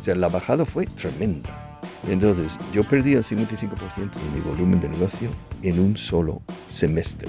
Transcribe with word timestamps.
O 0.00 0.02
sea, 0.04 0.14
la 0.14 0.28
bajada 0.28 0.64
fue 0.64 0.86
tremenda. 0.86 1.78
Entonces, 2.08 2.58
yo 2.72 2.84
perdí 2.84 3.12
el 3.12 3.24
55% 3.24 4.12
de 4.12 4.30
mi 4.34 4.40
volumen 4.40 4.80
de 4.80 4.88
negocio 4.88 5.28
en 5.62 5.78
un 5.78 5.96
solo 5.96 6.40
semestre. 6.68 7.28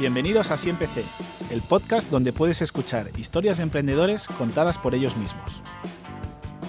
Bienvenidos 0.00 0.50
a 0.50 0.56
Siempre 0.56 0.86
C, 0.86 1.04
el 1.50 1.60
podcast 1.60 2.10
donde 2.10 2.32
puedes 2.32 2.62
escuchar 2.62 3.10
historias 3.18 3.58
de 3.58 3.64
emprendedores 3.64 4.28
contadas 4.28 4.78
por 4.78 4.94
ellos 4.94 5.16
mismos. 5.16 5.62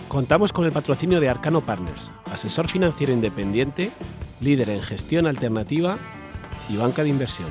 Contamos 0.10 0.52
con 0.52 0.66
el 0.66 0.72
patrocinio 0.72 1.22
de 1.22 1.30
Arcano 1.30 1.62
Partners, 1.62 2.12
asesor 2.34 2.68
financiero 2.68 3.14
independiente, 3.14 3.92
líder 4.42 4.70
en 4.72 4.82
gestión 4.82 5.28
alternativa 5.28 5.98
y 6.68 6.76
banca 6.76 7.04
de 7.04 7.10
inversión. 7.10 7.50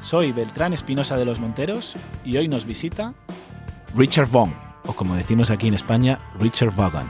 Soy 0.00 0.32
Beltrán 0.32 0.72
Espinosa 0.72 1.16
de 1.16 1.24
los 1.24 1.38
Monteros 1.38 1.94
y 2.24 2.36
hoy 2.38 2.48
nos 2.48 2.64
visita 2.64 3.14
Richard 3.94 4.28
Vaughan, 4.30 4.63
o 4.86 4.94
como 4.94 5.14
decimos 5.14 5.50
aquí 5.50 5.68
en 5.68 5.74
España, 5.74 6.18
Richard 6.38 6.74
Vaughan, 6.74 7.06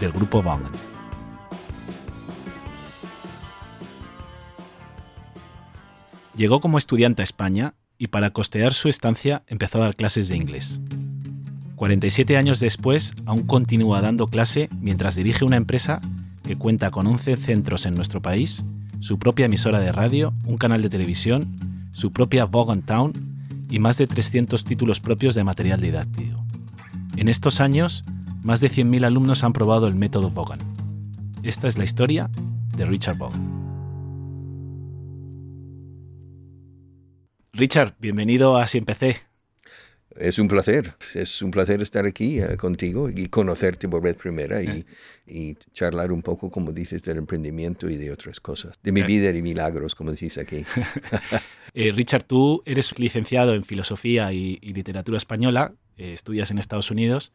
del 0.00 0.12
grupo 0.12 0.42
Vaughan. 0.42 0.72
Llegó 6.36 6.60
como 6.60 6.78
estudiante 6.78 7.22
a 7.22 7.24
España 7.24 7.74
y 7.96 8.08
para 8.08 8.30
costear 8.30 8.74
su 8.74 8.88
estancia 8.88 9.44
empezó 9.46 9.78
a 9.78 9.82
dar 9.82 9.96
clases 9.96 10.28
de 10.28 10.36
inglés. 10.36 10.80
47 11.76 12.36
años 12.36 12.60
después, 12.60 13.14
aún 13.24 13.46
continúa 13.46 14.00
dando 14.00 14.26
clase 14.26 14.68
mientras 14.80 15.16
dirige 15.16 15.44
una 15.44 15.56
empresa 15.56 16.00
que 16.42 16.56
cuenta 16.56 16.90
con 16.90 17.06
11 17.06 17.36
centros 17.36 17.86
en 17.86 17.94
nuestro 17.94 18.20
país, 18.20 18.64
su 19.00 19.18
propia 19.18 19.46
emisora 19.46 19.80
de 19.80 19.92
radio, 19.92 20.34
un 20.44 20.56
canal 20.56 20.82
de 20.82 20.88
televisión, 20.88 21.56
su 21.92 22.12
propia 22.12 22.46
Vaughan 22.46 22.82
Town 22.82 23.12
y 23.70 23.78
más 23.78 23.98
de 23.98 24.06
300 24.06 24.64
títulos 24.64 25.00
propios 25.00 25.34
de 25.34 25.44
material 25.44 25.80
didáctico. 25.80 26.43
En 27.16 27.28
estos 27.28 27.60
años, 27.60 28.02
más 28.42 28.60
de 28.60 28.68
100.000 28.68 29.04
alumnos 29.04 29.44
han 29.44 29.52
probado 29.52 29.86
el 29.86 29.94
método 29.94 30.30
Vaughan. 30.30 30.58
Esta 31.44 31.68
es 31.68 31.78
la 31.78 31.84
historia 31.84 32.28
de 32.76 32.86
Richard 32.86 33.18
Vaughan. 33.18 33.62
Richard, 37.52 37.94
bienvenido 38.00 38.56
a 38.56 38.66
Siempre 38.66 39.22
Es 40.16 40.40
un 40.40 40.48
placer, 40.48 40.96
es 41.14 41.40
un 41.40 41.52
placer 41.52 41.80
estar 41.82 42.04
aquí 42.04 42.40
eh, 42.40 42.56
contigo 42.56 43.08
y 43.08 43.28
conocerte 43.28 43.88
por 43.88 44.02
vez 44.02 44.16
primera 44.16 44.60
y, 44.60 44.84
y, 45.24 45.54
charlar 45.72 46.10
un 46.10 46.20
poco, 46.20 46.50
como 46.50 46.72
dices, 46.72 47.00
del 47.04 47.18
emprendimiento 47.18 47.88
y 47.88 47.96
de 47.96 48.10
otras 48.10 48.40
cosas, 48.40 48.76
de 48.82 48.90
mi 48.90 49.02
vida 49.02 49.30
y 49.30 49.40
milagros, 49.40 49.94
como 49.94 50.10
decís 50.10 50.36
aquí. 50.36 50.64
eh, 51.74 51.92
Richard, 51.92 52.24
tú 52.24 52.60
eres 52.66 52.98
licenciado 52.98 53.54
en 53.54 53.62
Filosofía 53.62 54.32
y, 54.32 54.58
y 54.60 54.72
Literatura 54.72 55.18
Española, 55.18 55.74
eh, 55.96 56.12
estudias 56.12 56.50
en 56.50 56.58
Estados 56.58 56.90
Unidos 56.90 57.32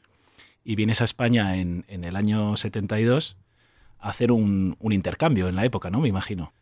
y 0.64 0.76
vienes 0.76 1.02
a 1.02 1.06
España 1.06 1.58
en, 1.58 1.86
el 1.88 2.16
año 2.16 2.58
72 2.58 3.38
a 4.00 4.10
hacer 4.10 4.32
un, 4.32 4.78
intercambio 4.82 5.48
en 5.48 5.56
la 5.56 5.66
época, 5.66 5.90
¿no? 5.90 6.00
Me 6.02 6.10
imagino. 6.10 6.54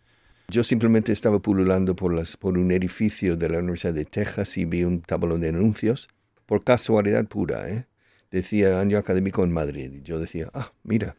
Yo 0.50 0.64
simplemente 0.64 1.12
estaba 1.12 1.40
pululando 1.40 1.96
por, 1.96 2.14
un 2.42 2.72
edificio 2.72 3.36
de 3.36 3.50
la 3.50 3.60
Universidad 3.60 3.94
de 3.94 4.06
Texas 4.06 4.58
y 4.58 4.66
vi 4.66 4.84
un 4.84 5.02
tablón 5.02 5.42
de 5.42 5.50
anuncios, 5.50 6.08
por 6.46 6.64
casualidad 6.64 7.26
pura, 7.26 7.70
¿eh? 7.70 7.86
Decía 8.32 8.80
año 8.80 8.98
académico 8.98 9.44
en 9.44 9.52
Madrid. 9.52 10.02
Yo 10.04 10.20
decía, 10.20 10.50
ah, 10.54 10.72
mira, 10.84 11.16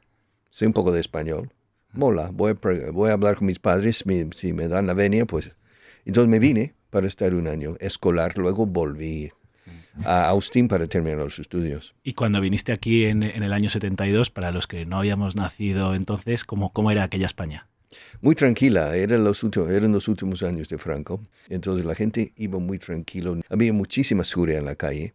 sé 0.51 0.67
un 0.67 0.73
poco 0.73 0.93
de 0.93 1.01
español. 1.01 1.53
Mola, 1.93 2.31
voy 2.33 2.53
a, 2.53 2.91
voy 2.91 3.11
a 3.11 3.15
hablar 3.15 3.37
con 3.37 3.47
mis 3.47 3.59
padres, 3.59 4.05
si 4.33 4.53
me 4.53 4.69
dan 4.69 4.87
la 4.87 4.95
venia, 4.95 5.27
pues... 5.27 5.53
Entonces 6.05 6.31
me 6.31 6.39
vine 6.39 6.75
para 6.91 7.06
estar 7.06 7.34
un 7.34 7.49
año 7.49 7.77
escolar, 7.81 8.39
luego 8.39 8.65
volví 8.65 9.31
a 10.05 10.28
Austin 10.28 10.69
para 10.69 10.86
terminar 10.86 11.19
los 11.19 11.39
estudios. 11.39 11.94
Y 12.03 12.15
cuando 12.15 12.41
viniste 12.41 12.72
aquí 12.72 13.04
en, 13.04 13.22
en 13.22 13.43
el 13.43 13.53
año 13.53 13.71
72, 13.71 14.31
para 14.31 14.50
los 14.53 14.66
que 14.66 14.87
no 14.87 14.99
habíamos 14.99 15.37
nacido 15.37 15.94
entonces, 15.94 16.44
¿cómo, 16.44 16.72
cómo 16.72 16.91
era 16.91 17.03
aquella 17.03 17.26
España? 17.26 17.66
muy 18.21 18.34
tranquila. 18.34 18.97
Eran 18.97 19.25
los, 19.25 19.43
últimos, 19.43 19.71
eran 19.71 19.93
los 19.93 20.09
últimos 20.09 20.43
años 20.43 20.69
de 20.69 20.78
Franco. 20.78 21.22
Entonces 21.49 21.84
la 21.84 21.94
gente 21.94 22.32
iba 22.37 22.59
muy 22.59 22.78
tranquilo. 22.78 23.38
Había 23.49 23.72
muchísima 23.72 24.25
seguridad 24.25 24.60
en 24.60 24.66
la 24.66 24.76
calle. 24.76 25.15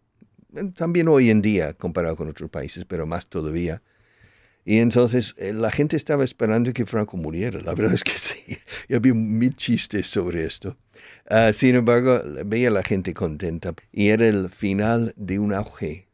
También 0.76 1.08
hoy 1.08 1.30
en 1.30 1.42
día, 1.42 1.74
comparado 1.74 2.16
con 2.16 2.30
otros 2.30 2.50
países, 2.50 2.86
pero 2.86 3.06
más 3.06 3.28
todavía. 3.28 3.82
Y 4.66 4.78
entonces 4.78 5.36
la 5.38 5.72
gente 5.72 5.98
estaba 5.98 6.24
esperando 6.24 6.72
que 6.74 6.86
Franco 6.86 7.18
muriera. 7.18 7.62
La 7.62 7.74
verdad 7.76 7.94
es 7.94 8.04
que 8.04 8.12
sí. 8.18 8.58
Y 8.88 8.96
había 8.96 9.14
mil 9.14 9.56
chistes 9.56 10.08
sobre 10.08 10.46
esto. 10.46 10.78
Uh, 11.30 11.54
sin 11.54 11.76
embargo, 11.76 12.22
veía 12.46 12.70
a 12.70 12.72
la 12.72 12.84
gente 12.84 13.14
contenta. 13.14 13.74
Y 13.92 14.10
era 14.10 14.28
el 14.28 14.50
final 14.50 15.14
de 15.16 15.40
un 15.40 15.54
auge 15.54 16.08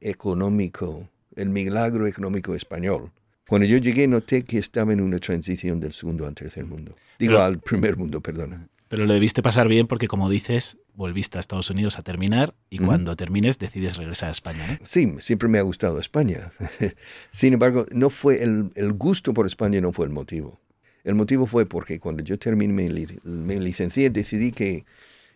económico, 0.00 1.08
el 1.34 1.48
milagro 1.48 2.06
económico 2.06 2.54
español. 2.54 3.10
Cuando 3.48 3.66
yo 3.66 3.78
llegué 3.78 4.08
noté 4.08 4.44
que 4.44 4.58
estaba 4.58 4.92
en 4.92 5.00
una 5.00 5.18
transición 5.18 5.78
del 5.78 5.92
segundo 5.92 6.26
al 6.26 6.34
tercer 6.34 6.64
mundo. 6.64 6.96
Digo, 7.18 7.34
pero, 7.34 7.42
al 7.42 7.60
primer 7.60 7.96
mundo, 7.96 8.20
perdona. 8.20 8.68
Pero 8.88 9.06
lo 9.06 9.14
debiste 9.14 9.42
pasar 9.42 9.68
bien 9.68 9.86
porque, 9.86 10.08
como 10.08 10.28
dices, 10.28 10.78
volviste 10.96 11.36
a 11.36 11.40
Estados 11.40 11.70
Unidos 11.70 11.98
a 11.98 12.02
terminar 12.02 12.54
y 12.70 12.78
cuando 12.78 13.14
termines 13.16 13.58
decides 13.58 13.96
regresar 13.96 14.30
a 14.30 14.32
España. 14.32 14.66
¿no? 14.66 14.86
Sí, 14.86 15.12
siempre 15.20 15.48
me 15.48 15.58
ha 15.58 15.62
gustado 15.62 16.00
España. 16.00 16.52
Sin 17.30 17.52
embargo, 17.52 17.86
no 17.92 18.10
fue 18.10 18.42
el, 18.42 18.70
el, 18.74 18.92
gusto 18.94 19.34
por 19.34 19.46
España 19.46 19.80
no 19.80 19.92
fue 19.92 20.06
el 20.06 20.12
motivo. 20.12 20.58
El 21.04 21.14
motivo 21.14 21.46
fue 21.46 21.66
porque 21.66 22.00
cuando 22.00 22.24
yo 22.24 22.38
terminé, 22.38 22.72
me, 22.72 23.06
me 23.22 23.60
licencié, 23.60 24.10
decidí 24.10 24.50
que 24.50 24.84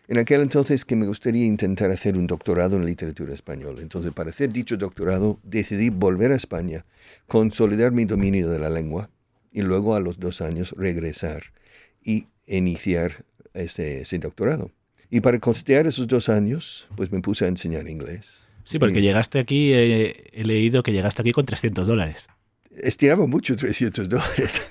en 0.08 0.18
aquel 0.18 0.40
entonces 0.40 0.84
que 0.84 0.96
me 0.96 1.06
gustaría 1.06 1.44
intentar 1.44 1.92
hacer 1.92 2.18
un 2.18 2.26
doctorado 2.26 2.76
en 2.76 2.84
literatura 2.84 3.32
española. 3.32 3.80
Entonces, 3.80 4.12
para 4.12 4.30
hacer 4.30 4.52
dicho 4.52 4.76
doctorado, 4.76 5.38
decidí 5.44 5.90
volver 5.90 6.32
a 6.32 6.36
España, 6.36 6.84
consolidar 7.28 7.92
mi 7.92 8.06
dominio 8.06 8.48
de 8.48 8.58
la 8.58 8.70
lengua 8.70 9.10
y 9.52 9.60
luego 9.60 9.94
a 9.94 10.00
los 10.00 10.18
dos 10.18 10.40
años 10.40 10.74
regresar 10.76 11.52
y 12.02 12.26
iniciar 12.46 13.24
ese, 13.54 14.00
ese 14.00 14.18
doctorado. 14.18 14.72
Y 15.10 15.20
para 15.20 15.38
costear 15.38 15.86
esos 15.86 16.06
dos 16.06 16.28
años, 16.28 16.86
pues 16.96 17.10
me 17.10 17.20
puse 17.20 17.44
a 17.44 17.48
enseñar 17.48 17.88
inglés. 17.88 18.46
Sí, 18.64 18.78
porque 18.78 19.00
y, 19.00 19.02
llegaste 19.02 19.38
aquí, 19.38 19.72
eh, 19.74 20.30
he 20.32 20.44
leído 20.44 20.82
que 20.82 20.92
llegaste 20.92 21.22
aquí 21.22 21.32
con 21.32 21.46
300 21.46 21.86
dólares 21.86 22.28
estiraba 22.82 23.26
mucho 23.26 23.56
300 23.56 24.08
dólares. 24.08 24.62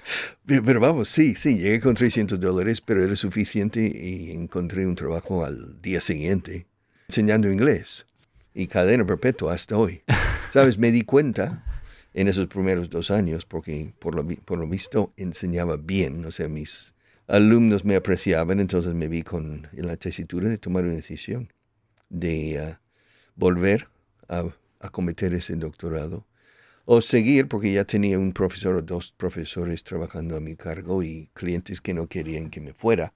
pero 0.46 0.80
vamos, 0.80 1.08
sí, 1.08 1.34
sí, 1.36 1.58
llegué 1.58 1.80
con 1.80 1.94
300 1.94 2.38
dólares, 2.40 2.80
pero 2.80 3.04
era 3.04 3.16
suficiente 3.16 3.80
y 3.80 4.30
encontré 4.32 4.86
un 4.86 4.94
trabajo 4.94 5.44
al 5.44 5.80
día 5.80 6.00
siguiente 6.00 6.66
enseñando 7.08 7.50
inglés 7.50 8.06
y 8.54 8.66
cadena 8.66 9.06
perpetua 9.06 9.54
hasta 9.54 9.76
hoy. 9.76 10.02
Sabes, 10.52 10.78
me 10.78 10.90
di 10.90 11.02
cuenta 11.02 11.64
en 12.14 12.28
esos 12.28 12.48
primeros 12.48 12.90
dos 12.90 13.10
años, 13.10 13.44
porque 13.44 13.92
por 13.98 14.14
lo, 14.14 14.26
por 14.44 14.58
lo 14.58 14.66
visto 14.66 15.12
enseñaba 15.16 15.76
bien, 15.76 16.24
o 16.24 16.32
sea, 16.32 16.48
mis 16.48 16.94
alumnos 17.28 17.84
me 17.84 17.94
apreciaban, 17.94 18.58
entonces 18.58 18.94
me 18.94 19.06
vi 19.06 19.22
con 19.22 19.68
en 19.72 19.86
la 19.86 19.96
tesitura 19.96 20.48
de 20.48 20.58
tomar 20.58 20.84
una 20.84 20.94
decisión 20.94 21.52
de 22.08 22.60
uh, 22.60 22.74
volver 23.36 23.88
a, 24.28 24.44
a 24.80 24.88
cometer 24.88 25.34
ese 25.34 25.54
doctorado 25.56 26.26
o 26.86 27.02
seguir 27.02 27.48
porque 27.48 27.70
ya 27.70 27.84
tenía 27.84 28.18
un 28.18 28.32
profesor 28.32 28.76
o 28.76 28.82
dos 28.82 29.12
profesores 29.12 29.84
trabajando 29.84 30.36
a 30.36 30.40
mi 30.40 30.56
cargo 30.56 31.02
y 31.02 31.28
clientes 31.34 31.82
que 31.82 31.92
no 31.92 32.06
querían 32.06 32.48
que 32.48 32.62
me 32.62 32.72
fuera. 32.72 33.12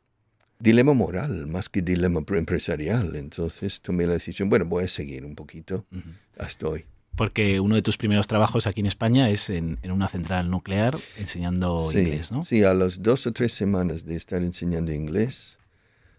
Dilema 0.58 0.92
moral 0.92 1.46
más 1.46 1.70
que 1.70 1.80
dilema 1.80 2.22
empresarial. 2.28 3.16
Entonces 3.16 3.80
tomé 3.80 4.06
la 4.06 4.12
decisión, 4.12 4.50
bueno, 4.50 4.66
voy 4.66 4.84
a 4.84 4.88
seguir 4.88 5.24
un 5.24 5.34
poquito 5.34 5.86
uh 5.90 5.96
-huh. 5.96 6.14
hasta 6.36 6.68
hoy. 6.68 6.84
Porque 7.16 7.60
uno 7.60 7.74
de 7.74 7.82
tus 7.82 7.98
primeros 7.98 8.26
trabajos 8.26 8.66
aquí 8.66 8.80
en 8.80 8.86
España 8.86 9.28
es 9.28 9.50
en, 9.50 9.78
en 9.82 9.90
una 9.90 10.08
central 10.08 10.50
nuclear 10.50 10.98
enseñando 11.18 11.90
sí, 11.90 11.98
inglés, 11.98 12.32
¿no? 12.32 12.44
Sí, 12.44 12.62
a 12.64 12.72
las 12.74 13.02
dos 13.02 13.26
o 13.26 13.32
tres 13.32 13.52
semanas 13.52 14.04
de 14.04 14.16
estar 14.16 14.42
enseñando 14.42 14.92
inglés, 14.92 15.58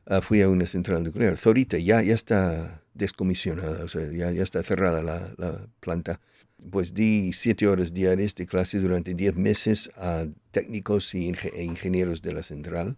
uh, 0.07 0.21
fui 0.21 0.41
a 0.41 0.49
una 0.49 0.65
central 0.67 1.03
nuclear. 1.03 1.37
Zorita 1.37 1.77
ya, 1.77 2.03
ya 2.03 2.13
está 2.13 2.81
descomisionada, 2.93 3.83
o 3.83 3.87
sea, 3.87 4.03
ya, 4.11 4.31
ya 4.31 4.43
está 4.43 4.61
cerrada 4.61 5.01
la, 5.01 5.33
la 5.37 5.67
planta 5.79 6.19
pues 6.71 6.93
di 6.93 7.33
siete 7.33 7.67
horas 7.67 7.93
diarias 7.93 8.35
de 8.35 8.45
clase 8.45 8.79
durante 8.79 9.13
diez 9.13 9.35
meses 9.35 9.91
a 9.97 10.25
técnicos 10.51 11.13
e 11.13 11.63
ingenieros 11.63 12.21
de 12.21 12.33
la 12.33 12.43
central. 12.43 12.97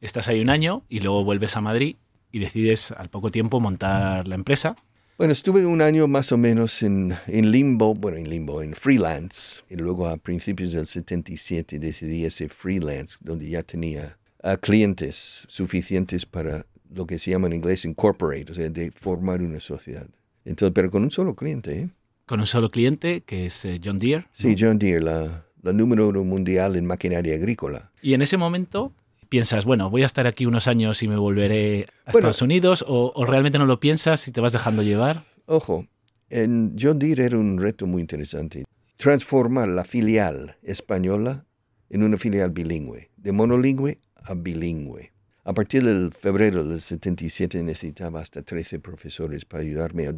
Estás 0.00 0.28
ahí 0.28 0.40
un 0.40 0.50
año 0.50 0.84
y 0.88 1.00
luego 1.00 1.24
vuelves 1.24 1.56
a 1.56 1.60
Madrid 1.60 1.96
y 2.30 2.38
decides 2.38 2.92
al 2.92 3.10
poco 3.10 3.30
tiempo 3.30 3.60
montar 3.60 4.26
la 4.26 4.34
empresa. 4.34 4.76
Bueno, 5.18 5.32
estuve 5.32 5.66
un 5.66 5.82
año 5.82 6.08
más 6.08 6.32
o 6.32 6.38
menos 6.38 6.82
en, 6.82 7.14
en 7.26 7.50
limbo, 7.50 7.94
bueno, 7.94 8.16
en 8.16 8.30
limbo, 8.30 8.62
en 8.62 8.74
freelance. 8.74 9.62
Y 9.68 9.76
luego 9.76 10.06
a 10.08 10.16
principios 10.16 10.72
del 10.72 10.86
77 10.86 11.78
decidí 11.78 12.24
ese 12.24 12.48
freelance, 12.48 13.18
donde 13.20 13.48
ya 13.48 13.62
tenía 13.62 14.16
uh, 14.42 14.56
clientes 14.58 15.44
suficientes 15.48 16.24
para 16.24 16.64
lo 16.90 17.06
que 17.06 17.18
se 17.18 17.30
llama 17.30 17.46
en 17.46 17.54
inglés 17.54 17.84
incorporate, 17.84 18.50
o 18.50 18.54
sea, 18.54 18.68
de 18.68 18.90
formar 18.90 19.42
una 19.42 19.60
sociedad. 19.60 20.08
Entonces, 20.44 20.72
pero 20.74 20.90
con 20.90 21.02
un 21.02 21.10
solo 21.10 21.34
cliente, 21.34 21.78
¿eh? 21.78 21.88
con 22.26 22.40
un 22.40 22.46
solo 22.46 22.70
cliente, 22.70 23.22
que 23.22 23.46
es 23.46 23.64
eh, 23.64 23.80
John 23.82 23.98
Deere. 23.98 24.26
Sí. 24.32 24.54
John 24.58 24.78
Deere, 24.78 25.02
la, 25.02 25.44
la, 25.62 25.72
número 25.72 26.08
uno 26.08 26.24
mundial 26.24 26.76
en 26.76 26.86
maquinaria 26.86 27.34
agrícola. 27.34 27.92
Y 28.00 28.14
en 28.14 28.22
ese 28.22 28.36
momento 28.36 28.92
piensas, 29.32 29.64
bueno, 29.64 29.88
voy 29.88 30.02
a 30.02 30.06
estar 30.06 30.26
aquí 30.26 30.44
unos 30.44 30.66
años 30.66 31.02
y 31.02 31.08
me 31.08 31.16
volveré 31.16 31.86
a 32.04 32.12
bueno, 32.12 32.28
Estados 32.28 32.42
Unidos, 32.42 32.84
o, 32.86 33.12
o, 33.14 33.24
realmente 33.24 33.58
no 33.58 33.64
lo 33.64 33.80
piensas 33.80 34.28
y 34.28 34.30
te 34.30 34.42
vas 34.42 34.52
dejando 34.52 34.82
llevar. 34.82 35.24
Ojo, 35.46 35.86
En 36.28 36.76
John 36.78 36.98
Deere 36.98 37.24
era 37.24 37.38
un 37.38 37.56
reto 37.58 37.86
muy 37.86 38.02
interesante. 38.02 38.64
Transformar 38.98 39.70
la 39.70 39.84
filial 39.84 40.56
española 40.62 41.46
en 41.88 42.02
una 42.02 42.18
filial 42.18 42.50
bilingüe, 42.50 43.10
de 43.16 43.32
monolingüe 43.32 44.00
a 44.16 44.34
bilingüe. 44.34 45.12
A 45.44 45.54
partir 45.54 45.82
del 45.82 46.12
febrero 46.12 46.62
del 46.62 46.82
77 46.82 47.62
necesitaba 47.62 48.20
hasta 48.20 48.42
13 48.42 48.80
profesores 48.80 49.46
para 49.46 49.62
ayudarme 49.62 50.08
a 50.08 50.14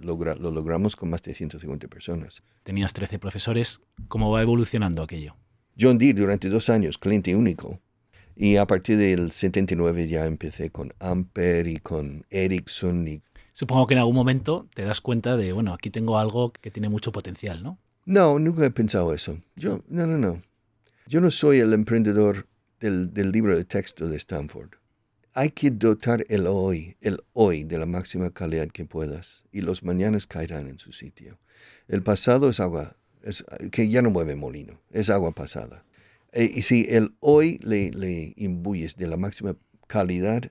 lograr, 0.00 0.40
lo 0.40 0.50
logramos 0.50 0.96
con 0.96 1.10
más 1.10 1.22
de 1.22 1.34
150 1.34 1.86
personas. 1.88 2.42
Tenías 2.62 2.94
13 2.94 3.18
profesores. 3.18 3.82
¿Cómo 4.08 4.30
va 4.30 4.40
evolucionando 4.40 5.02
aquello? 5.02 5.36
John 5.78 5.98
Deere 5.98 6.18
durante 6.18 6.48
dos 6.48 6.70
años, 6.70 6.96
cliente 6.96 7.36
único. 7.36 7.78
Y 8.40 8.54
a 8.54 8.66
partir 8.68 8.98
del 8.98 9.32
79 9.32 10.06
ya 10.06 10.24
empecé 10.24 10.70
con 10.70 10.94
Amper 11.00 11.66
y 11.66 11.78
con 11.78 12.24
Ericsson. 12.30 13.08
Y... 13.08 13.22
Supongo 13.52 13.88
que 13.88 13.94
en 13.94 13.98
algún 13.98 14.14
momento 14.14 14.68
te 14.72 14.84
das 14.84 15.00
cuenta 15.00 15.36
de, 15.36 15.52
bueno, 15.52 15.74
aquí 15.74 15.90
tengo 15.90 16.20
algo 16.20 16.52
que 16.52 16.70
tiene 16.70 16.88
mucho 16.88 17.10
potencial, 17.10 17.64
¿no? 17.64 17.80
No, 18.04 18.38
nunca 18.38 18.64
he 18.64 18.70
pensado 18.70 19.12
eso. 19.12 19.40
Yo, 19.56 19.82
no, 19.88 20.06
no, 20.06 20.16
no. 20.16 20.40
Yo 21.08 21.20
no 21.20 21.32
soy 21.32 21.58
el 21.58 21.72
emprendedor 21.72 22.46
del, 22.78 23.12
del 23.12 23.32
libro 23.32 23.56
de 23.56 23.64
texto 23.64 24.08
de 24.08 24.16
Stanford. 24.18 24.70
Hay 25.34 25.50
que 25.50 25.72
dotar 25.72 26.24
el 26.28 26.46
hoy, 26.46 26.96
el 27.00 27.24
hoy 27.32 27.64
de 27.64 27.76
la 27.76 27.86
máxima 27.86 28.30
calidad 28.30 28.68
que 28.68 28.84
puedas 28.84 29.42
y 29.50 29.62
los 29.62 29.82
mañanas 29.82 30.28
caerán 30.28 30.68
en 30.68 30.78
su 30.78 30.92
sitio. 30.92 31.40
El 31.88 32.04
pasado 32.04 32.50
es 32.50 32.60
agua, 32.60 32.94
es, 33.24 33.44
que 33.72 33.88
ya 33.88 34.00
no 34.00 34.10
mueve 34.10 34.36
molino, 34.36 34.80
es 34.92 35.10
agua 35.10 35.32
pasada. 35.32 35.84
E, 36.32 36.44
y 36.44 36.62
si 36.62 36.86
el 36.88 37.14
hoy 37.20 37.58
le, 37.62 37.90
le 37.90 38.34
imbuyes 38.36 38.96
de 38.96 39.06
la 39.06 39.16
máxima 39.16 39.56
calidad, 39.86 40.50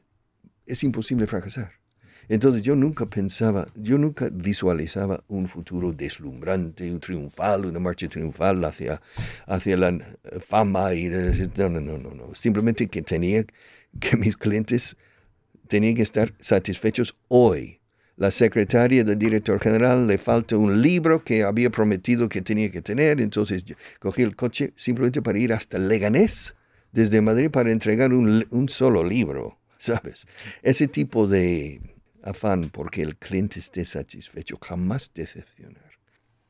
es 0.66 0.84
imposible 0.84 1.28
fracasar. 1.28 1.72
Entonces 2.30 2.62
yo 2.62 2.76
nunca 2.76 3.06
pensaba, 3.06 3.70
yo 3.76 3.98
nunca 3.98 4.30
visualizaba 4.32 5.24
un 5.30 5.48
futuro 5.48 5.94
deslumbrante, 5.94 6.92
un 6.92 7.00
triunfal, 7.00 7.66
una 7.66 7.80
marcha 7.80 8.10
triunfal 8.10 8.66
hacia, 8.66 9.02
hacia 9.46 9.78
la 9.78 10.18
fama 10.46 10.94
y 10.94 11.06
no, 11.06 11.70
no, 11.70 11.80
no, 11.80 11.98
no. 11.98 12.36
Simplemente 12.36 12.88
que 12.88 13.02
tenía 13.02 13.46
que 14.00 14.18
mis 14.18 14.36
clientes 14.36 14.98
tenían 15.70 15.96
que 15.96 16.02
estar 16.02 16.34
satisfechos 16.40 17.16
hoy. 17.30 17.77
La 18.18 18.32
secretaria 18.32 19.04
del 19.04 19.20
director 19.20 19.60
general 19.60 20.08
le 20.08 20.18
falta 20.18 20.58
un 20.58 20.82
libro 20.82 21.24
que 21.24 21.44
había 21.44 21.70
prometido 21.70 22.28
que 22.28 22.42
tenía 22.42 22.72
que 22.72 22.82
tener, 22.82 23.22
entonces 23.22 23.64
cogí 24.00 24.24
el 24.24 24.36
coche 24.36 24.74
simplemente 24.76 25.22
para 25.22 25.38
ir 25.38 25.54
hasta 25.54 25.78
Leganés, 25.78 26.56
desde 26.92 27.22
Madrid, 27.22 27.52
para 27.52 27.72
entregar 27.72 28.14
un, 28.14 28.44
un 28.50 28.70
solo 28.70 29.04
libro, 29.04 29.60
¿sabes? 29.78 30.26
Ese 30.64 30.88
tipo 30.88 31.28
de 31.28 31.80
afán 32.24 32.70
porque 32.72 33.04
el 33.04 33.18
cliente 33.18 33.60
esté 33.60 33.86
satisfecho, 33.86 34.58
jamás 34.60 35.12
decepcionar. 35.14 35.92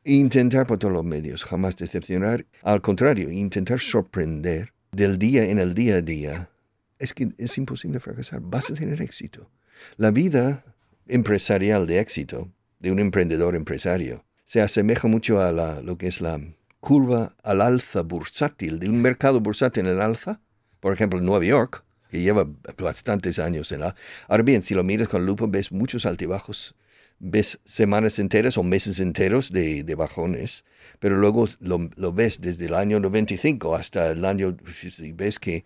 Intentar 0.05 0.67
por 0.67 0.77
todos 0.77 0.93
los 0.93 1.03
medios, 1.03 1.43
jamás 1.43 1.75
decepcionar. 1.75 2.45
Al 2.63 2.81
contrario, 2.81 3.29
intentar 3.29 3.81
sorprender 3.81 4.71
del 4.93 5.19
día 5.19 5.43
en 5.43 5.59
el 5.59 5.73
día 5.73 5.95
a 5.95 6.01
día. 6.01 6.49
Es 6.97 7.13
que 7.13 7.33
es 7.37 7.57
imposible 7.57 7.99
fracasar, 7.99 8.39
vas 8.41 8.69
a 8.69 8.73
tener 8.73 9.01
éxito. 9.01 9.51
La 9.97 10.11
vida 10.11 10.63
empresarial 11.09 11.87
de 11.87 11.99
éxito 11.99 12.51
de 12.79 12.91
un 12.91 12.99
emprendedor 12.99 13.55
empresario 13.55 14.25
se 14.45 14.61
asemeja 14.61 15.07
mucho 15.07 15.41
a 15.41 15.51
la, 15.51 15.81
lo 15.81 15.97
que 15.97 16.07
es 16.07 16.21
la 16.21 16.39
curva 16.79 17.35
al 17.43 17.61
alza 17.61 18.01
bursátil 18.01 18.79
de 18.79 18.89
un 18.89 19.01
mercado 19.01 19.41
bursátil 19.41 19.85
en 19.85 19.93
el 19.93 20.01
alza. 20.01 20.39
Por 20.79 20.93
ejemplo, 20.93 21.19
en 21.19 21.25
Nueva 21.25 21.43
York, 21.43 21.83
que 22.09 22.21
lleva 22.21 22.47
bastantes 22.77 23.39
años 23.39 23.71
en 23.73 23.81
la... 23.81 23.95
Ahora 24.27 24.43
bien, 24.43 24.61
si 24.61 24.73
lo 24.73 24.83
miras 24.83 25.09
con 25.09 25.25
lupa, 25.25 25.45
ves 25.49 25.73
muchos 25.73 26.05
altibajos, 26.05 26.75
ves 27.19 27.59
semanas 27.65 28.19
enteras 28.19 28.57
o 28.57 28.63
meses 28.63 28.99
enteros 28.99 29.51
de, 29.51 29.83
de 29.83 29.95
bajones, 29.95 30.63
pero 30.99 31.17
luego 31.17 31.45
lo, 31.59 31.89
lo, 31.97 32.13
ves 32.13 32.39
desde 32.39 32.67
el 32.67 32.75
año 32.75 32.99
95 33.01 33.75
hasta 33.75 34.11
el 34.11 34.23
año... 34.23 34.55
Y 34.99 35.11
ves 35.11 35.39
que 35.39 35.65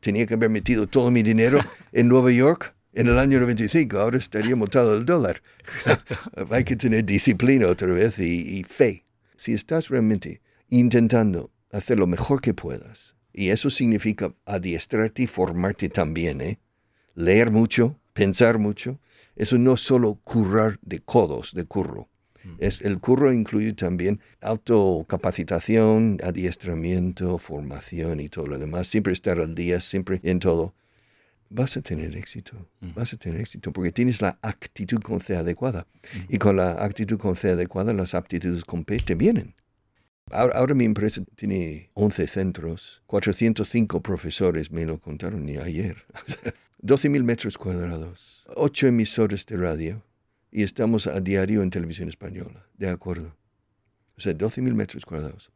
tenía 0.00 0.26
que 0.26 0.34
haber 0.34 0.50
metido 0.50 0.86
todo 0.86 1.10
mi 1.10 1.24
dinero 1.24 1.58
en 1.92 2.06
Nueva 2.06 2.30
York 2.30 2.74
en 2.92 3.06
el 3.08 3.18
año 3.18 3.40
95, 3.40 3.98
ahora 3.98 4.18
estaría 4.18 4.56
montado 4.56 4.96
el 4.96 5.04
dólar. 5.04 5.42
Hay 6.50 6.64
que 6.64 6.76
tener 6.76 7.04
disciplina 7.04 7.68
otra 7.68 7.88
vez 7.88 8.18
y, 8.18 8.58
y 8.58 8.64
fe. 8.64 9.04
Si 9.36 9.52
estás 9.52 9.88
realmente 9.88 10.40
intentando 10.68 11.50
hacer 11.70 11.98
lo 11.98 12.06
mejor 12.06 12.40
que 12.40 12.54
puedas, 12.54 13.16
y 13.32 13.48
eso 13.48 13.70
significa 13.70 14.34
adiestrarte 14.44 15.22
y 15.22 15.26
formarte 15.26 15.88
también, 15.88 16.40
¿eh? 16.40 16.58
Leer 17.14 17.50
mucho, 17.50 17.98
pensar 18.12 18.58
mucho. 18.58 19.00
Eso 19.36 19.58
no 19.58 19.76
solo 19.76 20.18
currar 20.24 20.78
de 20.82 21.00
codos, 21.00 21.54
de 21.54 21.64
curro. 21.64 22.08
Mm. 22.44 22.56
Es, 22.58 22.82
el 22.82 22.98
curro 23.00 23.32
incluye 23.32 23.72
también 23.72 24.20
autocapacitación, 24.40 26.18
adiestramiento, 26.22 27.38
formación 27.38 28.20
y 28.20 28.28
todo 28.28 28.46
lo 28.46 28.58
demás. 28.58 28.88
Siempre 28.88 29.12
estar 29.12 29.40
al 29.40 29.54
día, 29.54 29.80
siempre 29.80 30.20
en 30.22 30.38
todo. 30.38 30.74
Vas 31.54 31.76
a 31.76 31.82
tener 31.82 32.16
éxito, 32.16 32.66
mm. 32.80 32.94
vas 32.94 33.12
a 33.12 33.16
tener 33.18 33.40
éxito 33.40 33.72
porque 33.72 33.92
tienes 33.92 34.22
la 34.22 34.38
actitud 34.40 35.00
con 35.00 35.20
C 35.20 35.36
adecuada. 35.36 35.86
Mm. 36.14 36.34
Y 36.34 36.38
con 36.38 36.56
la 36.56 36.82
actitud 36.82 37.18
con 37.18 37.36
C 37.36 37.50
adecuada, 37.50 37.92
las 37.92 38.14
aptitudes 38.14 38.64
con 38.64 38.84
P 38.84 38.96
te 38.96 39.14
vienen. 39.14 39.54
Ahora, 40.30 40.74
mi 40.74 40.86
empresa 40.86 41.22
tiene 41.36 41.90
11 41.92 42.26
centros, 42.26 43.02
405 43.06 44.00
profesores, 44.00 44.70
me 44.70 44.86
lo 44.86 44.98
contaron 44.98 45.44
ni 45.44 45.58
ayer. 45.58 46.04
12.000 46.82 47.22
metros 47.22 47.58
cuadrados, 47.58 48.44
8 48.56 48.86
emisores 48.86 49.44
de 49.46 49.56
radio 49.56 50.02
y 50.50 50.62
estamos 50.62 51.06
a 51.06 51.20
diario 51.20 51.62
en 51.62 51.70
televisión 51.70 52.08
española, 52.08 52.66
de 52.76 52.88
acuerdo. 52.88 53.36
O 54.16 54.20
sea, 54.20 54.32
12.000 54.32 54.74
metros 54.74 55.04
cuadrados. 55.04 55.50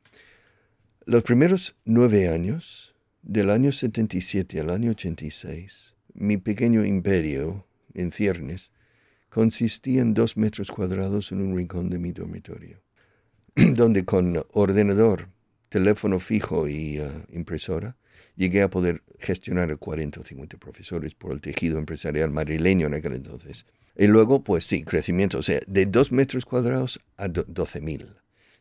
Los 1.04 1.22
primeros 1.22 1.76
nueve 1.84 2.28
años, 2.28 2.95
del 3.26 3.50
año 3.50 3.73
77 3.73 4.61
al 4.61 4.70
año 4.70 4.93
86, 4.93 5.96
mi 6.14 6.37
pequeño 6.37 6.84
imperio 6.84 7.67
en 7.93 8.12
ciernes 8.12 8.70
consistía 9.31 10.00
en 10.00 10.14
dos 10.14 10.37
metros 10.37 10.70
cuadrados 10.70 11.32
en 11.32 11.43
un 11.43 11.56
rincón 11.56 11.90
de 11.90 11.99
mi 11.99 12.12
dormitorio. 12.12 12.81
donde 13.56 14.05
con 14.05 14.44
ordenador, 14.52 15.28
teléfono 15.70 16.20
fijo 16.20 16.69
y 16.69 17.00
uh, 17.00 17.25
impresora 17.32 17.96
llegué 18.37 18.62
a 18.62 18.70
poder 18.70 19.02
gestionar 19.19 19.72
a 19.72 19.76
40 19.76 20.20
o 20.20 20.25
50 20.25 20.56
profesores 20.58 21.15
por 21.15 21.32
el 21.32 21.41
tejido 21.41 21.79
empresarial 21.79 22.31
madrileño 22.31 22.86
en 22.86 22.94
aquel 22.94 23.15
entonces. 23.15 23.67
Y 23.96 24.06
luego, 24.06 24.44
pues 24.44 24.67
sí, 24.67 24.84
crecimiento, 24.84 25.39
o 25.39 25.43
sea, 25.43 25.60
de 25.67 25.86
2 25.86 26.12
metros 26.12 26.44
cuadrados 26.44 27.01
a 27.17 27.27
12 27.29 27.81
mil. 27.81 28.06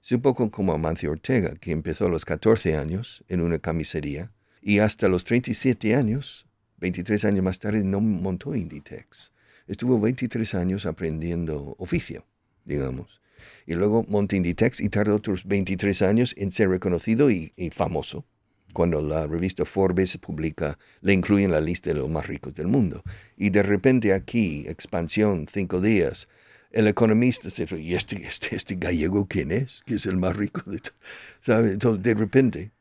Es 0.01 0.11
un 0.11 0.21
poco 0.21 0.49
como 0.49 0.73
Amancio 0.73 1.11
Ortega, 1.11 1.55
que 1.55 1.71
empezó 1.71 2.05
a 2.07 2.09
los 2.09 2.25
14 2.25 2.77
años 2.77 3.23
en 3.27 3.41
una 3.41 3.59
camisería 3.59 4.31
y 4.65 4.79
hasta 4.79 5.07
los 5.07 5.23
37 5.23 5.95
años, 5.95 6.45
23 6.79 7.23
años 7.23 7.43
más 7.45 7.59
tarde, 7.59 7.85
no 7.85 8.01
montó 8.01 8.53
Inditex. 8.53 9.31
Estuvo 9.65 9.97
23 9.97 10.55
años 10.55 10.85
aprendiendo 10.85 11.77
oficio, 11.79 12.25
digamos 12.65 13.21
y 13.65 13.73
luego 13.73 14.05
monta 14.07 14.35
Inditex 14.35 14.79
y 14.79 14.89
tarda 14.89 15.13
otros 15.13 15.45
23 15.45 16.01
años 16.03 16.35
en 16.37 16.51
ser 16.51 16.69
reconocido 16.69 17.31
y, 17.31 17.53
famoso. 17.73 18.25
Cuando 18.73 19.01
la 19.01 19.25
revista 19.25 19.63
Forbes 19.63 20.17
publica, 20.17 20.77
le 21.01 21.13
incluye 21.13 21.45
en 21.45 21.51
la 21.51 21.61
lista 21.61 21.91
de 21.91 21.95
los 21.99 22.09
más 22.09 22.27
ricos 22.27 22.53
del 22.55 22.67
mundo. 22.67 23.03
Y 23.37 23.49
de 23.49 23.63
repente 23.63 24.13
aquí, 24.13 24.65
expansión, 24.67 25.47
cinco 25.51 25.79
días, 25.79 26.27
el 26.71 26.87
economista 26.87 27.49
se 27.49 27.67
¿y 27.79 27.95
este, 27.95 28.27
este, 28.27 28.55
este 28.55 28.75
gallego 28.75 29.27
quién 29.27 29.51
es? 29.51 29.81
Que 29.85 29.95
es 29.95 30.05
el 30.05 30.17
más 30.17 30.35
rico 30.35 30.69
de 30.69 30.79
todo. 30.79 30.95
¿Sabe? 31.39 31.71
Entonces, 31.71 32.03
de 32.03 32.13
repente, 32.15 32.71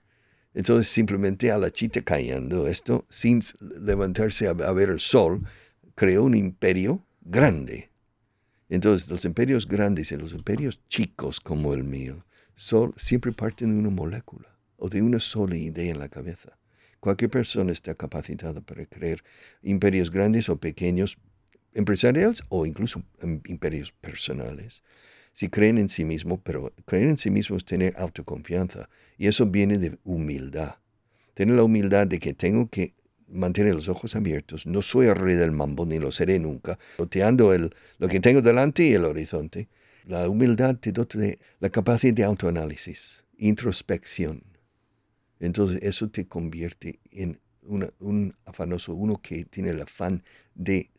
entonces 0.54 0.90
simplemente 0.90 1.50
a 1.50 1.58
la 1.58 1.70
chita 1.70 2.00
cayendo 2.02 2.66
esto, 2.68 3.04
sin 3.10 3.42
levantarse 3.60 4.48
a 4.48 4.52
ver 4.52 4.88
el 4.88 5.00
sol, 5.00 5.42
creó 5.94 6.24
un 6.24 6.34
imperio 6.34 7.04
grande 7.20 7.90
entonces, 8.68 9.08
los 9.10 9.24
imperios 9.24 9.68
grandes 9.68 10.10
y 10.12 10.16
los 10.16 10.32
imperios 10.32 10.80
chicos 10.88 11.38
como 11.38 11.74
el 11.74 11.84
mío 11.84 12.24
son, 12.56 12.94
siempre 12.96 13.32
parten 13.32 13.72
de 13.72 13.78
una 13.78 13.90
molécula 13.90 14.48
o 14.78 14.88
de 14.88 15.02
una 15.02 15.20
sola 15.20 15.56
idea 15.56 15.92
en 15.92 15.98
la 15.98 16.08
cabeza. 16.08 16.58
Cualquier 16.98 17.30
persona 17.30 17.72
está 17.72 17.94
capacitada 17.94 18.62
para 18.62 18.86
crear 18.86 19.22
imperios 19.62 20.10
grandes 20.10 20.48
o 20.48 20.56
pequeños, 20.56 21.18
empresariales 21.74 22.42
o 22.48 22.64
incluso 22.64 23.02
em, 23.20 23.40
imperios 23.46 23.92
personales. 23.92 24.82
Si 25.34 25.48
creen 25.48 25.78
en 25.78 25.88
sí 25.88 26.04
mismo, 26.04 26.40
pero 26.40 26.72
creer 26.86 27.08
en 27.08 27.18
sí 27.18 27.28
mismo 27.28 27.56
es 27.56 27.64
tener 27.64 27.94
autoconfianza 27.98 28.88
y 29.18 29.26
eso 29.26 29.46
viene 29.46 29.78
de 29.78 29.98
humildad. 30.04 30.76
Tener 31.34 31.56
la 31.56 31.64
humildad 31.64 32.06
de 32.06 32.20
que 32.20 32.34
tengo 32.34 32.68
que 32.70 32.94
mantiene 33.26 33.74
los 33.74 33.88
ojos 33.88 34.14
abiertos. 34.14 34.64
No 34.64 34.80
soy 34.80 35.08
el 35.08 35.16
rey 35.16 35.34
del 35.34 35.50
mambo, 35.50 35.86
ni 35.86 35.98
lo 35.98 36.12
seré 36.12 36.38
nunca. 36.38 36.78
Roteando 36.98 37.52
el, 37.52 37.74
lo 37.98 38.06
que 38.06 38.20
tengo 38.20 38.42
delante 38.42 38.84
y 38.84 38.92
el 38.92 39.04
horizonte. 39.04 39.68
La 40.04 40.28
humildad 40.28 40.76
te 40.76 40.92
dota 40.92 41.18
de 41.18 41.40
la 41.58 41.68
capacidad 41.68 42.14
de 42.14 42.24
autoanálisis, 42.24 43.24
introspección. 43.36 44.44
Entonces 45.40 45.82
eso 45.82 46.08
te 46.10 46.28
convierte 46.28 47.00
en 47.10 47.40
un 47.62 48.36
afanoso, 48.44 48.94
uno 48.94 49.20
que 49.20 49.46
tiene 49.46 49.70
el 49.70 49.80
afán 49.80 50.22
de 50.54 50.90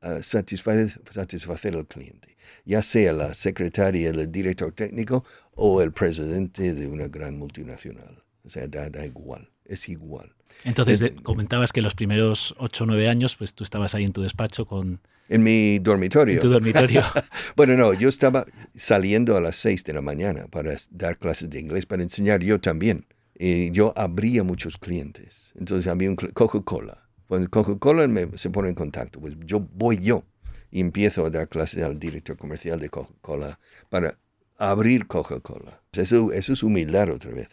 ah, 0.00 0.20
satisfacer, 0.20 1.00
satisfacer 1.12 1.76
al 1.76 1.86
cliente. 1.86 2.37
Ya 2.64 2.82
sea 2.82 3.12
la 3.12 3.34
secretaria, 3.34 4.10
el 4.10 4.30
director 4.30 4.72
técnico 4.72 5.24
o 5.54 5.82
el 5.82 5.92
presidente 5.92 6.74
de 6.74 6.86
una 6.86 7.08
gran 7.08 7.38
multinacional. 7.38 8.22
O 8.44 8.50
sea, 8.50 8.66
da, 8.68 8.88
da 8.90 9.04
igual, 9.04 9.50
es 9.64 9.88
igual. 9.88 10.34
Entonces, 10.64 11.00
de, 11.00 11.14
comentabas 11.14 11.72
que 11.72 11.82
los 11.82 11.94
primeros 11.94 12.54
ocho 12.58 12.84
o 12.84 12.86
nueve 12.86 13.08
años, 13.08 13.36
pues 13.36 13.54
tú 13.54 13.64
estabas 13.64 13.94
ahí 13.94 14.04
en 14.04 14.12
tu 14.12 14.22
despacho 14.22 14.66
con... 14.66 15.00
En 15.28 15.42
mi 15.42 15.78
dormitorio. 15.78 16.34
En 16.34 16.40
tu 16.40 16.48
dormitorio. 16.48 17.02
bueno, 17.56 17.76
no, 17.76 17.92
yo 17.92 18.08
estaba 18.08 18.46
saliendo 18.74 19.36
a 19.36 19.40
las 19.40 19.56
seis 19.56 19.84
de 19.84 19.92
la 19.92 20.00
mañana 20.00 20.46
para 20.50 20.74
dar 20.90 21.18
clases 21.18 21.50
de 21.50 21.60
inglés, 21.60 21.86
para 21.86 22.02
enseñar 22.02 22.42
yo 22.42 22.60
también. 22.60 23.06
Y 23.38 23.70
yo 23.70 23.92
abría 23.96 24.42
muchos 24.42 24.78
clientes. 24.78 25.52
Entonces 25.56 25.86
había 25.86 26.08
un 26.08 26.16
Coca-Cola. 26.16 27.08
Cuando 27.28 27.48
Coca-Cola 27.50 28.08
se 28.36 28.50
pone 28.50 28.70
en 28.70 28.74
contacto, 28.74 29.20
pues 29.20 29.34
yo 29.44 29.60
voy 29.60 29.98
yo 29.98 30.24
y 30.70 30.80
empiezo 30.80 31.24
a 31.24 31.30
dar 31.30 31.48
clases 31.48 31.82
al 31.84 31.98
director 31.98 32.36
comercial 32.36 32.78
de 32.80 32.88
Coca-Cola 32.88 33.58
para 33.88 34.18
abrir 34.56 35.06
Coca-Cola. 35.06 35.80
Eso, 35.92 36.32
eso 36.32 36.52
es 36.52 36.62
humildad 36.62 37.10
otra 37.10 37.30
vez. 37.30 37.48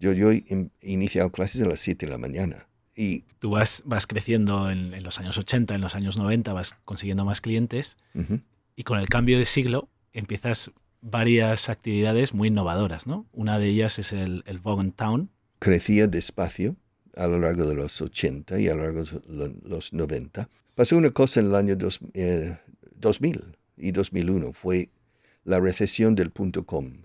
Yo, 0.00 0.12
yo 0.12 0.30
he 0.30 0.44
iniciado 0.82 1.30
clases 1.30 1.62
a 1.62 1.66
las 1.66 1.80
7 1.80 2.06
de 2.06 2.12
la 2.12 2.18
mañana. 2.18 2.68
Y 2.94 3.24
Tú 3.38 3.50
vas, 3.50 3.82
vas 3.86 4.06
creciendo 4.06 4.70
en, 4.70 5.02
los 5.04 5.18
años 5.18 5.38
80, 5.38 5.74
en 5.74 5.80
los 5.80 5.94
años 5.94 6.18
90, 6.18 6.52
vas 6.52 6.74
consiguiendo 6.84 7.24
más 7.24 7.40
clientes 7.40 7.96
y 8.74 8.82
con 8.82 8.98
el 8.98 9.08
cambio 9.08 9.38
de 9.38 9.46
siglo 9.46 9.88
empiezas 10.12 10.72
varias 11.00 11.68
actividades 11.68 12.34
muy 12.34 12.48
innovadoras, 12.48 13.06
¿no? 13.06 13.26
Una 13.32 13.58
de 13.58 13.68
ellas 13.68 14.00
es 14.00 14.12
el, 14.12 14.42
el 14.46 14.58
Vogue 14.58 14.90
Town. 14.96 15.30
Crecía 15.60 16.08
despacio 16.08 16.76
a 17.14 17.26
lo 17.26 17.38
largo 17.38 17.66
de 17.66 17.74
los 17.74 18.00
80 18.00 18.58
y 18.60 18.68
a 18.68 18.74
lo 18.74 18.84
largo 18.84 19.04
de 19.04 19.54
los 19.68 19.92
90. 19.92 20.48
Pasó 20.78 20.96
una 20.96 21.10
cosa 21.10 21.40
en 21.40 21.46
el 21.46 21.56
año 21.56 21.74
dos, 21.74 21.98
2000 21.98 22.14
eh, 22.14 23.42
y 23.78 23.90
2001, 23.90 24.52
fue 24.52 24.90
la 25.42 25.58
recesión 25.58 26.14
del 26.14 26.30
punto 26.30 26.66
com 26.66 27.02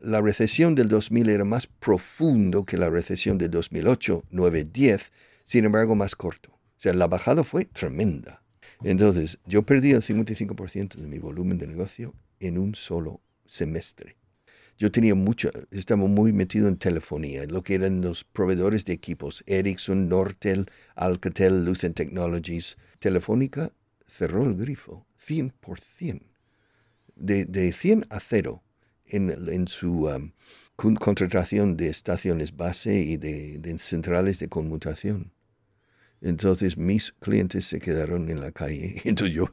la 0.00 0.20
recesión 0.20 0.74
del 0.74 0.90
2000 0.90 1.30
era 1.30 1.46
más 1.46 1.66
profundo 1.66 2.66
que 2.66 2.76
la 2.76 2.90
recesión 2.90 3.38
de 3.38 3.48
2008, 3.48 4.22
9, 4.30 4.68
10, 4.70 5.12
sin 5.44 5.64
embargo 5.64 5.94
más 5.94 6.14
corto. 6.14 6.50
O 6.50 6.76
sea, 6.76 6.92
la 6.92 7.06
bajada 7.06 7.42
fue 7.42 7.64
tremenda. 7.64 8.42
Entonces, 8.84 9.38
yo 9.46 9.62
perdí 9.62 9.92
el 9.92 10.02
55% 10.02 10.96
de 10.96 11.06
mi 11.06 11.18
volumen 11.18 11.56
de 11.56 11.68
negocio 11.68 12.12
en 12.38 12.58
un 12.58 12.74
solo 12.74 13.22
semestre. 13.46 14.18
Yo 14.76 14.92
tenía 14.92 15.14
mucho, 15.14 15.50
estaba 15.70 16.06
muy 16.06 16.34
metido 16.34 16.68
en 16.68 16.76
telefonía, 16.76 17.46
lo 17.46 17.62
que 17.62 17.76
eran 17.76 18.02
los 18.02 18.24
proveedores 18.24 18.84
de 18.84 18.92
equipos, 18.92 19.42
Ericsson, 19.46 20.10
Nortel, 20.10 20.66
Alcatel, 20.96 21.64
Lucent 21.64 21.96
Technologies. 21.96 22.76
Telefónica 22.98 23.72
cerró 24.06 24.44
el 24.44 24.56
grifo, 24.56 25.06
100%. 25.20 26.22
De, 27.16 27.46
de 27.46 27.72
100 27.72 28.06
a 28.10 28.20
0 28.20 28.62
en, 29.06 29.68
su 29.68 30.06
um, 30.06 30.32
contratación 30.76 31.76
de 31.76 31.88
estaciones 31.88 32.56
base 32.56 32.94
y 33.00 33.16
de, 33.16 33.78
centrales 33.78 34.38
de 34.38 34.48
conmutación. 34.48 35.32
Entonces 36.20 36.76
mis 36.76 37.12
clientes 37.12 37.66
se 37.66 37.78
quedaron 37.78 38.30
en 38.30 38.40
la 38.40 38.52
calle. 38.52 39.00
Entonces 39.04 39.34
yo, 39.34 39.44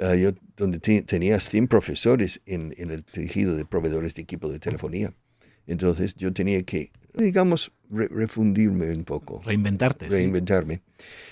uh, 0.00 0.14
yo 0.14 0.32
donde 0.56 0.80
tenías 0.80 1.48
100 1.48 1.68
profesores 1.68 2.40
en, 2.46 2.74
el 2.76 3.04
tejido 3.04 3.56
de 3.56 3.64
proveedores 3.64 4.14
de 4.14 4.22
equipo 4.22 4.50
de 4.50 4.58
telefonía. 4.58 5.14
Entonces 5.68 6.16
yo 6.16 6.32
tenía 6.32 6.62
que, 6.64 6.90
digamos, 7.14 7.70
refundirme 7.90 8.90
un 8.90 9.04
poco. 9.04 9.40
Reinventarte. 9.44 10.08
Reinventarme. 10.08 10.82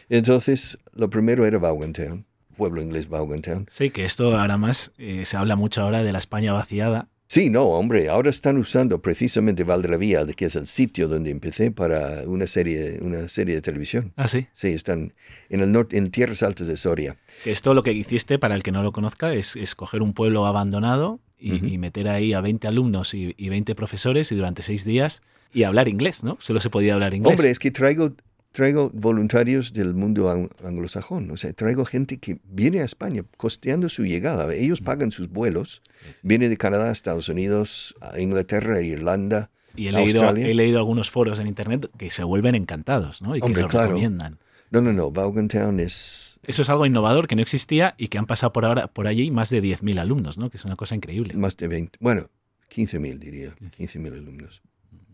Entonces 0.08 0.78
lo 0.92 1.10
primero 1.10 1.44
era 1.44 1.58
Vaughantown, 1.58 2.24
pueblo 2.56 2.80
inglés 2.80 3.08
Vaughantown. 3.08 3.66
Sí, 3.68 3.90
que 3.90 4.04
esto 4.04 4.38
ahora 4.38 4.56
más 4.56 4.92
eh, 4.98 5.24
se 5.24 5.36
habla 5.36 5.56
mucho 5.56 5.82
ahora 5.82 6.04
de 6.04 6.12
la 6.12 6.18
España 6.18 6.52
vaciada 6.52 7.08
Sí, 7.28 7.50
no, 7.50 7.64
hombre, 7.64 8.08
ahora 8.08 8.30
están 8.30 8.56
usando 8.56 9.02
precisamente 9.02 9.64
Valdravia, 9.64 10.24
que 10.28 10.44
es 10.44 10.54
el 10.54 10.68
sitio 10.68 11.08
donde 11.08 11.30
empecé 11.30 11.72
para 11.72 12.22
una 12.24 12.46
serie, 12.46 13.00
una 13.02 13.26
serie 13.26 13.56
de 13.56 13.62
televisión. 13.62 14.12
Ah, 14.16 14.28
sí. 14.28 14.46
Sí, 14.52 14.68
están 14.68 15.12
en 15.48 15.60
el 15.60 15.72
norte, 15.72 15.98
en 15.98 16.12
tierras 16.12 16.44
altas 16.44 16.68
de 16.68 16.76
Soria. 16.76 17.16
Que 17.42 17.50
esto 17.50 17.74
lo 17.74 17.82
que 17.82 17.92
hiciste, 17.92 18.38
para 18.38 18.54
el 18.54 18.62
que 18.62 18.70
no 18.70 18.84
lo 18.84 18.92
conozca, 18.92 19.34
es, 19.34 19.56
escoger 19.56 20.02
un 20.02 20.12
pueblo 20.12 20.46
abandonado 20.46 21.18
y, 21.38 21.78
meter 21.78 22.08
ahí 22.08 22.32
a 22.32 22.40
20 22.40 22.66
alumnos 22.68 23.14
y, 23.14 23.34
y 23.36 23.48
20 23.48 23.74
profesores 23.74 24.32
y 24.32 24.34
durante 24.34 24.62
seis 24.62 24.84
días 24.84 25.22
y 25.52 25.64
hablar 25.64 25.88
inglés, 25.88 26.24
¿no? 26.24 26.38
Solo 26.40 26.60
se 26.60 26.70
podía 26.70 26.94
hablar 26.94 27.14
inglés. 27.14 27.32
Hombre, 27.32 27.50
es 27.50 27.58
que 27.58 27.70
traigo 27.70 28.12
traigo 28.56 28.90
voluntarios 28.94 29.74
del 29.74 29.92
mundo 29.92 30.48
anglosajón, 30.64 31.30
o 31.30 31.36
sea, 31.36 31.52
traigo 31.52 31.84
gente 31.84 32.16
que 32.16 32.38
viene 32.44 32.80
a 32.80 32.84
España 32.84 33.22
costeando 33.36 33.90
su 33.90 34.06
llegada. 34.06 34.52
Ellos 34.54 34.80
pagan 34.80 35.12
sus 35.12 35.28
vuelos, 35.28 35.82
viene 36.22 36.48
de 36.48 36.56
Canadá 36.56 36.88
a 36.88 36.92
Estados 36.92 37.28
Unidos, 37.28 37.94
a 38.00 38.18
Inglaterra, 38.18 38.76
a 38.76 38.80
Irlanda. 38.80 39.50
Y 39.76 39.88
he 39.88 39.92
leído, 39.92 40.26
he 40.34 40.54
leído 40.54 40.78
algunos 40.78 41.10
foros 41.10 41.38
en 41.38 41.48
internet 41.48 41.90
que 41.98 42.10
se 42.10 42.24
vuelven 42.24 42.54
encantados, 42.54 43.20
¿no? 43.20 43.36
Y 43.36 43.42
que 43.42 43.50
lo 43.50 43.68
recomiendan. 43.68 44.38
No, 44.70 44.80
no, 44.80 44.92
no, 44.92 45.10
Vaughantown 45.10 45.80
es... 45.80 46.38
Eso 46.44 46.62
es 46.62 46.68
algo 46.68 46.86
innovador 46.86 47.28
que 47.28 47.36
no 47.36 47.42
existía 47.42 47.94
y 47.98 48.08
que 48.08 48.18
han 48.18 48.26
pasado 48.26 48.52
por 48.52 48.64
ahora 48.64 48.88
por 48.88 49.06
allí 49.06 49.30
más 49.30 49.50
de 49.50 49.62
10.000 49.62 49.98
alumnos, 49.98 50.38
¿no? 50.38 50.50
Que 50.50 50.56
es 50.56 50.64
una 50.64 50.76
cosa 50.76 50.94
increíble. 50.94 51.34
Más 51.34 51.56
de 51.56 51.66
20, 51.68 51.98
bueno, 52.00 52.28
15.000 52.70 53.18
diría, 53.18 53.56
15.000 53.56 54.12
alumnos 54.12 54.62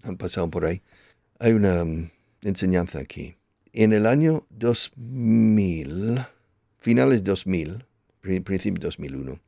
han 0.03 0.17
pasado 0.17 0.51
por 0.51 0.65
ahí. 0.67 0.83
Hay 1.39 1.53
una 1.53 1.85
mm, 1.85 2.11
enseñanza 2.43 2.99
aquí. 2.99 3.37
En 3.73 3.93
el 3.93 4.07
año 4.07 4.47
2000, 4.51 6.21
finales 6.79 7.25
2000, 7.25 7.85
principio 8.21 8.83
2001, 8.83 9.41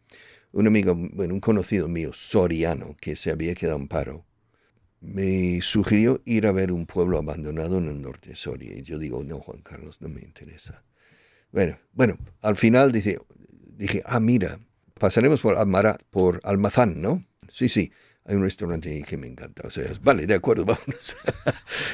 un 0.52 0.66
amigo, 0.66 0.94
bueno, 0.94 1.34
un 1.34 1.40
conocido 1.40 1.88
mío, 1.88 2.12
soriano, 2.14 2.96
que 3.00 3.16
se 3.16 3.30
había 3.30 3.54
quedado 3.54 3.78
en 3.78 3.88
paro, 3.88 4.24
me 5.04 5.60
sugirió 5.62 6.20
ir 6.24 6.46
a 6.46 6.52
ver 6.52 6.72
un 6.72 6.86
pueblo 6.86 7.18
abandonado 7.18 7.78
en 7.78 7.88
el 7.88 8.00
norte 8.00 8.30
de 8.30 8.36
Soria. 8.36 8.76
Y 8.76 8.82
yo 8.82 8.98
digo, 8.98 9.22
no, 9.22 9.40
Juan 9.40 9.60
Carlos, 9.62 10.00
no 10.00 10.08
me 10.08 10.22
interesa. 10.22 10.82
Bueno, 11.52 11.78
bueno, 11.92 12.18
al 12.42 12.56
final 12.56 12.90
dije, 12.90 13.18
dije 13.76 14.02
ah, 14.06 14.20
mira, 14.20 14.58
pasaremos 14.98 15.40
por, 15.40 15.56
por 16.10 16.40
Almazán, 16.42 17.00
¿no? 17.00 17.24
Sí, 17.48 17.68
sí 17.68 17.92
hay 18.26 18.36
un 18.36 18.42
restaurante 18.42 19.02
que 19.06 19.16
me 19.16 19.26
encanta. 19.26 19.66
O 19.66 19.70
sea, 19.70 19.84
vale, 20.02 20.26
de 20.26 20.34
acuerdo, 20.34 20.64
vámonos. 20.64 21.16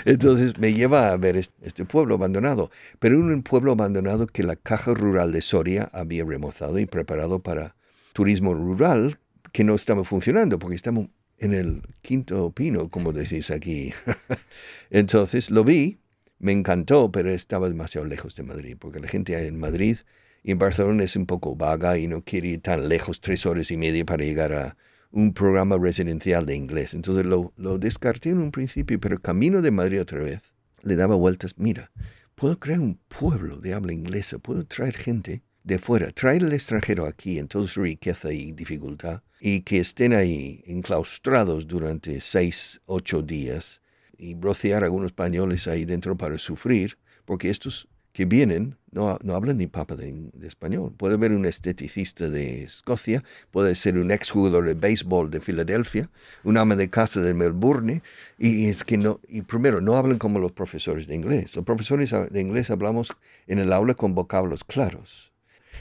Entonces 0.05 0.59
me 0.59 0.73
lleva 0.73 1.12
a 1.12 1.17
ver 1.17 1.37
este 1.37 1.85
pueblo 1.85 2.14
abandonado, 2.14 2.71
pero 2.99 3.19
un 3.19 3.43
pueblo 3.43 3.73
abandonado 3.73 4.26
que 4.26 4.43
la 4.43 4.57
Caja 4.57 4.95
Rural 4.95 5.33
de 5.33 5.43
Soria 5.43 5.88
había 5.93 6.25
remozado 6.25 6.79
y 6.79 6.87
preparado 6.87 7.40
para 7.40 7.76
turismo 8.12 8.55
rural 8.55 9.19
que 9.52 9.64
no 9.64 9.75
estaba 9.75 10.05
funcionando 10.05 10.59
porque 10.59 10.76
estamos 10.76 11.09
en 11.40 11.54
el 11.54 11.82
quinto 12.02 12.52
pino, 12.52 12.88
como 12.88 13.12
decís 13.12 13.50
aquí. 13.50 13.92
Entonces 14.90 15.50
lo 15.50 15.64
vi, 15.64 15.99
me 16.38 16.52
encantó, 16.52 17.11
pero 17.11 17.30
estaba 17.30 17.68
demasiado 17.68 18.06
lejos 18.06 18.37
de 18.37 18.44
Madrid, 18.44 18.76
porque 18.78 19.00
la 19.00 19.09
gente 19.09 19.37
en 19.47 19.59
Madrid 19.59 19.99
y 20.42 20.52
en 20.52 20.59
Barcelona 20.59 21.04
es 21.04 21.16
un 21.16 21.26
poco 21.26 21.56
vaga 21.56 21.99
y 21.99 22.06
no 22.06 22.23
quiere 22.23 22.49
ir 22.49 22.62
tan 22.62 22.88
lejos, 22.88 23.20
tres 23.20 23.44
horas 23.47 23.70
y 23.70 23.76
media 23.76 24.04
para 24.04 24.25
llegar 24.25 24.52
a, 24.52 24.76
un 25.12 25.32
programa 25.32 25.76
residencial 25.76 26.47
de 26.47 26.56
inglés. 26.56 26.94
Entonces 26.94 27.26
lo, 27.26 27.52
lo 27.56 27.78
descarté 27.78 28.30
en 28.30 28.38
un 28.38 28.52
principio, 28.52 29.00
pero 29.00 29.18
camino 29.18 29.61
de 29.61 29.70
Madrid 29.70 30.00
otra 30.00 30.20
vez, 30.23 30.40
le 30.82 30.97
daba 30.97 31.16
vueltas, 31.16 31.59
mira, 31.59 31.90
puedo 32.35 32.59
crear 32.59 32.80
un 32.80 32.99
pueblo 33.09 33.56
de 33.56 33.75
habla 33.75 33.92
inglesa, 33.92 34.38
puedo 34.38 34.64
traer 34.64 34.97
gente 34.97 35.42
de 35.64 35.79
fuera, 35.79 36.11
traer 36.12 36.43
el 36.43 36.52
extranjero 36.52 37.07
aquí 37.07 37.38
en 37.38 37.49
toda 37.49 37.67
su 37.67 37.83
riqueza 37.83 38.33
y 38.33 38.52
dificultad, 38.52 39.23
y 39.40 39.62
que 39.62 39.79
estén 39.79 40.12
ahí 40.12 40.62
enclaustrados 40.67 41.67
durante 41.67 42.21
seis, 42.21 42.81
ocho 42.87 43.23
días, 43.23 43.81
y 44.17 44.38
rociar 44.38 44.83
a 44.83 44.87
algunos 44.87 45.07
españoles 45.07 45.67
ahí 45.67 45.85
dentro 45.85 46.17
para 46.17 46.38
sufrir, 46.38 46.99
porque 47.25 47.49
estos 47.49 47.88
que 48.12 48.25
vienen 48.25 48.76
no, 48.90 49.19
no 49.23 49.35
hablan 49.35 49.59
ni 49.59 49.67
papa 49.67 49.95
de, 49.95 50.31
español. 50.43 50.93
Puede 50.97 51.14
haber 51.14 51.33
un 51.33 51.47
esteticista 51.47 52.29
de 52.29 52.64
Escocia, 52.64 53.23
puede 53.50 53.75
ser 53.76 53.99
un 53.99 54.11
exjugador 54.11 54.67
de 54.67 54.75
béisbol 54.75 55.31
de 55.31 55.40
Filadelfia, 55.40 56.11
un 56.43 56.57
ama 56.57 56.75
de 56.75 56.90
casa 56.90 57.21
de 57.21 57.33
Melbourne, 57.33 58.02
y 58.37 58.67
es 58.69 58.85
que 58.85 58.99
no, 58.99 59.21
y 59.29 59.43
primero, 59.43 59.81
no 59.81 59.97
hablan 59.97 60.19
como 60.19 60.40
los 60.40 60.52
profesores 60.52 61.07
de 61.07 61.14
inglés. 61.14 61.55
Los 61.55 61.64
profesores 61.64 62.12
de 62.31 62.40
inglés 62.40 62.71
hablamos 62.71 63.12
en 63.47 63.59
el 63.61 63.73
aula 63.73 63.95
con 63.95 64.14
vocablos 64.14 64.64
claros. 64.64 65.29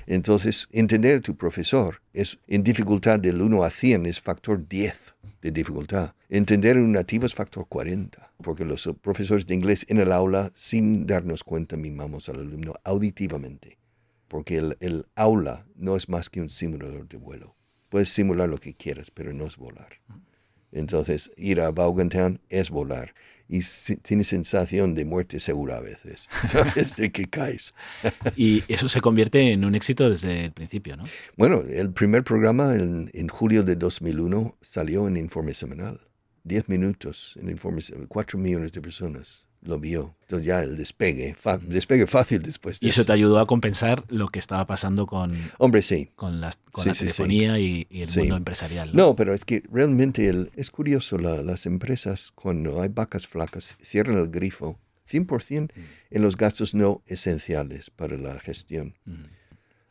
Entonces, 0.05 0.67
entender 0.71 1.19
a 1.19 1.21
tu 1.21 1.35
profesor 1.35 2.01
es 2.13 2.39
en 2.47 2.63
dificultad 2.63 3.19
del 3.19 3.41
1 3.41 3.63
a 3.63 3.69
100 3.69 4.05
es 4.05 4.19
factor 4.19 4.67
10 4.67 5.15
de 5.41 5.51
dificultad. 5.51 6.13
Entender 6.29 6.77
un 6.77 6.91
nativo 6.91 7.25
es 7.25 7.35
factor 7.35 7.67
40, 7.67 8.31
porque 8.43 8.65
los 8.65 8.89
profesores 9.01 9.45
de 9.45 9.55
inglés 9.55 9.85
en 9.89 9.99
el 9.99 10.11
aula, 10.11 10.51
sin 10.55 11.05
darnos 11.05 11.43
cuenta, 11.43 11.77
mimamos 11.77 12.29
al 12.29 12.39
alumno 12.39 12.75
auditivamente, 12.83 13.77
porque 14.27 14.57
el, 14.57 14.77
el 14.79 15.05
aula 15.15 15.65
no 15.75 15.95
es 15.95 16.09
más 16.09 16.29
que 16.29 16.41
un 16.41 16.49
simulador 16.49 17.07
de 17.07 17.17
vuelo. 17.17 17.55
Puedes 17.89 18.09
simular 18.09 18.49
lo 18.49 18.59
que 18.59 18.75
quieras, 18.75 19.11
pero 19.11 19.33
no 19.33 19.45
es 19.45 19.57
volar. 19.57 20.01
Entonces, 20.71 21.31
ir 21.35 21.61
a 21.61 21.71
Vaughantown 21.71 22.39
es 22.49 22.69
volar. 22.69 23.13
Y 23.49 23.61
tienes 24.03 24.27
sensación 24.27 24.93
de 24.93 25.05
muerte 25.05 25.39
segura 25.39 25.77
a 25.77 25.81
veces. 25.81 26.27
¿Sabes? 26.47 26.95
De 26.95 27.11
que 27.11 27.25
caes. 27.25 27.73
Y 28.35 28.63
eso 28.67 28.87
se 28.87 29.01
convierte 29.01 29.51
en 29.51 29.65
un 29.65 29.73
éxito 29.73 30.07
desde 30.07 30.45
el 30.45 30.51
principio, 30.51 30.95
¿no? 30.95 31.05
Bueno, 31.35 31.63
el 31.67 31.91
primer 31.91 32.23
programa 32.23 32.75
en, 32.75 33.09
en 33.13 33.27
julio 33.27 33.63
de 33.63 33.75
2001 33.75 34.55
salió 34.61 35.07
en 35.07 35.17
Informe 35.17 35.55
Semanal. 35.55 35.99
Diez 36.43 36.69
minutos 36.69 37.37
en 37.41 37.49
Informe 37.49 37.81
Semanal. 37.81 38.07
Cuatro 38.07 38.37
millones 38.37 38.71
de 38.71 38.81
personas 38.81 39.48
lo 39.61 39.79
vio. 39.79 40.15
Entonces 40.21 40.45
ya 40.45 40.61
el 40.63 40.77
despegue, 40.77 41.35
despegue 41.63 42.05
fácil 42.07 42.41
después 42.41 42.79
de 42.79 42.87
Y 42.87 42.89
eso 42.91 43.03
te 43.03 43.11
ayudó 43.13 43.39
a 43.39 43.47
compensar 43.47 44.03
lo 44.09 44.27
que 44.29 44.39
estaba 44.39 44.65
pasando 44.67 45.05
con, 45.07 45.35
Hombre, 45.57 45.81
sí. 45.81 46.11
con, 46.15 46.39
las- 46.39 46.57
con 46.71 46.83
Sí, 46.83 46.89
la 46.89 46.93
sí, 46.93 46.99
sí. 46.99 47.05
telefonía 47.05 47.59
y, 47.59 47.87
y 47.89 48.01
el 48.03 48.09
mundo 48.15 48.37
empresarial. 48.37 48.89
¿no? 48.93 49.07
No, 49.07 49.15
pero 49.15 49.33
es 49.33 49.43
que 49.45 49.63
realmente 49.71 50.27
el- 50.29 50.51
es 50.55 50.69
curioso, 50.71 51.17
la- 51.17 51.41
las 51.41 51.65
empresas 51.65 52.31
cuando 52.35 52.81
hay 52.81 52.89
vacas 52.89 53.27
flacas 53.27 53.75
cierran 53.83 54.17
el 54.17 54.29
grifo 54.29 54.79
100% 55.09 55.71
en 56.11 56.21
los 56.21 56.37
gastos 56.37 56.73
no 56.75 57.01
esenciales 57.07 57.89
para 57.89 58.15
la 58.17 58.39
gestión. 58.39 58.95
Mm. 59.05 59.23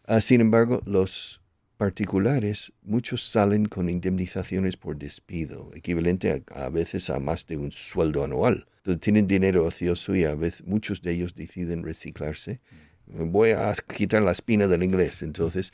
Ah, 0.06 0.20
sin 0.20 0.40
embargo, 0.40 0.80
los 0.86 1.42
particulares, 1.78 2.72
muchos 2.82 3.22
salen 3.26 3.64
con 3.66 3.88
indemnizaciones 3.88 4.76
por 4.76 4.96
despido, 4.98 5.70
equivalente 5.74 6.44
a, 6.52 6.64
a 6.66 6.68
veces 6.68 7.08
a 7.08 7.18
más 7.18 7.46
de 7.46 7.56
un 7.56 7.72
sueldo 7.72 8.22
anual. 8.24 8.66
Entonces 8.78 9.00
tienen 9.00 9.26
dinero 9.26 9.64
ocioso 9.64 10.14
y 10.14 10.24
a 10.24 10.34
veces 10.34 10.66
muchos 10.66 11.00
de 11.02 11.12
ellos 11.14 11.34
deciden 11.34 11.82
reciclarse. 11.82 12.60
Voy 13.06 13.50
a 13.52 13.72
quitar 13.96 14.22
la 14.22 14.32
espina 14.32 14.66
del 14.66 14.82
inglés. 14.82 15.22
Entonces 15.22 15.72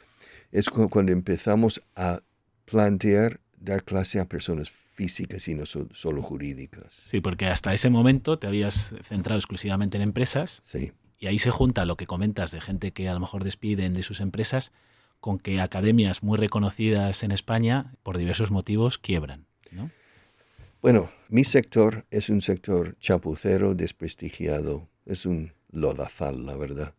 es 0.53 0.69
cu- 0.69 0.89
cuando 0.89 1.11
empezamos 1.13 1.83
a 1.97 2.21
plantear 2.65 3.41
dar 3.59 3.83
clase 3.83 4.21
a 4.21 4.27
personas 4.29 4.71
físicas 4.71 5.49
y 5.49 5.55
no 5.55 5.67
so- 5.67 5.89
solo 5.95 6.23
jurídicas. 6.23 6.93
Sí, 6.93 7.21
porque 7.21 7.47
hasta 7.47 7.75
ese 7.75 7.91
momento 7.91 8.39
te 8.39 8.47
habías 8.47 8.95
centrado 9.05 9.39
exclusivamente 9.39 9.97
en 9.97 10.03
empresas 10.03 10.61
Sí. 10.65 10.93
y 11.19 11.27
ahí 11.27 11.39
se 11.39 11.51
junta 11.51 11.85
lo 11.87 11.97
que 11.97 12.07
comentas 12.07 12.53
de 12.53 12.61
gente 12.61 12.93
que 12.93 13.09
a 13.09 13.15
lo 13.15 13.21
mejor 13.21 13.43
despiden 13.43 13.95
de 13.95 14.03
sus 14.03 14.21
empresas 14.21 14.71
con 15.25 15.39
que 15.39 15.59
academias 15.59 16.23
muy 16.23 16.37
reconocidas 16.37 17.23
en 17.23 17.31
España, 17.31 17.95
por 18.03 18.19
diversos 18.19 18.51
motivos, 18.51 18.99
quiebran. 18.99 19.47
¿no? 19.73 19.91
Bueno, 20.83 21.09
mi 21.31 21.45
sector 21.45 22.05
es 22.11 22.29
un 22.29 22.43
sector 22.43 22.95
chapucero, 23.01 23.75
desprestigiado, 23.75 24.87
es 25.07 25.25
un 25.25 25.55
lodazal, 25.73 26.45
la 26.45 26.59
verdad. 26.59 26.93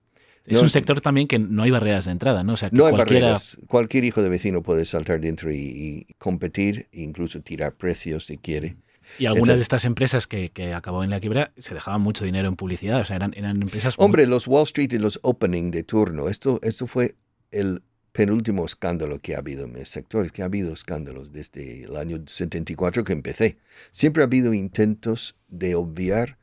Es 0.44 0.58
No- 0.58 0.64
un 0.64 0.72
sector 0.72 1.02
también 1.02 1.28
que 1.28 1.38
no 1.38 1.62
hay 1.62 1.70
barreras 1.70 2.06
de 2.06 2.14
entrada, 2.14 2.44
¿no? 2.44 2.54
O 2.54 2.58
sea, 2.58 2.72
que 2.72 2.76
No 2.78 2.88
hay 2.88 2.94
cualquiera, 2.96 3.28
barreras. 3.28 3.58
Cualquier 3.68 4.06
hijo 4.06 4.24
de 4.24 4.30
vecino 4.30 4.64
puede 4.64 4.86
saltar 4.86 5.22
dentro 5.22 5.52
y, 5.52 5.58
y 5.58 6.08
competir, 6.18 6.88
e 6.92 7.04
incluso 7.04 7.42
tirar 7.42 7.76
precios 7.76 8.26
si 8.26 8.40
quiere. 8.40 8.76
Y 9.20 9.28
algunas 9.28 9.58
de 9.58 9.62
estas 9.62 9.86
empresas 9.86 10.26
que, 10.26 10.50
que 10.50 10.74
acabó 10.74 11.04
en 11.04 11.12
la 11.12 11.20
quiebra 11.20 11.52
se 11.58 11.76
dejaban 11.76 12.02
mucho 12.02 12.26
dinero 12.26 12.48
en 12.48 12.56
publicidad, 12.56 13.02
o 13.02 13.06
sea, 13.06 13.18
eran, 13.18 13.34
eran 13.38 13.62
empresas... 13.62 14.00
muy- 14.00 14.06
Hombre, 14.06 14.26
los 14.26 14.48
Wall 14.48 14.64
Street 14.64 14.94
y 14.94 14.98
los 14.98 15.20
opening 15.22 15.70
de 15.70 15.84
turno, 15.84 16.28
esto, 16.28 16.60
esto 16.64 16.88
fue 16.88 17.14
el 17.52 17.84
penúltimo 18.16 18.66
escándalo 18.66 19.20
que 19.20 19.36
ha 19.36 19.40
habido 19.40 19.66
en 19.66 19.76
el 19.76 19.86
sector, 19.86 20.26
es 20.26 20.32
que 20.32 20.42
ha 20.42 20.46
habido 20.46 20.72
escándalos 20.72 21.34
desde 21.34 21.84
el 21.84 21.98
año 21.98 22.24
74 22.26 23.04
que 23.04 23.12
empecé. 23.12 23.58
Siempre 23.92 24.24
ha 24.24 24.26
habido 24.26 24.54
intentos 24.54 25.36
de 25.50 25.76
obviar 25.76 26.38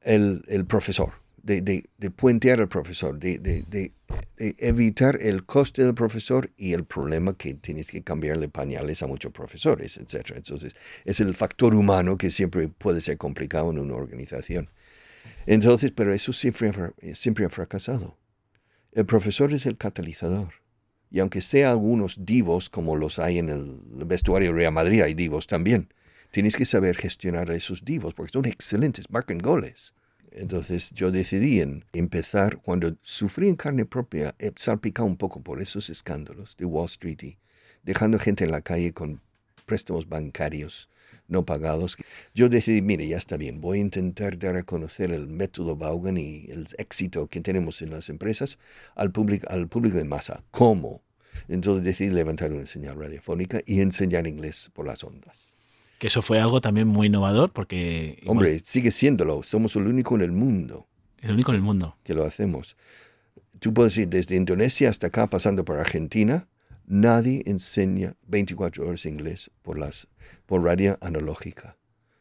el, 0.00 0.42
el 0.48 0.64
profesor, 0.64 1.12
de, 1.42 1.60
de, 1.60 1.84
de 1.98 2.10
puentear 2.10 2.60
al 2.60 2.68
profesor, 2.68 3.18
de, 3.18 3.38
de, 3.38 3.92
evitar 4.38 5.18
el 5.20 5.44
coste 5.44 5.84
del 5.84 5.92
profesor 5.92 6.50
y 6.56 6.72
el 6.72 6.84
problema 6.84 7.36
que 7.36 7.52
tienes 7.52 7.90
que 7.90 8.02
cambiarle 8.02 8.48
pañales 8.48 9.02
a 9.02 9.06
muchos 9.06 9.32
profesores, 9.32 9.98
etc. 9.98 10.32
Entonces, 10.34 10.74
es 11.04 11.20
el 11.20 11.34
factor 11.34 11.74
humano 11.74 12.16
que 12.16 12.30
siempre 12.30 12.68
puede 12.68 13.02
ser 13.02 13.18
complicado 13.18 13.70
en 13.70 13.80
una 13.80 13.96
organización. 13.96 14.70
Entonces, 15.44 15.92
pero 15.94 16.14
eso 16.14 16.32
siempre 16.32 16.72
siempre 17.12 17.44
ha 17.44 17.50
fracasado. 17.50 18.16
El 18.92 19.04
profesor 19.04 19.52
es 19.52 19.66
el 19.66 19.76
catalizador. 19.76 20.54
Y 21.10 21.18
aunque 21.18 21.40
sea 21.40 21.70
algunos 21.70 22.24
divos, 22.24 22.68
como 22.68 22.96
los 22.96 23.18
hay 23.18 23.38
en 23.38 23.48
el 23.48 24.04
vestuario 24.06 24.52
Real 24.52 24.72
Madrid, 24.72 25.02
hay 25.02 25.14
divos 25.14 25.46
también, 25.46 25.92
tienes 26.30 26.56
que 26.56 26.64
saber 26.64 26.96
gestionar 26.96 27.50
a 27.50 27.56
esos 27.56 27.84
divos, 27.84 28.14
porque 28.14 28.32
son 28.32 28.46
excelentes, 28.46 29.10
marcan 29.10 29.38
goles. 29.38 29.92
Entonces 30.30 30.92
yo 30.92 31.10
decidí 31.10 31.60
en 31.60 31.84
empezar, 31.92 32.58
cuando 32.58 32.96
sufrí 33.02 33.48
en 33.48 33.56
carne 33.56 33.84
propia, 33.84 34.34
he 34.38 34.52
salpicado 34.54 35.08
un 35.08 35.16
poco 35.16 35.42
por 35.42 35.60
esos 35.60 35.90
escándalos 35.90 36.56
de 36.56 36.64
Wall 36.64 36.86
Street 36.86 37.22
y 37.22 37.38
dejando 37.82 38.18
gente 38.18 38.44
en 38.44 38.52
la 38.52 38.62
calle 38.62 38.92
con 38.92 39.20
préstamos 39.66 40.08
bancarios 40.08 40.88
no 41.28 41.44
pagados. 41.44 41.96
Yo 42.34 42.48
decidí, 42.48 42.82
mire, 42.82 43.06
ya 43.06 43.16
está 43.16 43.36
bien, 43.36 43.60
voy 43.60 43.78
a 43.78 43.80
intentar 43.82 44.38
dar 44.38 44.56
a 44.56 44.62
conocer 44.62 45.12
el 45.12 45.26
método 45.26 45.76
Vaughan 45.76 46.16
y 46.16 46.46
el 46.50 46.66
éxito 46.78 47.26
que 47.28 47.40
tenemos 47.40 47.82
en 47.82 47.90
las 47.90 48.08
empresas 48.08 48.58
al 48.96 49.10
público, 49.12 49.46
al 49.48 49.68
público 49.68 49.96
de 49.96 50.04
masa. 50.04 50.42
¿Cómo? 50.50 51.02
Entonces 51.48 51.84
decidí 51.84 52.10
levantar 52.10 52.52
una 52.52 52.66
señal 52.66 52.98
radiofónica 52.98 53.60
y 53.64 53.80
enseñar 53.80 54.26
inglés 54.26 54.70
por 54.72 54.86
las 54.86 55.04
ondas. 55.04 55.54
Que 55.98 56.06
eso 56.08 56.22
fue 56.22 56.40
algo 56.40 56.60
también 56.60 56.88
muy 56.88 57.08
innovador 57.08 57.52
porque... 57.52 58.22
Hombre, 58.26 58.60
sigue 58.64 58.90
siéndolo. 58.90 59.42
Somos 59.42 59.76
el 59.76 59.86
único 59.86 60.14
en 60.14 60.22
el 60.22 60.32
mundo 60.32 60.86
El 61.20 61.32
único 61.32 61.52
en 61.52 61.56
el 61.56 61.62
mundo. 61.62 61.96
que 62.02 62.14
lo 62.14 62.24
hacemos. 62.24 62.76
Tú 63.58 63.74
puedes 63.74 63.96
ir 63.98 64.08
desde 64.08 64.36
Indonesia 64.36 64.88
hasta 64.88 65.08
acá, 65.08 65.28
pasando 65.28 65.64
por 65.64 65.76
Argentina. 65.76 66.48
Nadie 66.92 67.44
enseña 67.46 68.16
24 68.26 68.84
horas 68.84 69.06
inglés 69.06 69.52
por, 69.62 69.78
las, 69.78 70.08
por 70.44 70.64
radio 70.64 70.98
analógica, 71.00 71.76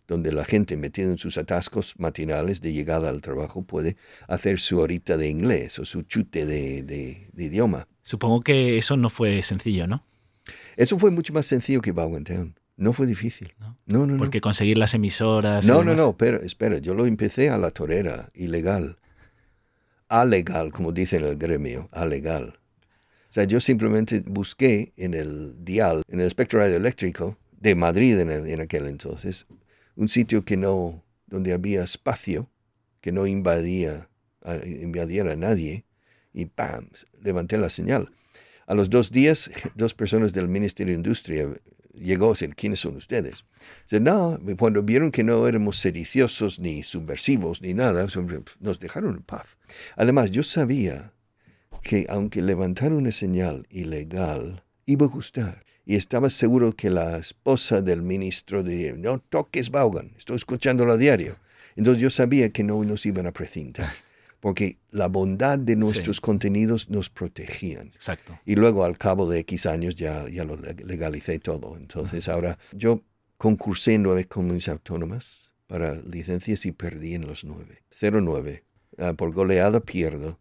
donde 0.07 0.31
la 0.31 0.45
gente 0.45 0.77
metida 0.77 1.07
en 1.07 1.17
sus 1.17 1.39
atascos 1.39 1.95
matinales 1.97 2.61
de 2.61 2.71
llegada 2.71 3.09
al 3.09 3.21
trabajo 3.21 3.63
puede 3.63 3.97
hacer 4.27 4.59
su 4.59 4.77
horita 4.77 5.17
de 5.17 5.27
inglés 5.27 5.79
o 5.79 5.85
su 5.85 6.03
chute 6.03 6.45
de, 6.45 6.83
de- 6.83 7.29
de 7.33 7.43
idioma. 7.45 7.87
Supongo 8.03 8.41
que 8.41 8.77
eso 8.77 8.95
no 8.95 9.09
fue 9.09 9.41
sencillo, 9.41 9.87
¿no? 9.87 10.05
Eso 10.77 10.99
fue 10.99 11.09
mucho 11.09 11.33
más 11.33 11.47
sencillo 11.47 11.81
que 11.81 11.91
Vaughan 11.91 12.23
Town. 12.23 12.59
No 12.77 12.93
fue 12.93 13.07
difícil. 13.07 13.53
¿No? 13.59 13.75
No, 13.87 14.05
no, 14.05 14.13
no. 14.13 14.17
Porque 14.19 14.39
conseguir 14.39 14.77
las 14.77 14.93
emisoras... 14.93 15.65
No, 15.65 15.83
no, 15.83 15.95
no, 15.95 16.15
pero 16.15 16.37
espera, 16.43 16.77
yo 16.77 16.93
lo 16.93 17.07
empecé 17.07 17.49
a 17.49 17.57
la 17.57 17.71
torera, 17.71 18.29
ilegal. 18.35 18.99
Alegal, 20.07 20.71
como 20.71 20.91
dicen 20.91 21.23
en 21.23 21.29
el 21.29 21.37
gremio, 21.37 21.89
alegal. 21.91 22.58
O 23.29 23.33
sea, 23.33 23.43
yo 23.43 23.59
simplemente 23.59 24.23
busqué 24.25 24.93
en 24.97 25.13
el 25.13 25.63
dial, 25.63 26.01
en 26.09 26.19
el 26.19 26.27
espectro 26.27 26.59
radioeléctrico 26.59 27.37
de 27.59 27.75
Madrid 27.75 28.17
en, 28.19 28.31
el- 28.31 28.47
en 28.47 28.61
aquel 28.61 28.87
entonces, 28.87 29.45
un 29.95 30.07
sitio 30.09 30.43
que 30.45 30.57
no, 30.57 31.03
donde 31.27 31.53
había 31.53 31.83
espacio, 31.83 32.49
que 33.01 33.11
no 33.11 33.27
invadía, 33.27 34.09
invadiera 34.65 35.33
a 35.33 35.35
nadie, 35.35 35.85
y 36.33 36.45
¡pam! 36.45 36.89
levanté 37.21 37.57
la 37.57 37.69
señal. 37.69 38.11
A 38.65 38.73
los 38.73 38.89
dos 38.89 39.11
días, 39.11 39.49
dos 39.75 39.93
personas 39.93 40.33
del 40.33 40.47
Ministerio 40.47 40.93
de 40.93 40.97
Industria 40.97 41.49
llegó 41.93 42.27
a 42.27 42.29
decir, 42.29 42.55
¿quiénes 42.55 42.79
son 42.79 42.95
ustedes? 42.95 43.45
Dice, 43.83 43.99
no, 43.99 44.39
cuando 44.57 44.81
vieron 44.83 45.11
que 45.11 45.23
no 45.23 45.47
éramos 45.47 45.77
sediciosos, 45.79 46.59
ni 46.59 46.83
subversivos, 46.83 47.61
ni 47.61 47.73
nada, 47.73 48.07
nos 48.59 48.79
dejaron 48.79 49.15
en 49.17 49.23
paz. 49.23 49.57
Además, 49.97 50.31
yo 50.31 50.43
sabía 50.43 51.13
que 51.83 52.05
aunque 52.09 52.41
levantar 52.41 52.93
una 52.93 53.11
señal 53.11 53.67
ilegal 53.69 54.63
iba 54.85 55.05
a 55.05 55.09
gustar. 55.09 55.65
Y 55.85 55.95
estaba 55.95 56.29
seguro 56.29 56.73
que 56.73 56.89
la 56.91 57.17
esposa 57.17 57.81
del 57.81 58.01
ministro 58.03 58.61
diría, 58.63 58.93
no 58.93 59.19
toques 59.19 59.71
Vaughan, 59.71 60.11
estoy 60.17 60.35
escuchándolo 60.35 60.93
a 60.93 60.97
diario. 60.97 61.37
Entonces 61.75 62.01
yo 62.01 62.09
sabía 62.11 62.49
que 62.51 62.63
no 62.63 62.83
nos 62.83 63.05
iban 63.07 63.25
a 63.25 63.31
precintar, 63.31 63.87
porque 64.39 64.77
la 64.91 65.07
bondad 65.07 65.57
de 65.57 65.75
nuestros 65.75 66.21
contenidos 66.21 66.89
nos 66.91 67.09
protegían. 67.09 67.87
Exacto. 67.95 68.37
Y 68.45 68.55
luego 68.55 68.83
al 68.83 68.97
cabo 68.99 69.27
de 69.29 69.39
X 69.39 69.65
años 69.65 69.95
ya, 69.95 70.27
ya 70.29 70.43
lo 70.43 70.57
leg- 70.57 70.83
legalicé 70.85 71.39
todo. 71.39 71.75
Entonces 71.75 72.27
ahora 72.29 72.59
yo 72.71 73.01
concursé 73.37 73.93
en 73.95 74.03
nueve 74.03 74.25
comunidades 74.25 74.69
autónomas 74.69 75.51
para 75.65 75.95
licencias 75.95 76.65
y 76.67 76.71
perdí 76.71 77.15
en 77.15 77.25
los 77.25 77.43
nueve. 77.43 77.81
0-9. 77.99 78.61
Ah, 78.99 79.13
por 79.13 79.31
goleada 79.31 79.79
pierdo. 79.79 80.37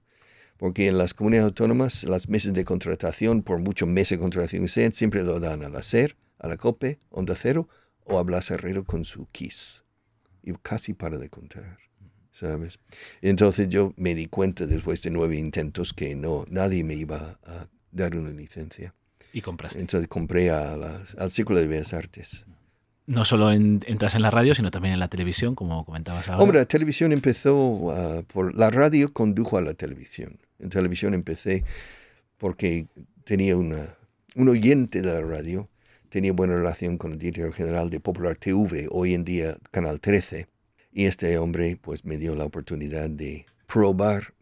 Porque 0.58 0.88
en 0.88 0.98
las 0.98 1.14
comunidades 1.14 1.46
autónomas, 1.46 2.04
las 2.04 2.28
meses 2.28 2.52
de 2.52 2.64
contratación, 2.64 3.42
por 3.42 3.58
muchos 3.60 3.88
meses 3.88 4.18
de 4.18 4.22
contratación 4.22 4.62
que 4.62 4.68
sean, 4.68 4.92
siempre 4.92 5.22
lo 5.22 5.38
dan 5.40 5.62
a 5.62 5.68
la 5.68 5.82
SER, 5.82 6.16
a 6.38 6.48
la 6.48 6.56
COPE, 6.56 6.98
Onda 7.10 7.34
Cero 7.34 7.68
o 8.04 8.18
a 8.18 8.22
Blas 8.24 8.50
Herrero 8.50 8.84
con 8.84 9.04
su 9.04 9.26
KISS. 9.30 9.84
Y 10.42 10.52
casi 10.62 10.94
para 10.94 11.18
de 11.18 11.28
contar. 11.28 11.78
¿Sabes? 12.32 12.78
Entonces 13.20 13.68
yo 13.68 13.92
me 13.96 14.14
di 14.14 14.26
cuenta 14.26 14.66
después 14.66 15.02
de 15.02 15.10
nueve 15.10 15.36
intentos 15.36 15.92
que 15.92 16.14
no, 16.14 16.44
nadie 16.48 16.84
me 16.84 16.94
iba 16.94 17.38
a 17.44 17.66
dar 17.90 18.14
una 18.16 18.30
licencia. 18.30 18.94
Y 19.32 19.40
compraste. 19.42 19.80
Entonces 19.80 20.08
compré 20.08 20.50
a 20.50 20.76
las- 20.76 21.14
al 21.16 21.30
Círculo 21.30 21.58
de 21.58 21.66
Bellas 21.66 21.92
Artes. 21.94 22.44
No 23.06 23.24
solo 23.24 23.50
en- 23.52 23.80
entras 23.86 24.14
en 24.14 24.22
la 24.22 24.30
radio, 24.30 24.54
sino 24.54 24.70
también 24.70 24.94
en 24.94 25.00
la 25.00 25.08
televisión, 25.08 25.54
como 25.54 25.84
comentabas 25.84 26.28
ahora. 26.28 26.42
Hombre, 26.42 26.58
la 26.60 26.66
televisión 26.66 27.12
empezó 27.12 27.90
ah, 27.90 28.22
por... 28.26 28.54
La 28.56 28.70
radio 28.70 29.12
condujo 29.12 29.56
a 29.58 29.60
la 29.62 29.74
televisión. 29.74 30.38
En 30.58 30.70
televisión 30.70 31.14
empecé 31.14 31.64
porque 32.36 32.86
tenía 33.24 33.56
una, 33.56 33.96
un 34.34 34.48
oyente 34.48 35.02
de 35.02 35.12
la 35.12 35.20
radio. 35.20 35.68
tenía 36.08 36.32
buena 36.32 36.56
relación 36.56 36.96
con 36.98 37.12
el 37.12 37.18
director 37.18 37.52
general 37.52 37.90
de 37.90 38.00
Popular 38.00 38.36
TV, 38.36 38.88
hoy 38.90 39.14
en 39.14 39.24
día 39.24 39.56
Canal 39.70 40.00
13, 40.00 40.46
y 40.92 41.04
este 41.04 41.36
hombre 41.38 41.76
pues 41.80 42.04
me 42.04 42.16
dio 42.16 42.34
la 42.34 42.44
oportunidad 42.44 43.10
de 43.10 43.44
probar 43.66 44.32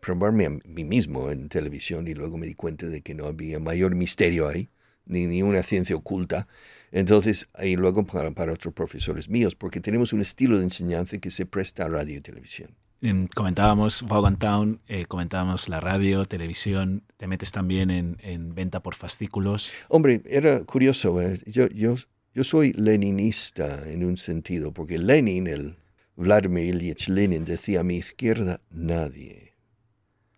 probarme 0.00 0.46
a 0.46 0.50
mí 0.50 0.84
mismo 0.84 1.30
en 1.30 1.48
televisión 1.48 2.08
y 2.08 2.14
luego 2.14 2.38
me 2.38 2.46
di 2.46 2.54
cuenta 2.54 2.86
de 2.86 3.02
que 3.02 3.14
no 3.14 3.26
había 3.26 3.58
mayor 3.58 3.94
misterio 3.94 4.48
ahí, 4.48 4.70
ni, 5.04 5.26
ni 5.26 5.42
una 5.42 5.62
ciencia 5.62 5.94
oculta. 5.96 6.48
Entonces, 6.90 7.48
y 7.62 7.76
luego 7.76 8.06
para, 8.06 8.30
para 8.30 8.52
otros 8.52 8.72
profesores 8.72 9.28
míos, 9.28 9.54
porque 9.54 9.80
tenemos 9.80 10.12
un 10.12 10.20
estilo 10.20 10.56
de 10.58 10.64
enseñanza 10.64 11.18
que 11.18 11.30
se 11.30 11.46
presta 11.46 11.84
a 11.84 11.88
radio 11.88 12.16
y 12.16 12.20
televisión. 12.20 12.74
En- 13.02 13.28
comentábamos 13.28 14.02
Vaughan 14.06 14.38
Town, 14.38 14.80
eh, 14.86 15.06
comentábamos 15.06 15.68
la 15.68 15.80
radio, 15.80 16.26
televisión, 16.26 17.02
te 17.16 17.26
metes 17.26 17.50
también 17.50 17.90
en, 17.90 18.18
en 18.20 18.54
venta 18.54 18.82
por 18.82 18.94
fascículos. 18.94 19.72
Hombre, 19.88 20.20
era 20.26 20.64
curioso. 20.64 21.20
¿eh? 21.22 21.40
Yo, 21.46 21.66
yo, 21.68 21.94
yo 22.34 22.44
soy 22.44 22.72
leninista 22.74 23.90
en 23.90 24.04
un 24.04 24.18
sentido, 24.18 24.72
porque 24.72 24.98
Lenin, 24.98 25.46
el 25.46 25.76
Vladimir 26.16 26.74
Ilyich 26.74 27.08
Lenin, 27.08 27.46
decía 27.46 27.80
a 27.80 27.84
mi 27.84 27.96
izquierda 27.96 28.60
nadie. 28.70 29.54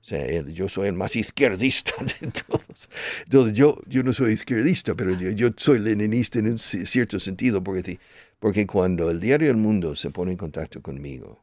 O 0.00 0.04
sea, 0.04 0.24
él- 0.24 0.52
yo 0.54 0.68
soy 0.68 0.86
el 0.88 0.94
más 0.94 1.16
izquierdista 1.16 1.92
de 2.20 2.30
todos. 2.46 2.88
Entonces, 3.24 3.56
yo, 3.56 3.80
yo 3.88 4.04
no 4.04 4.12
soy 4.12 4.34
izquierdista, 4.34 4.94
pero 4.94 5.16
yo, 5.16 5.30
yo 5.30 5.48
soy 5.56 5.80
leninista 5.80 6.38
en 6.38 6.46
un 6.46 6.58
ci- 6.58 6.86
cierto 6.86 7.18
sentido, 7.18 7.62
porque, 7.64 7.98
porque 8.38 8.68
cuando 8.68 9.10
el 9.10 9.18
diario 9.18 9.50
El 9.50 9.56
Mundo 9.56 9.96
se 9.96 10.10
pone 10.10 10.30
en 10.32 10.36
contacto 10.38 10.80
conmigo, 10.80 11.42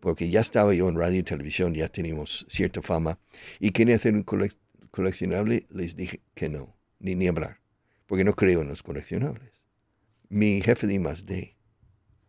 porque 0.00 0.30
ya 0.30 0.40
estaba 0.40 0.74
yo 0.74 0.88
en 0.88 0.96
radio 0.96 1.20
y 1.20 1.22
televisión, 1.22 1.74
ya 1.74 1.88
teníamos 1.88 2.46
cierta 2.48 2.82
fama, 2.82 3.18
y 3.58 3.70
quería 3.72 3.96
hacer 3.96 4.14
un 4.14 4.24
colec- 4.24 4.56
coleccionable, 4.90 5.66
les 5.70 5.96
dije 5.96 6.20
que 6.34 6.48
no, 6.48 6.76
ni, 6.98 7.14
ni 7.14 7.28
hablar, 7.28 7.60
porque 8.06 8.24
no 8.24 8.34
creo 8.34 8.62
en 8.62 8.68
los 8.68 8.82
coleccionables. 8.82 9.52
Mi 10.28 10.60
jefe 10.60 10.86
de 10.86 10.94
I+D, 10.94 11.56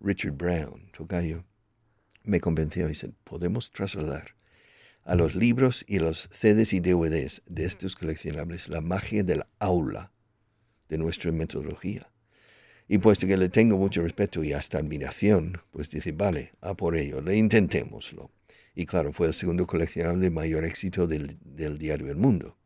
Richard 0.01 0.33
Brown, 0.33 0.89
tocayo, 0.91 1.45
me 2.23 2.39
convenció 2.39 2.85
y 2.85 2.89
dice, 2.89 3.11
podemos 3.23 3.71
trasladar 3.71 4.35
a 5.03 5.15
los 5.15 5.35
libros 5.35 5.83
y 5.87 5.99
los 5.99 6.29
CDs 6.31 6.73
y 6.73 6.79
DVDs 6.79 7.41
de 7.47 7.65
estos 7.65 7.95
coleccionables 7.95 8.69
la 8.69 8.81
magia 8.81 9.23
del 9.23 9.43
aula 9.57 10.11
de 10.87 10.97
nuestra 10.97 11.31
metodología. 11.31 12.11
Y 12.91 12.97
puesto 12.97 13.27
que 13.27 13.37
le 13.37 13.49
tengo 13.49 13.77
mucho 13.77 14.01
respeto 14.01 14.43
y 14.43 14.51
hasta 14.51 14.79
admiración, 14.79 15.61
pues 15.71 15.89
dice, 15.89 16.11
vale, 16.11 16.53
a 16.59 16.73
por 16.73 16.97
ello, 16.97 17.21
le 17.21 17.37
intentémoslo. 17.37 18.31
Y 18.75 18.85
claro, 18.87 19.13
fue 19.13 19.27
el 19.27 19.33
segundo 19.33 19.67
coleccionable 19.67 20.21
de 20.21 20.31
mayor 20.31 20.65
éxito 20.65 21.05
del, 21.05 21.37
del 21.41 21.77
diario 21.77 22.09
El 22.09 22.17
Mundo. 22.17 22.57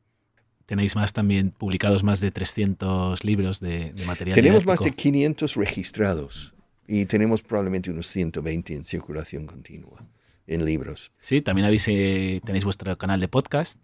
Tenéis 0.66 0.96
más 0.96 1.12
también, 1.12 1.52
publicados 1.52 2.04
más 2.04 2.22
de 2.22 2.32
300 2.32 3.24
libros 3.26 3.60
de, 3.60 3.92
de 3.94 4.06
material 4.06 4.34
Tenemos 4.34 4.66
más 4.66 4.80
de 4.80 4.86
didáctico. 4.86 5.04
500 5.04 5.56
registrados 5.56 6.54
y 6.88 7.06
tenemos 7.06 7.42
probablemente 7.42 7.92
unos 7.92 8.08
120 8.08 8.74
en 8.74 8.86
circulación 8.86 9.46
continua 9.46 10.06
en 10.48 10.66
libros. 10.66 11.12
Sí, 11.20 11.42
también 11.42 11.66
habéis, 11.66 11.88
eh, 11.88 12.42
tenéis 12.46 12.66
vuestro 12.66 12.98
canal 12.98 13.20
de 13.20 13.28
podcast. 13.28 13.80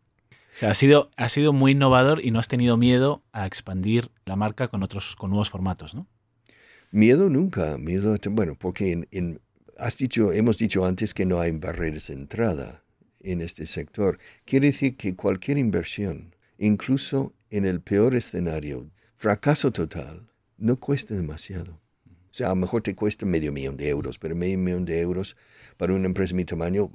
O 0.56 0.60
sea, 0.60 0.72
ha 0.72 0.74
sido, 0.74 1.10
ha 1.16 1.30
sido 1.30 1.54
muy 1.54 1.72
innovador 1.72 2.24
y 2.24 2.32
no 2.32 2.40
has 2.40 2.48
tenido 2.48 2.76
miedo 2.76 3.24
a 3.32 3.46
expandir 3.46 4.10
la 4.26 4.36
marca 4.36 4.68
con 4.68 4.84
otros, 4.84 5.16
con 5.16 5.30
nuevos 5.30 5.50
formatos, 5.50 5.94
¿no? 5.94 6.08
Miedo 6.92 7.30
nunca, 7.30 7.78
miedo, 7.78 8.16
bueno, 8.32 8.56
porque 8.56 8.92
en, 8.92 9.08
en- 9.12 9.42
has 9.78 9.98
dicho, 9.98 10.34
hemos 10.34 10.58
dicho 10.58 10.86
antes 10.86 11.14
que 11.14 11.26
no 11.26 11.40
hay 11.40 11.52
barreras 11.52 12.08
de 12.08 12.16
entrada 12.16 12.84
en 13.22 13.42
este 13.42 13.66
sector. 13.68 14.18
Quiere 14.46 14.68
decir 14.68 14.98
que 14.98 15.16
cualquier 15.16 15.58
inversión, 15.58 16.36
incluso 16.58 17.34
en 17.52 17.66
el 17.66 17.82
peor 17.82 18.16
escenario, 18.16 18.90
fracaso 19.18 19.72
total, 19.72 20.32
no 20.58 20.78
cuesta 20.80 21.14
demasiado. 21.14 21.80
O 22.32 22.34
sea, 22.34 22.48
a 22.48 22.50
lo 22.52 22.56
mejor 22.58 22.82
te 22.82 22.96
cuesta 22.96 23.26
medio 23.26 23.52
millón 23.52 23.78
de 23.78 23.90
euros, 23.90 24.18
pero 24.18 24.36
medio 24.36 24.58
millón 24.58 24.86
de 24.86 25.00
euros 25.00 25.36
para 25.78 25.94
una 25.94 26.06
empresa 26.08 26.32
de 26.32 26.38
mi 26.38 26.46
tamaño 26.46 26.92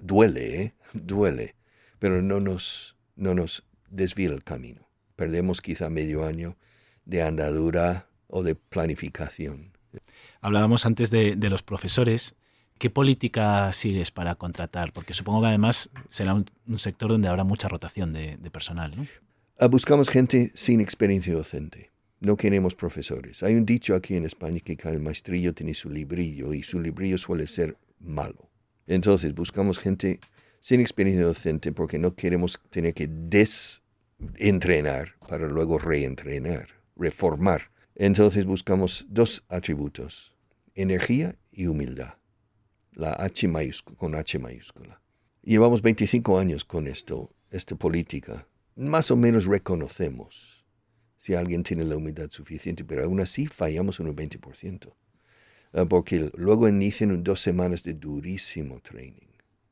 duele, 0.00 0.62
¿eh? 0.62 0.74
duele, 0.92 1.54
pero 1.98 2.20
no 2.22 2.40
nos, 2.40 2.96
no 3.16 3.34
nos 3.34 3.66
desvía 3.90 4.28
el 4.28 4.44
camino. 4.44 4.88
Perdemos 5.16 5.60
quizá 5.60 5.90
medio 5.90 6.24
año 6.24 6.56
de 7.04 7.22
andadura 7.22 8.08
o 8.34 8.42
de 8.42 8.56
planificación. 8.56 9.70
Hablábamos 10.40 10.86
antes 10.86 11.10
de, 11.10 11.36
de 11.36 11.50
los 11.50 11.62
profesores. 11.62 12.34
¿Qué 12.78 12.90
política 12.90 13.72
sigues 13.72 14.10
para 14.10 14.34
contratar? 14.34 14.92
Porque 14.92 15.14
supongo 15.14 15.42
que 15.42 15.46
además 15.46 15.90
será 16.08 16.34
un, 16.34 16.50
un 16.66 16.80
sector 16.80 17.10
donde 17.10 17.28
habrá 17.28 17.44
mucha 17.44 17.68
rotación 17.68 18.12
de, 18.12 18.36
de 18.36 18.50
personal, 18.50 18.96
¿no? 18.96 19.06
Ah, 19.60 19.68
Buscamos 19.68 20.10
gente 20.10 20.50
sin 20.56 20.80
experiencia 20.80 21.32
docente. 21.32 21.92
No 22.18 22.36
queremos 22.36 22.74
profesores. 22.74 23.44
Hay 23.44 23.54
un 23.54 23.64
dicho 23.64 23.94
aquí 23.94 24.16
en 24.16 24.24
España 24.24 24.58
que 24.58 24.76
cada 24.76 24.98
maestrillo 24.98 25.54
tiene 25.54 25.74
su 25.74 25.88
librillo 25.88 26.54
y 26.54 26.64
su 26.64 26.80
librillo 26.80 27.18
suele 27.18 27.46
ser 27.46 27.76
malo. 28.00 28.50
Entonces 28.88 29.32
buscamos 29.32 29.78
gente 29.78 30.18
sin 30.60 30.80
experiencia 30.80 31.24
docente 31.24 31.70
porque 31.70 32.00
no 32.00 32.16
queremos 32.16 32.60
tener 32.70 32.94
que 32.94 33.06
desentrenar 33.06 35.14
para 35.28 35.46
luego 35.46 35.78
reentrenar, 35.78 36.70
reformar. 36.96 37.70
Entonces 37.96 38.44
buscamos 38.44 39.06
dos 39.08 39.44
atributos, 39.48 40.34
energía 40.74 41.36
y 41.52 41.66
humildad. 41.66 42.14
La 42.92 43.12
H 43.12 43.46
mayúscula, 43.48 43.96
con 43.98 44.14
H 44.14 44.38
mayúscula. 44.38 45.00
Llevamos 45.42 45.82
25 45.82 46.38
años 46.38 46.64
con 46.64 46.86
esto, 46.86 47.30
esta 47.50 47.76
política. 47.76 48.46
Más 48.76 49.10
o 49.10 49.16
menos 49.16 49.44
reconocemos 49.46 50.64
si 51.18 51.34
alguien 51.34 51.62
tiene 51.62 51.84
la 51.84 51.96
humildad 51.96 52.30
suficiente, 52.30 52.84
pero 52.84 53.04
aún 53.04 53.20
así 53.20 53.46
fallamos 53.46 54.00
un 54.00 54.14
20%. 54.14 54.92
Ah, 55.72 55.84
Porque 55.86 56.30
luego 56.36 56.68
inician 56.68 57.22
dos 57.22 57.40
semanas 57.40 57.82
de 57.82 57.94
durísimo 57.94 58.80
training. 58.80 59.28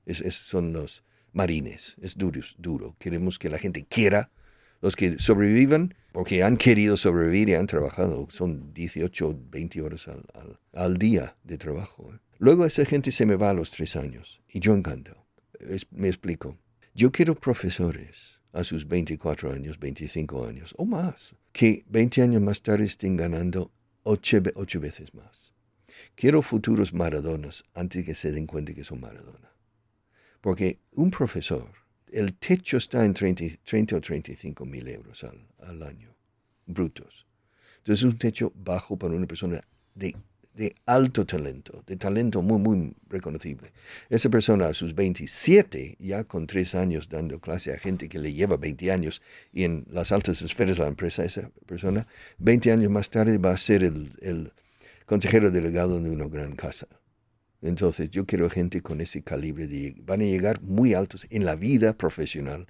Es, 0.07 0.21
es- 0.21 0.35
son 0.37 0.73
los 0.73 1.05
marines, 1.33 1.97
es 2.01 2.17
duro, 2.17 2.41
duro. 2.59 2.97
Queremos 2.99 3.39
que 3.39 3.49
la 3.49 3.59
gente 3.59 3.85
quiera, 3.85 4.31
los 4.83 4.95
que 4.97 5.19
sobrevivan, 5.19 5.95
porque 6.13 6.43
han 6.43 6.59
querido 6.59 6.97
sobrevivir 6.99 7.49
y 7.49 7.55
han 7.55 7.67
trabajado, 7.67 8.29
son 8.31 8.75
18, 8.75 9.39
20 9.51 9.81
horas 9.81 10.09
al, 10.09 10.23
al- 10.35 10.61
al 10.75 10.99
día 10.99 11.37
de 11.45 11.57
trabajo. 11.57 12.13
¿eh? 12.13 12.19
Luego 12.39 12.67
esa 12.67 12.85
gente 12.85 13.11
se 13.13 13.25
me 13.25 13.37
va 13.37 13.51
a 13.51 13.55
los 13.55 13.71
tres 13.71 13.97
años 13.97 14.43
y 14.49 14.61
yo 14.61 14.75
encantado. 14.75 15.25
Es- 15.61 15.87
me 15.91 16.09
explico. 16.09 16.59
Yo 16.95 17.11
quiero 17.11 17.35
profesores 17.35 18.41
a 18.53 18.65
sus 18.65 18.87
24 18.87 19.51
años, 19.53 19.79
25 19.79 20.45
años 20.47 20.75
o 20.77 20.85
más, 20.85 21.35
que 21.53 21.85
20 21.89 22.21
años 22.21 22.43
más 22.43 22.61
tarde 22.61 22.85
estén 22.85 23.17
ganando 23.17 23.73
ocho, 24.03 24.43
ve- 24.43 24.53
ocho 24.57 24.81
veces 24.81 25.15
más. 25.15 25.55
Quiero 26.17 26.43
futuros 26.43 26.93
Maradonas 26.93 27.65
antes 27.73 28.05
que 28.05 28.15
se 28.15 28.33
den 28.33 28.47
cuenta 28.47 28.75
que 28.75 28.85
son 28.85 29.01
Maradona. 29.01 29.53
Porque 30.43 30.81
un 30.91 31.11
profesor, 31.11 31.71
el 32.13 32.35
techo 32.35 32.77
está 32.77 33.05
en 33.05 33.15
30, 33.15 33.45
30 33.65 33.97
o 33.97 34.01
35 34.01 34.65
mil 34.65 34.87
euros 34.89 35.25
al, 35.25 35.83
año, 35.83 36.15
brutos. 36.67 37.27
Entonces 37.79 38.01
es 38.01 38.13
un 38.13 38.19
techo 38.19 38.53
bajo 38.55 38.97
para 38.97 39.15
una 39.15 39.27
persona 39.27 39.61
de, 39.95 40.15
alto 40.87 41.25
talento, 41.25 41.83
de 41.87 41.97
talento 41.97 42.43
muy, 42.43 42.59
muy 42.59 42.95
reconocible. 43.09 43.73
Esa 44.11 44.29
persona 44.29 44.67
a 44.67 44.75
sus 44.75 44.95
27, 44.95 45.97
ya 45.99 46.25
con 46.25 46.47
tres 46.47 46.75
años 46.75 47.09
dando 47.09 47.41
clase 47.41 47.73
a 47.73 47.79
gente 47.79 48.09
que 48.09 48.19
le 48.19 48.33
lleva 48.33 48.57
20 48.57 48.93
años 48.93 49.23
y 49.53 49.65
en 49.65 49.87
las 49.91 50.13
altas 50.13 50.43
esferas 50.43 50.77
de 50.77 50.83
la 50.83 50.89
empresa, 50.89 51.25
esa 51.25 51.51
persona, 51.67 52.07
20 52.39 52.71
años 52.71 52.91
más 52.91 53.11
tarde 53.11 53.39
va 53.39 53.53
a 53.53 53.57
ser 53.57 53.83
el 53.83 54.53
consejero 55.07 55.51
delegado 55.51 56.01
de 56.01 56.11
una 56.11 56.29
gran 56.29 56.55
casa. 56.55 56.87
Entonces 57.63 58.11
yo 58.11 58.27
quiero 58.27 58.51
gente 58.51 58.83
con 58.83 59.01
ese 59.01 59.23
calibre 59.23 59.67
de 59.69 59.95
van 60.05 60.21
a 60.21 60.25
llegar 60.25 60.61
muy 60.63 60.95
altos 60.95 61.27
en 61.31 61.45
la 61.45 61.55
vida 61.57 61.97
profesional, 61.97 62.67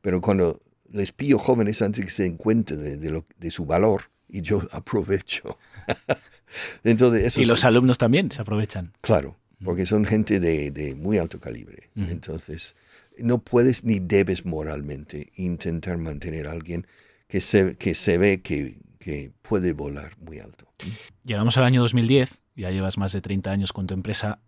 pero 0.00 0.20
cuando 0.20 0.62
les 0.92 1.10
pillo 1.12 1.38
jóvenes 1.38 1.82
antes 1.82 2.04
que 2.04 2.10
se 2.12 2.22
den 2.22 2.36
cuenta 2.36 2.76
de, 2.76 2.96
de 2.96 3.10
lo- 3.10 3.26
de 3.38 3.50
su 3.50 3.66
valor 3.66 4.02
y 4.28 4.42
yo 4.42 4.62
aprovecho. 4.70 5.58
Entonces 6.84 7.24
eso 7.24 7.40
Y 7.40 7.46
los 7.46 7.64
alumnos 7.64 7.98
también 7.98 8.30
se 8.30 8.40
aprovechan. 8.40 8.92
Claro, 9.00 9.36
porque 9.64 9.86
son 9.86 10.04
gente 10.04 10.40
de, 10.40 10.70
de 10.70 10.94
muy 10.94 11.18
alto 11.18 11.40
calibre. 11.40 11.90
Entonces, 11.96 12.76
no 13.18 13.38
puedes 13.38 13.84
ni 13.84 13.98
debes 13.98 14.44
moralmente 14.44 15.32
intentar 15.36 15.98
mantener 15.98 16.46
a 16.46 16.52
alguien 16.52 16.86
que 17.28 17.40
se, 17.40 17.76
que 17.76 17.94
se 17.94 18.18
ve 18.18 18.42
que, 18.42 18.78
que 18.98 19.32
puede 19.42 19.72
volar 19.72 20.16
muy 20.18 20.38
alto. 20.38 20.66
Llegamos 21.24 21.56
al 21.56 21.64
año 21.64 21.80
2010, 21.82 22.30
ya 22.56 22.70
llevas 22.70 22.98
más 22.98 23.12
de 23.12 23.20
30 23.20 23.50
años 23.52 23.72
con 23.72 23.86
tu 23.86 23.94
empresa, 23.94 24.40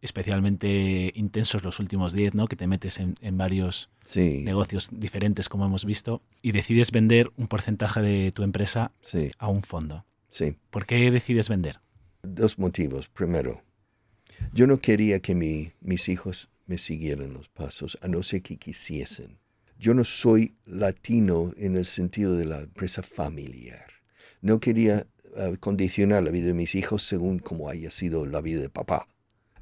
especialmente 0.00 1.12
intensos 1.14 1.64
los 1.64 1.80
últimos 1.80 2.12
10, 2.12 2.34
¿no? 2.34 2.46
Que 2.46 2.56
te 2.56 2.66
metes 2.66 2.98
en, 3.00 3.14
en 3.20 3.36
varios 3.38 3.88
Sí, 4.04 4.42
negocios 4.44 4.90
diferentes, 4.92 5.48
como 5.48 5.64
hemos 5.64 5.84
visto, 5.84 6.22
y 6.42 6.52
decides 6.52 6.90
vender 6.92 7.32
un 7.36 7.48
porcentaje 7.48 8.00
de 8.02 8.30
tu 8.32 8.42
empresa 8.42 8.92
sí, 9.00 9.30
a 9.38 9.48
un 9.48 9.62
fondo. 9.62 10.04
sí. 10.28 10.56
¿Por 10.70 10.84
qué 10.86 11.10
decides 11.10 11.48
vender? 11.48 11.80
Dos 12.22 12.58
motivos. 12.58 13.08
Primero, 13.08 13.62
yo 14.52 14.66
no 14.66 14.78
quería 14.78 15.20
que 15.20 15.34
mi- 15.34 15.72
mis 15.80 16.08
hijos 16.08 16.48
me 16.66 16.78
siguieran 16.78 17.32
los 17.32 17.48
pasos, 17.48 17.98
a 18.02 18.08
no 18.08 18.22
ser 18.22 18.42
que 18.42 18.56
quisiesen. 18.56 19.38
Yo 19.78 19.94
no 19.94 20.04
soy 20.04 20.54
latino 20.66 21.52
en 21.56 21.76
el 21.76 21.84
sentido 21.84 22.36
de 22.36 22.44
la 22.46 22.60
empresa 22.60 23.02
familiar. 23.02 23.86
no 24.40 24.60
quería 24.60 25.06
uh, 25.36 25.56
condicionar 25.58 26.22
la 26.22 26.30
vida 26.30 26.46
de 26.46 26.54
mis 26.54 26.74
hijos 26.74 27.02
según 27.02 27.38
como 27.38 27.68
haya 27.68 27.90
sido 27.90 28.26
la 28.26 28.40
vida 28.40 28.60
de 28.60 28.68
papá. 28.68 29.06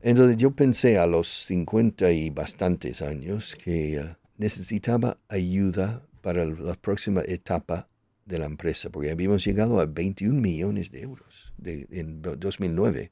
Entonces 0.00 0.36
yo 0.36 0.52
pensé 0.52 0.98
a 0.98 1.06
los 1.06 1.28
50 1.46 2.10
y 2.12 2.30
bastantes 2.30 3.02
años 3.02 3.56
que 3.62 4.00
uh, 4.00 4.16
necesitaba 4.36 5.18
ayuda 5.28 6.06
para 6.20 6.44
la 6.44 6.74
próxima 6.74 7.22
etapa 7.26 7.88
de 8.24 8.38
la 8.38 8.46
empresa, 8.46 8.90
porque 8.90 9.10
habíamos 9.10 9.44
llegado 9.44 9.80
a 9.80 9.86
21 9.86 10.40
millones 10.40 10.90
de 10.90 11.02
euros 11.02 11.52
de, 11.58 11.86
en 11.90 12.22
2009, 12.22 13.10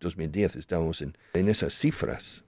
2010, 0.00 0.56
estábamos 0.56 1.02
en, 1.02 1.16
en 1.34 1.48
esas 1.48 1.74
cifras. 1.74 2.44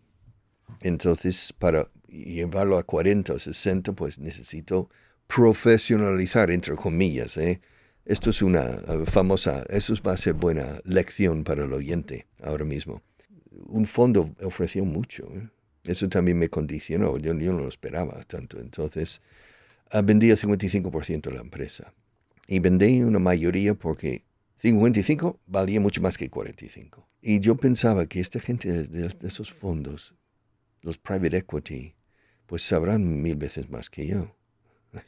Entonces, 0.81 1.53
para 1.59 1.89
llevarlo 2.09 2.79
a 2.79 2.85
40 2.85 3.35
o 3.35 3.39
60, 3.39 3.93
pues 3.93 4.19
necesito 4.19 4.89
profesionalizar, 5.27 6.51
entre 6.51 6.77
comillas. 6.77 7.37
¿eh? 7.37 7.61
Esto 8.05 8.31
es 8.31 8.43
una 8.43 8.83
uh, 8.87 9.07
famosa, 9.07 9.65
eso 9.69 9.95
va 10.07 10.13
a 10.13 10.17
ser 10.17 10.35
buena 10.35 10.81
lección 10.85 11.43
para 11.45 11.65
el 11.65 11.73
oyente 11.73 12.27
ahora 12.43 12.65
mismo. 12.65 13.03
Un 13.67 13.87
fondo 13.87 14.35
ofreció 14.43 14.85
mucho. 14.85 15.27
¿eh? 15.35 15.49
Eso 15.85 16.09
también 16.09 16.39
me 16.39 16.49
condicionó, 16.49 17.17
yo, 17.19 17.35
yo 17.35 17.53
no 17.53 17.61
lo 17.61 17.69
esperaba 17.69 18.23
tanto. 18.25 18.59
Entonces, 18.59 19.21
vendí 20.03 20.31
el 20.31 20.39
55% 20.39 21.23
de 21.23 21.35
la 21.35 21.41
empresa. 21.41 21.93
Y 22.47 22.59
vendí 22.59 23.03
una 23.03 23.19
mayoría 23.19 23.75
porque 23.75 24.23
55 24.59 25.41
valía 25.47 25.81
mucho 25.81 26.01
más 26.01 26.19
que 26.19 26.31
45. 26.31 27.07
Y 27.21 27.41
yo 27.41 27.57
pensaba 27.57 28.07
que 28.07 28.21
esta 28.21 28.41
gente 28.41 28.87
de, 28.87 29.15
esos 29.23 29.53
fondos, 29.53 30.15
los 30.83 30.99
private 30.99 31.39
equity, 31.39 31.95
pues 32.47 32.63
sabrán 32.63 33.23
mil 33.23 33.37
veces 33.37 33.69
más 33.71 33.89
que 33.91 34.07
yo. 34.07 34.37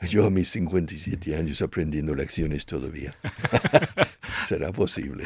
yo. 0.00 0.26
a 0.26 0.30
mis 0.30 0.48
57 0.50 1.36
años 1.36 1.62
aprendiendo 1.62 2.14
lecciones 2.14 2.66
todavía. 2.66 3.14
¿Será 4.46 4.72
posible? 4.72 5.24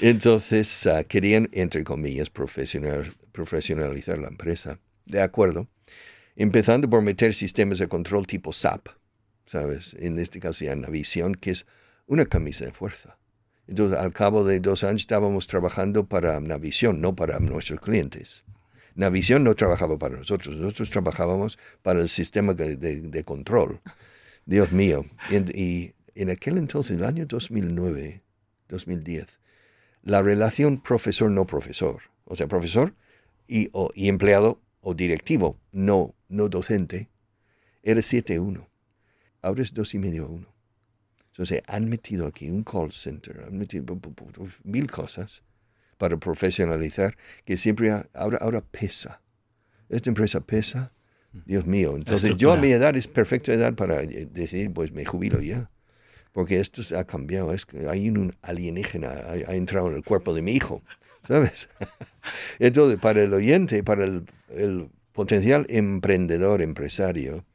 Entonces 0.00 0.86
uh, 0.86 1.04
querían, 1.06 1.48
entre 1.52 1.84
comillas, 1.84 2.30
profesional, 2.30 3.14
profesionalizar 3.32 4.18
la 4.18 4.28
empresa. 4.28 4.78
De 5.04 5.20
acuerdo. 5.20 5.68
Empezando 6.34 6.90
por 6.90 7.00
meter 7.00 7.34
sistemas 7.34 7.78
de 7.78 7.88
control 7.88 8.26
tipo 8.26 8.52
SAP, 8.52 8.88
¿sabes? 9.46 9.96
En 9.98 10.18
este 10.18 10.38
caso 10.38 10.66
ya 10.66 10.76
Navision, 10.76 11.34
que 11.34 11.50
es 11.50 11.66
una 12.06 12.26
camisa 12.26 12.66
de 12.66 12.72
fuerza. 12.72 13.16
Entonces, 13.66 13.98
al 13.98 14.12
cabo 14.12 14.44
de 14.44 14.60
dos 14.60 14.84
años 14.84 15.00
estábamos 15.02 15.46
trabajando 15.46 16.06
para 16.06 16.38
Navision, 16.40 17.00
no 17.00 17.16
para 17.16 17.40
nuestros 17.40 17.80
clientes. 17.80 18.44
Navision 18.96 19.44
no 19.44 19.54
trabajaba 19.54 19.98
para 19.98 20.16
nosotros, 20.16 20.56
nosotros 20.56 20.90
trabajábamos 20.90 21.58
para 21.82 22.00
el 22.00 22.08
sistema 22.08 22.54
de, 22.54 23.24
control. 23.24 23.80
Dios 24.44 24.72
mío. 24.72 25.06
Y, 25.30 25.92
en 26.14 26.30
aquel 26.30 26.56
entonces, 26.56 26.96
el 26.96 27.04
año 27.04 27.26
2009, 27.26 28.22
2010, 28.68 29.26
la 30.02 30.22
relación 30.22 30.80
profesor-no 30.80 31.46
profesor, 31.46 32.00
o 32.24 32.34
sea, 32.34 32.46
profesor 32.46 32.94
y, 33.46 33.70
y 33.94 34.08
empleado 34.08 34.60
o 34.80 34.94
directivo, 34.94 35.58
no, 35.72 36.14
no 36.28 36.48
docente, 36.48 37.10
era 37.82 38.00
7-1 38.00 38.66
ahora 39.46 39.62
es 39.62 39.72
dos 39.72 39.94
y 39.94 39.98
medio 39.98 40.24
a 40.24 40.28
uno. 40.28 40.48
Entonces 41.28 41.62
han 41.66 41.88
metido 41.88 42.26
aquí 42.26 42.50
un 42.50 42.64
call 42.64 42.92
center, 42.92 43.44
han 43.46 43.56
metido 43.56 43.98
mil 44.64 44.90
cosas 44.90 45.42
para 45.98 46.16
profesionalizar 46.16 47.16
que 47.44 47.56
siempre 47.56 47.92
ahora, 48.14 48.38
ahora 48.40 48.60
pesa. 48.62 49.22
Esta 49.88 50.10
empresa 50.10 50.40
pesa, 50.40 50.92
Dios 51.44 51.66
mío. 51.66 51.94
Entonces 51.96 52.36
yo 52.36 52.52
a 52.52 52.56
mi 52.56 52.72
edad 52.72 52.96
es 52.96 53.08
perfecta 53.08 53.52
edad 53.52 53.74
para 53.74 54.02
eh, 54.02 54.28
decir, 54.30 54.72
pues 54.72 54.92
me 54.92 55.04
jubilo 55.04 55.40
ya. 55.40 55.70
Porque 56.32 56.60
esto 56.60 56.82
se 56.82 56.96
ha 56.96 57.04
cambiado, 57.04 57.52
es 57.52 57.64
que 57.64 57.88
hay 57.88 58.10
un 58.10 58.36
alienígena, 58.42 59.08
ha, 59.08 59.54
entrado 59.54 59.88
en 59.88 59.96
el 59.96 60.04
cuerpo 60.04 60.34
de 60.34 60.42
mi 60.42 60.52
hijo, 60.52 60.82
¿sabes? 61.26 61.70
Entonces, 62.58 63.00
para 63.00 63.22
el 63.22 63.32
oyente, 63.32 63.82
para 63.82 64.04
el 64.04 64.90
potencial 65.12 65.64
emprendedor, 65.70 66.60
empresario, 66.60 67.46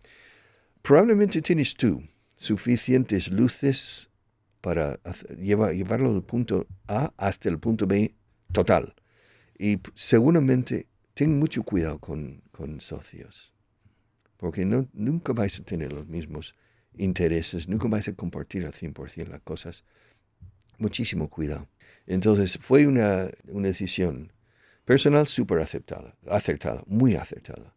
Probablemente 0.81 1.41
tienes 1.41 1.75
tú 1.75 2.03
suficientes 2.35 3.29
luces 3.29 4.09
para 4.61 4.99
llevarlo 5.37 6.13
del 6.13 6.23
punto 6.23 6.65
A 6.87 7.13
hasta 7.17 7.49
el 7.49 7.59
punto 7.59 7.85
B 7.85 8.15
total. 8.51 8.95
Y 9.57 9.79
seguramente 9.95 10.87
ten 11.13 11.37
mucho 11.37 11.63
cuidado 11.63 11.99
con, 11.99 12.41
socios, 12.79 13.53
porque 14.37 14.65
no, 14.65 14.87
nunca 14.93 15.33
vais 15.33 15.59
a 15.59 15.63
tener 15.63 15.91
los 15.91 16.07
mismos 16.07 16.55
intereses, 16.95 17.67
nunca 17.67 17.87
vais 17.87 18.07
a 18.07 18.13
compartir 18.13 18.65
al 18.65 18.73
100% 18.73 19.27
las 19.27 19.41
cosas. 19.41 19.83
Muchísimo 20.77 21.29
cuidado. 21.29 21.67
Entonces 22.05 22.57
fue 22.61 22.87
una, 22.87 23.29
una 23.47 23.67
decisión 23.67 24.31
personal 24.85 25.25
súper 25.27 25.59
aceptada, 25.59 26.15
acertada, 26.27 26.83
muy 26.87 27.15
acertada. 27.15 27.75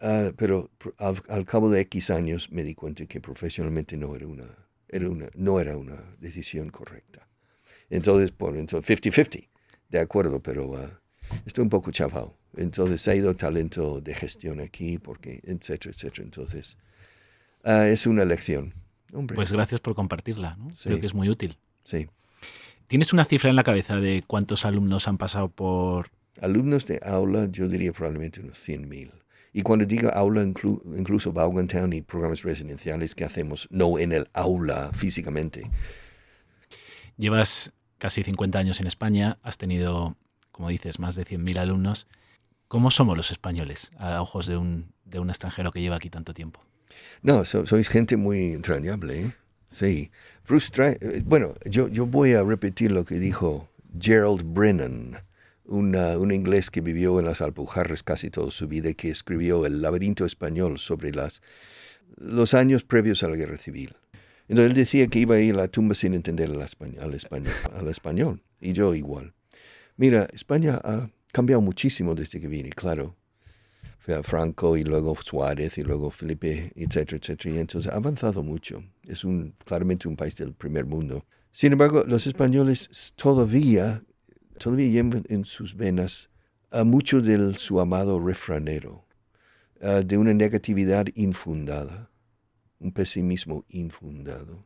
Ah, 0.00 0.30
pero 0.36 0.70
al, 0.98 1.44
cabo 1.44 1.70
de 1.70 1.80
X 1.80 2.10
años 2.10 2.52
me 2.52 2.62
di 2.62 2.74
cuenta 2.74 3.06
que 3.06 3.20
profesionalmente 3.20 3.96
no 3.96 4.14
era 4.14 4.26
una, 4.26 4.68
era 4.88 5.10
una, 5.10 5.28
no 5.34 5.60
era 5.60 5.76
una 5.76 6.14
decisión 6.20 6.70
correcta. 6.70 7.28
Entonces, 7.90 8.30
por 8.30 8.56
entonces 8.56 9.00
50-50, 9.00 9.48
de 9.88 10.00
acuerdo, 10.00 10.40
pero 10.40 10.66
uh, 10.66 10.88
estoy 11.46 11.62
un 11.62 11.70
poco 11.70 11.90
chafado. 11.90 12.36
Entonces 12.56 13.06
ha 13.08 13.14
ido 13.14 13.34
talento 13.36 14.00
de 14.00 14.14
gestión 14.14 14.60
aquí, 14.60 14.98
porque, 14.98 15.40
etcétera, 15.44 15.92
etcétera. 15.94 16.24
Entonces, 16.24 16.76
uh, 17.64 17.84
es 17.86 18.06
una 18.06 18.24
lección. 18.24 18.74
Pues 19.34 19.52
gracias 19.52 19.80
por 19.80 19.94
compartirla, 19.94 20.56
¿no? 20.56 20.68
Creo 20.82 21.00
que 21.00 21.06
es 21.06 21.14
muy 21.14 21.28
útil. 21.30 21.56
Sí. 21.84 22.08
¿Tienes 22.88 23.12
una 23.12 23.24
cifra 23.24 23.50
en 23.50 23.56
la 23.56 23.64
cabeza 23.64 23.96
de 23.96 24.22
cuántos 24.26 24.64
alumnos 24.64 25.08
han 25.08 25.18
pasado 25.18 25.48
por...? 25.48 26.10
Alumnos 26.40 26.86
de 26.86 27.00
aula, 27.02 27.48
yo 27.50 27.68
diría 27.68 27.92
probablemente 27.92 28.40
unos 28.40 28.58
100.000. 28.66 29.12
Y 29.52 29.62
cuando 29.62 29.86
digo 29.86 30.10
aula, 30.10 30.42
incluso 30.42 31.32
Vaughan 31.32 31.92
y 31.92 32.02
programas 32.02 32.42
residenciales 32.42 33.14
que 33.14 33.24
hacemos 33.24 33.66
no 33.70 33.98
en 33.98 34.12
el 34.12 34.28
aula 34.32 34.90
físicamente. 34.92 35.70
Llevas 37.16 37.72
casi 37.98 38.22
50 38.22 38.58
años 38.58 38.80
en 38.80 38.86
España, 38.86 39.38
has 39.42 39.58
tenido, 39.58 40.16
como 40.50 40.68
dices, 40.68 40.98
más 40.98 41.14
de 41.14 41.24
100.000 41.24 41.58
alumnos. 41.58 42.06
¿Cómo 42.68 42.90
somos 42.90 43.16
los 43.16 43.30
españoles 43.30 43.90
a 43.98 44.20
ojos 44.20 44.46
de 44.46 44.56
un, 44.56 44.92
de 45.04 45.18
un 45.18 45.30
extranjero 45.30 45.72
que 45.72 45.80
lleva 45.80 45.96
aquí 45.96 46.10
tanto 46.10 46.34
tiempo? 46.34 46.60
No, 47.22 47.44
sois 47.44 47.88
gente 47.88 48.16
muy 48.16 48.52
entrañable, 48.52 49.20
¿eh? 49.20 49.34
sí. 49.70 50.10
Frustra 50.44 50.92
eh, 50.92 51.22
bueno, 51.24 51.54
yo, 51.64 51.88
yo 51.88 52.06
voy 52.06 52.32
a 52.32 52.42
repetir 52.42 52.90
lo 52.92 53.04
que 53.04 53.18
dijo 53.18 53.68
Gerald 53.98 54.42
Brennan 54.44 55.18
un 55.68 56.32
inglés 56.32 56.70
que 56.70 56.80
vivió 56.80 57.18
en 57.18 57.26
las 57.26 57.40
Alpujarras 57.40 58.02
casi 58.02 58.30
toda 58.30 58.50
su 58.50 58.66
vida, 58.68 58.92
que 58.94 59.10
escribió 59.10 59.66
El 59.66 59.82
laberinto 59.82 60.24
español 60.24 60.78
sobre 60.78 61.12
las, 61.12 61.42
los 62.16 62.54
años 62.54 62.84
previos 62.84 63.22
a 63.22 63.28
la 63.28 63.36
guerra 63.36 63.58
civil. 63.58 63.94
Entonces 64.48 64.70
él 64.70 64.74
decía 64.74 65.06
que 65.08 65.18
iba 65.18 65.36
a 65.36 65.40
ir 65.40 65.54
a 65.54 65.58
la 65.58 65.68
tumba 65.68 65.94
sin 65.94 66.14
entender 66.14 66.50
al 66.50 66.60
español, 66.62 67.02
al 67.02 67.14
español, 67.14 67.52
español, 67.88 68.42
y 68.60 68.72
yo 68.72 68.94
igual. 68.94 69.34
Mira, 69.96 70.28
España 70.32 70.80
ha 70.82 71.10
cambiado 71.32 71.60
muchísimo 71.60 72.14
desde 72.14 72.40
que 72.40 72.48
vine, 72.48 72.70
claro. 72.70 73.16
Fue 73.98 74.14
a 74.14 74.22
Franco 74.22 74.76
y 74.76 74.84
luego 74.84 75.16
Suárez 75.22 75.76
y 75.76 75.82
luego 75.82 76.10
Felipe, 76.10 76.72
etcétera, 76.74 77.18
etcétera. 77.18 77.54
Y 77.54 77.58
entonces 77.58 77.92
ha 77.92 77.96
avanzado 77.96 78.42
mucho. 78.42 78.82
Es 79.06 79.24
un, 79.24 79.54
claramente 79.64 80.08
un 80.08 80.16
país 80.16 80.34
del 80.36 80.54
primer 80.54 80.86
mundo. 80.86 81.26
Sin 81.52 81.72
embargo, 81.72 82.04
los 82.06 82.26
españoles 82.26 83.12
todavía 83.16 84.02
todavía 84.58 84.88
lleva 84.88 85.22
en 85.28 85.44
sus 85.44 85.74
venas 85.74 86.28
a 86.70 86.84
mucho 86.84 87.22
de 87.22 87.54
su 87.54 87.80
amado 87.80 88.20
refranero, 88.20 89.06
de 89.80 90.18
una 90.18 90.34
negatividad 90.34 91.06
infundada, 91.14 92.10
un 92.80 92.92
pesimismo 92.92 93.64
infundado, 93.68 94.64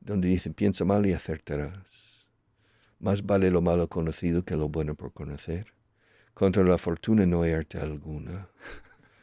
donde 0.00 0.28
dice, 0.28 0.50
piensa 0.50 0.84
mal 0.84 1.06
y 1.06 1.12
acertarás. 1.12 1.86
Más 3.00 3.24
vale 3.24 3.50
lo 3.50 3.60
malo 3.60 3.88
conocido 3.88 4.44
que 4.44 4.56
lo 4.56 4.68
bueno 4.68 4.94
por 4.94 5.12
conocer. 5.12 5.72
Contra 6.34 6.64
la 6.64 6.78
fortuna 6.78 7.26
no 7.26 7.42
hay 7.42 7.52
arte 7.52 7.78
alguna. 7.78 8.48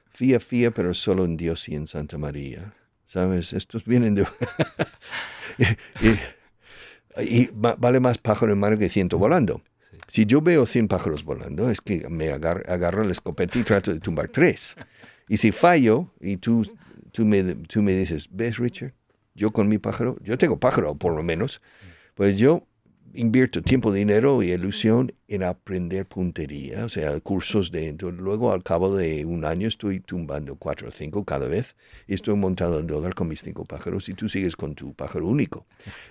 Fía, 0.10 0.40
fía, 0.40 0.72
pero 0.72 0.94
solo 0.94 1.26
en 1.26 1.36
Dios 1.38 1.68
y 1.68 1.76
en 1.76 1.88
Santa 1.88 2.18
María. 2.18 2.74
¿Sabes? 3.06 3.54
Estos 3.54 3.86
vienen 3.86 4.16
de... 4.16 4.28
Y 7.18 7.50
vale 7.54 8.02
más 8.02 8.18
pájaro 8.18 8.52
en 8.52 8.60
mano 8.60 8.78
que 8.78 8.90
ciento 8.90 9.18
volando. 9.18 9.62
Si 10.08 10.26
yo 10.26 10.42
veo 10.42 10.66
100 10.66 10.88
pájaros 10.88 11.24
volando, 11.24 11.70
es 11.70 11.80
que 11.82 12.08
me 12.10 12.30
agarro, 12.30 12.62
agarro 12.68 13.04
el 13.04 13.12
escopeta 13.12 13.58
y 13.58 13.64
trato 13.64 13.94
de 13.94 14.00
tumbar 14.00 14.28
tres. 14.28 14.76
Y 15.28 15.38
si 15.38 15.52
fallo, 15.52 16.12
y 16.20 16.38
tú, 16.38 16.64
tú, 17.16 17.26
me, 17.26 17.44
tú 17.56 17.82
me 17.82 17.94
dices, 17.94 18.28
¿ves, 18.30 18.58
Richard? 18.58 18.94
Yo 19.36 19.52
con 19.52 19.70
mi 19.70 19.78
pájaro, 19.78 20.18
yo 20.22 20.38
tengo 20.38 20.60
pájaro 20.60 20.96
por 20.96 21.16
lo 21.16 21.24
menos, 21.24 21.62
pues 22.14 22.38
yo 22.38 22.68
invierto 23.14 23.62
tiempo, 23.62 23.94
dinero 23.94 24.44
y 24.44 24.52
ilusión 24.52 25.14
en 25.30 25.44
aprender 25.44 26.06
puntería, 26.06 26.84
o 26.84 26.90
sea, 26.90 27.18
cursos 27.22 27.72
de... 27.72 27.96
Luego 28.18 28.52
al 28.52 28.64
cabo 28.64 28.98
de 28.98 29.24
un 29.24 29.46
año 29.46 29.70
estoy 29.70 30.02
tumbando 30.02 30.58
cuatro 30.58 30.90
o 30.90 30.92
cinco 30.92 31.24
cada 31.24 31.48
vez 31.48 31.78
y 32.06 32.14
estoy 32.14 32.36
montando 32.36 32.80
el 32.80 32.88
dólar 32.88 33.16
con 33.16 33.30
mis 33.30 33.42
cinco 33.42 33.64
pájaros 33.64 34.10
y 34.10 34.14
tú 34.14 34.28
sigues 34.28 34.58
con 34.58 34.76
tu 34.76 34.94
pájaro 34.94 35.28
único. 35.28 35.66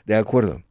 De 0.06 0.16
acuerdo. 0.16 0.62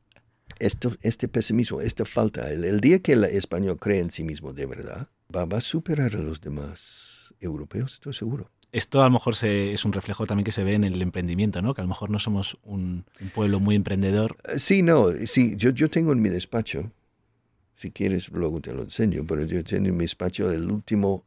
Esto, 0.60 0.96
este 1.02 1.28
pesimismo, 1.28 1.82
esta 1.82 2.06
falta, 2.06 2.52
el, 2.52 2.80
día 2.80 3.00
que 3.00 3.14
el 3.14 3.24
español 3.24 3.78
cree 3.80 4.00
en 4.00 4.12
sí 4.12 4.24
mismo 4.24 4.54
de 4.54 4.66
verdad, 4.66 5.08
va, 5.36 5.46
va 5.46 5.58
a 5.58 5.62
superar 5.62 6.16
a 6.16 6.20
los 6.20 6.42
demás 6.42 7.34
europeos, 7.40 7.94
estoy 7.96 8.14
seguro 8.14 8.53
esto 8.74 9.02
a 9.02 9.06
lo 9.06 9.12
mejor 9.12 9.36
es 9.44 9.86
un 9.86 9.94
reflejo 9.94 10.26
también 10.26 10.44
que 10.44 10.52
se 10.52 10.64
ve 10.64 10.74
en 10.74 10.84
el 10.84 11.02
emprendimiento, 11.02 11.62
¿no? 11.62 11.76
Que 11.76 11.82
a 11.82 11.84
lo 11.84 11.88
mejor 11.88 12.10
no 12.10 12.18
somos 12.18 12.58
un, 12.64 13.06
pueblo 13.36 13.60
muy 13.60 13.76
emprendedor. 13.76 14.36
Eh, 14.46 14.58
sí, 14.58 14.82
no, 14.82 15.12
sí, 15.26 15.54
yo, 15.56 15.70
yo 15.70 15.92
tengo 15.92 16.12
en 16.12 16.22
mi 16.22 16.30
despacho, 16.30 16.92
si 17.78 17.92
quieres 17.92 18.30
luego 18.30 18.62
te 18.62 18.74
lo 18.74 18.82
enseño, 18.82 19.26
pero 19.28 19.46
yo 19.46 19.64
tengo 19.64 19.88
en 19.88 19.96
mi 19.96 20.06
despacho 20.06 20.52
el 20.52 20.72
último 20.72 21.24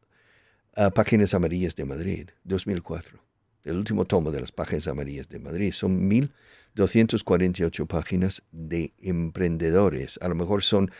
uh, 0.76 0.90
Páginas 0.90 1.34
Amarillas 1.34 1.76
de 1.76 1.84
Madrid, 1.84 2.30
2004. 2.42 3.20
El 3.62 3.76
último 3.76 4.06
tomo 4.06 4.32
de 4.32 4.40
las 4.40 4.50
Páginas 4.50 4.88
Amarillas 4.88 5.28
de 5.28 5.38
Madrid. 5.38 5.72
Son 5.72 6.08
1248 6.08 7.86
páginas 7.86 8.42
de 8.50 8.92
emprendedores. 9.00 10.18
A 10.20 10.28
lo 10.28 10.34
mejor 10.34 10.64
son 10.64 10.90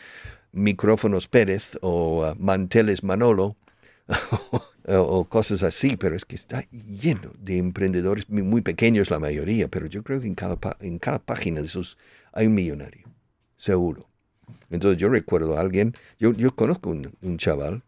micrófonos 0.53 1.27
Pérez 1.27 1.77
o 1.81 2.25
uh, 2.25 2.35
manteles 2.39 3.03
Manolo 3.03 3.57
o 4.87 5.25
cosas 5.25 5.63
así, 5.63 5.97
pero 5.97 6.15
es 6.15 6.25
que 6.25 6.35
está 6.35 6.67
lleno 6.69 7.31
de 7.39 7.57
emprendedores 7.57 8.29
muy 8.29 8.61
pequeños 8.61 9.09
la 9.09 9.19
mayoría, 9.19 9.67
pero 9.67 9.87
yo 9.87 10.03
creo 10.03 10.21
que 10.21 10.27
en 10.27 10.35
cada, 10.35 10.57
en 10.79 10.99
cada 10.99 11.19
página 11.19 11.61
de 11.61 11.67
esos 11.67 11.97
hay 12.31 12.47
un 12.47 12.55
millonario, 12.55 13.07
seguro. 13.55 14.09
Entonces 14.69 14.99
yo 14.99 15.09
recuerdo 15.09 15.57
a 15.57 15.61
alguien, 15.61 15.93
yo, 16.19 16.33
conozco 16.55 16.89
un, 16.89 17.13
un 17.21 17.37
chaval 17.37 17.83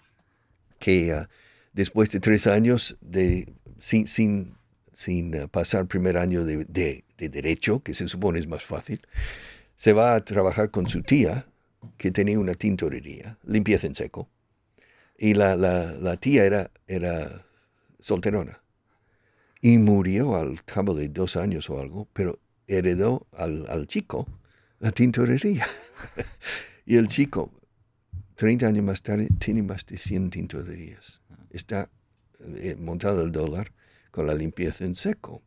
que 0.78 1.14
ah, 1.14 1.30
después 1.74 2.10
de 2.12 2.20
tres 2.20 2.48
años 2.48 2.98
de, 3.02 3.54
sin, 3.80 4.08
sin, 4.08 4.56
sin 4.92 5.36
uh, 5.36 5.48
pasar 5.48 5.88
primer 5.88 6.18
año 6.18 6.44
de, 6.44 6.66
de 6.66 7.30
derecho, 7.30 7.82
que 7.82 7.94
se 7.94 8.08
supone 8.10 8.40
es 8.40 8.48
más 8.48 8.64
fácil, 8.64 9.02
se 9.76 9.94
va 9.94 10.16
a 10.16 10.26
trabajar 10.26 10.72
con 10.72 10.88
su 10.88 11.02
tía, 11.02 11.46
que 11.98 12.12
tenía 12.12 12.40
una 12.40 12.54
tintorería, 12.54 13.38
limpieza 13.46 13.88
en 13.88 13.96
seco 13.96 14.30
y 15.20 15.34
la, 15.34 15.56
la, 15.58 16.18
tía 16.18 16.46
era, 16.46 16.72
era 16.88 17.46
solterona. 18.00 18.62
Y 19.62 19.78
murió 19.78 20.38
al 20.38 20.64
cabo 20.64 20.94
de 20.94 21.10
dos 21.10 21.36
años 21.36 21.70
o 21.70 21.80
algo, 21.80 22.08
pero 22.14 22.40
heredó 22.68 23.28
al, 23.34 23.66
al 23.68 23.86
chico 23.88 24.28
la 24.80 24.92
tintorería. 24.92 25.68
y 26.86 26.96
el 26.96 27.10
chico, 27.10 27.52
30 28.36 28.68
años 28.68 28.86
más 28.86 29.02
tarde, 29.02 29.28
tiene 29.40 29.62
más 29.62 29.86
de 29.86 29.98
100 29.98 30.30
tintorerías. 30.30 31.22
Está 31.50 31.90
eh, 32.40 32.78
montado 32.80 33.22
el 33.24 33.34
dólar 33.34 33.74
con 34.12 34.26
la 34.26 34.34
limpieza 34.34 34.86
en 34.86 34.96
seco. 34.96 35.42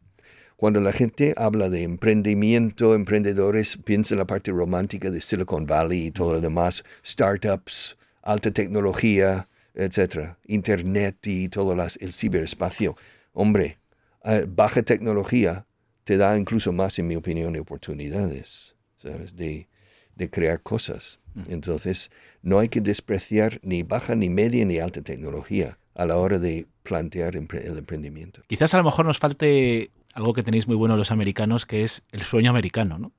Cuando 0.57 0.81
la 0.83 0.93
gente 0.93 1.33
habla 1.39 1.71
de 1.71 1.83
emprendimiento, 1.83 2.95
emprendedores, 2.95 3.79
piensa 3.79 4.15
en 4.15 4.19
la 4.19 4.27
parte 4.27 4.51
romántica 4.53 5.11
de 5.11 5.23
Silicon 5.23 5.67
Valley 5.67 6.09
y 6.09 6.11
todo 6.11 6.35
lo 6.35 6.41
demás, 6.43 6.85
startups, 7.05 7.97
alta 8.23 8.51
tecnología, 8.51 9.49
etcétera, 9.75 10.39
Internet 10.47 11.27
y 11.27 11.49
todo 11.49 11.75
las, 11.75 11.97
el 11.97 12.13
ciberespacio. 12.13 12.97
Hombre, 13.33 13.79
eh, 14.25 14.47
baja 14.49 14.83
tecnología 14.83 15.67
te 16.05 16.17
da 16.17 16.39
incluso 16.39 16.73
más, 16.73 16.99
en 16.99 17.07
mi 17.07 17.17
opinión, 17.17 17.57
oportunidades, 17.57 18.75
¿sabes? 18.99 19.37
De, 19.37 19.69
de 20.17 20.31
crear 20.31 20.61
cosas. 20.63 21.21
Entonces, 21.49 22.11
no 22.43 22.59
hay 22.59 22.69
que 22.69 22.83
despreciar 22.83 23.59
ni 23.63 23.83
baja, 23.83 24.15
ni 24.15 24.29
media, 24.29 24.65
ni 24.67 24.79
alta 24.79 25.01
tecnología 25.01 25.79
a 25.95 26.05
la 26.05 26.19
hora 26.19 26.39
de 26.39 26.67
plantear 26.83 27.37
el 27.37 27.79
emprendimiento. 27.79 28.43
Quizás 28.49 28.75
a 28.75 28.79
lo 28.79 28.85
mejor 28.85 29.07
nos 29.07 29.19
falte 29.19 29.91
algo 30.13 30.35
que 30.35 30.43
tenéis 30.43 30.67
muy 30.67 30.77
bueno 30.77 30.97
los 30.97 31.11
americanos, 31.11 31.65
que 31.65 31.85
es 31.85 32.05
el 32.13 32.21
sueño 32.21 32.51
americano, 32.51 32.99
¿no? 32.99 33.13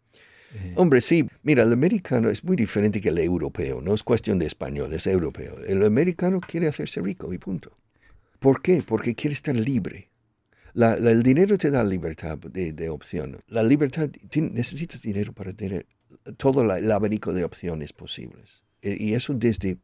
Eh, 0.53 0.73
Hombre, 0.75 1.01
sí, 1.01 1.27
mira, 1.41 1.63
el 1.63 1.73
americano 1.73 2.29
es 2.29 2.43
muy 2.43 2.55
diferente 2.55 3.01
que 3.01 3.09
el 3.09 3.17
europeo, 3.17 3.81
no 3.81 3.93
es 3.93 4.03
cuestión 4.03 4.39
de 4.39 4.45
español, 4.45 4.93
es 4.93 5.07
europeo. 5.07 5.57
El 5.65 5.83
americano 5.83 6.39
quiere 6.39 6.67
hacerse 6.67 7.01
rico 7.01 7.33
y 7.33 7.37
punto. 7.37 7.77
¿Por 8.39 8.61
qué? 8.61 8.83
Porque 8.85 9.15
quiere 9.15 9.33
estar 9.33 9.55
libre. 9.55 10.09
el 10.75 11.23
dinero 11.23 11.57
te 11.57 11.71
da 11.71 11.83
libertad 11.83 12.37
de, 12.37 12.89
opción. 12.89 13.37
La 13.47 13.63
libertad, 13.63 14.09
necesitas 14.35 15.01
dinero 15.01 15.33
para 15.33 15.53
tener 15.53 15.87
todo 16.37 16.61
el 16.61 16.91
abanico 16.91 17.33
de 17.33 17.43
opciones 17.43 17.93
posibles. 17.93 18.63
E, 18.81 18.97
y 18.99 19.13
eso 19.13 19.33
desde 19.33 19.77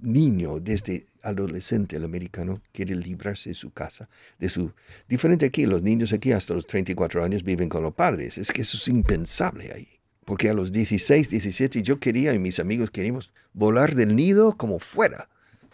niño, 0.00 0.60
desde 0.60 1.06
adolescente, 1.22 1.96
el 1.96 2.04
americano 2.04 2.62
quiere 2.72 2.94
librarse 2.94 3.50
de 3.50 3.54
su 3.54 3.72
casa, 3.72 4.08
de 4.38 4.48
su... 4.48 4.72
Diferente 5.08 5.46
aquí, 5.46 5.66
los 5.66 5.82
niños 5.82 6.12
aquí 6.12 6.32
hasta 6.32 6.54
los 6.54 6.66
34 6.66 7.24
años 7.24 7.42
viven 7.42 7.68
con 7.68 7.82
los 7.82 7.94
padres. 7.94 8.38
Es 8.38 8.52
que 8.52 8.62
eso 8.62 8.76
es 8.76 8.88
impensable 8.88 9.72
ahí. 9.72 9.93
Porque 10.24 10.48
a 10.48 10.54
los 10.54 10.72
16, 10.72 11.30
17 11.30 11.82
yo 11.82 12.00
quería 12.00 12.32
y 12.32 12.38
mis 12.38 12.58
amigos 12.58 12.90
queríamos 12.90 13.32
volar 13.52 13.94
del 13.94 14.16
nido 14.16 14.56
como 14.56 14.78
fuera. 14.78 15.28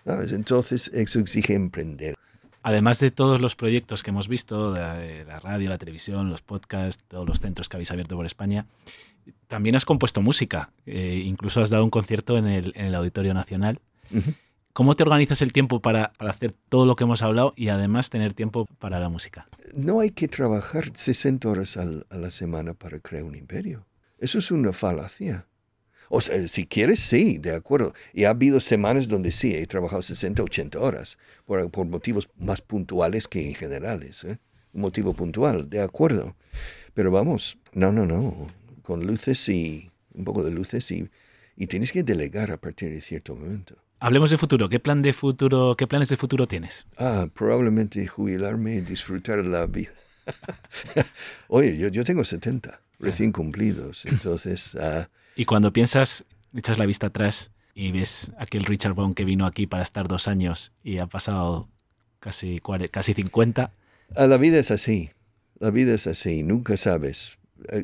Entonces 0.04 0.90
eso 0.92 1.18
exige 1.18 1.54
emprender. 1.54 2.16
Además 2.62 2.98
de 3.00 3.10
todos 3.10 3.40
los 3.40 3.56
proyectos 3.56 4.02
que 4.02 4.10
hemos 4.10 4.28
visto, 4.28 4.72
de 4.72 5.24
la 5.24 5.40
radio, 5.40 5.70
la 5.70 5.78
televisión, 5.78 6.28
los 6.28 6.42
podcasts, 6.42 7.02
todos 7.08 7.26
los 7.26 7.40
centros 7.40 7.68
que 7.68 7.76
habéis 7.76 7.90
abierto 7.90 8.16
por 8.16 8.26
España, 8.26 8.66
también 9.48 9.76
has 9.76 9.86
compuesto 9.86 10.20
música. 10.20 10.70
Eh, 10.84 11.22
incluso 11.24 11.62
has 11.62 11.70
dado 11.70 11.84
un 11.84 11.90
concierto 11.90 12.36
en 12.36 12.46
el, 12.46 12.94
Auditorio 12.94 13.32
Nacional. 13.32 13.80
¿Cómo 14.72 14.94
te 14.94 15.02
organizas 15.02 15.40
el 15.42 15.52
tiempo 15.52 15.80
para, 15.80 16.12
hacer 16.18 16.52
todo 16.68 16.84
lo 16.84 16.96
que 16.96 17.04
hemos 17.04 17.22
hablado 17.22 17.54
y 17.56 17.68
además 17.68 18.10
tener 18.10 18.34
tiempo 18.34 18.66
para 18.78 19.00
la 19.00 19.08
música? 19.08 19.48
No 19.74 20.00
hay 20.00 20.10
que 20.10 20.28
trabajar 20.28 20.90
60 20.94 21.48
horas 21.48 21.76
a 21.78 21.84
la 21.84 22.30
semana 22.30 22.74
para 22.74 23.00
crear 23.00 23.24
un 23.24 23.36
imperio. 23.36 23.86
Eso 24.20 24.38
es 24.38 24.50
una 24.50 24.74
falacia. 24.74 25.46
O 26.10 26.20
sea, 26.20 26.46
si 26.48 26.66
quieres, 26.66 27.00
sí, 27.00 27.38
de 27.38 27.54
acuerdo. 27.54 27.94
Y 28.12 28.24
ha 28.24 28.30
habido 28.30 28.60
semanas 28.60 29.08
donde 29.08 29.32
sí, 29.32 29.54
he 29.54 29.66
trabajado 29.66 30.02
60, 30.02 30.42
80 30.42 30.78
horas, 30.78 31.18
por, 31.46 31.70
por 31.70 31.86
motivos 31.86 32.28
más 32.36 32.60
puntuales 32.60 33.26
que 33.26 33.48
en 33.48 33.54
generales. 33.54 34.24
¿eh? 34.24 34.38
Un 34.74 34.82
motivo 34.82 35.14
puntual, 35.14 35.70
de 35.70 35.80
acuerdo. 35.80 36.36
Pero 36.92 37.10
vamos, 37.10 37.58
no, 37.72 37.92
no, 37.92 38.04
no. 38.04 38.46
Con 38.82 39.06
luces 39.06 39.48
y 39.48 39.90
un 40.12 40.24
poco 40.24 40.42
de 40.42 40.50
luces 40.50 40.90
y, 40.90 41.08
y 41.56 41.66
tienes 41.68 41.90
que 41.90 42.02
delegar 42.02 42.50
a 42.50 42.60
partir 42.60 42.90
de 42.90 43.00
cierto 43.00 43.34
momento. 43.34 43.76
Hablemos 44.00 44.30
de 44.30 44.36
futuro. 44.36 44.68
¿Qué 44.68 44.80
plan 44.80 45.00
de 45.00 45.14
futuro, 45.14 45.76
qué 45.78 45.86
planes 45.86 46.08
de 46.10 46.16
futuro 46.16 46.46
tienes? 46.46 46.86
Ah, 46.98 47.28
probablemente 47.32 48.06
jubilarme 48.06 48.74
y 48.74 48.80
disfrutar 48.82 49.44
la 49.44 49.66
vida. 49.66 49.92
Oye, 51.48 51.78
yo, 51.78 51.88
yo 51.88 52.04
tengo 52.04 52.24
70 52.24 52.80
recién 53.00 53.32
cumplidos. 53.32 54.04
Entonces. 54.06 54.74
Uh, 54.74 55.04
y 55.34 55.44
cuando 55.44 55.72
piensas, 55.72 56.24
echas 56.54 56.78
la 56.78 56.86
vista 56.86 57.08
atrás 57.08 57.50
y 57.74 57.92
ves 57.92 58.32
aquel 58.38 58.64
Richard 58.64 58.94
Bond 58.94 59.14
que 59.14 59.24
vino 59.24 59.46
aquí 59.46 59.66
para 59.66 59.82
estar 59.82 60.06
dos 60.06 60.28
años 60.28 60.72
y 60.82 60.98
ha 60.98 61.06
pasado 61.06 61.68
casi, 62.20 62.60
casi 62.90 63.14
50. 63.14 63.72
Ah, 64.16 64.26
la 64.26 64.36
vida 64.36 64.58
es 64.58 64.70
así. 64.70 65.10
La 65.58 65.70
vida 65.70 65.94
es 65.94 66.06
así. 66.06 66.42
Nunca 66.42 66.76
sabes. 66.76 67.38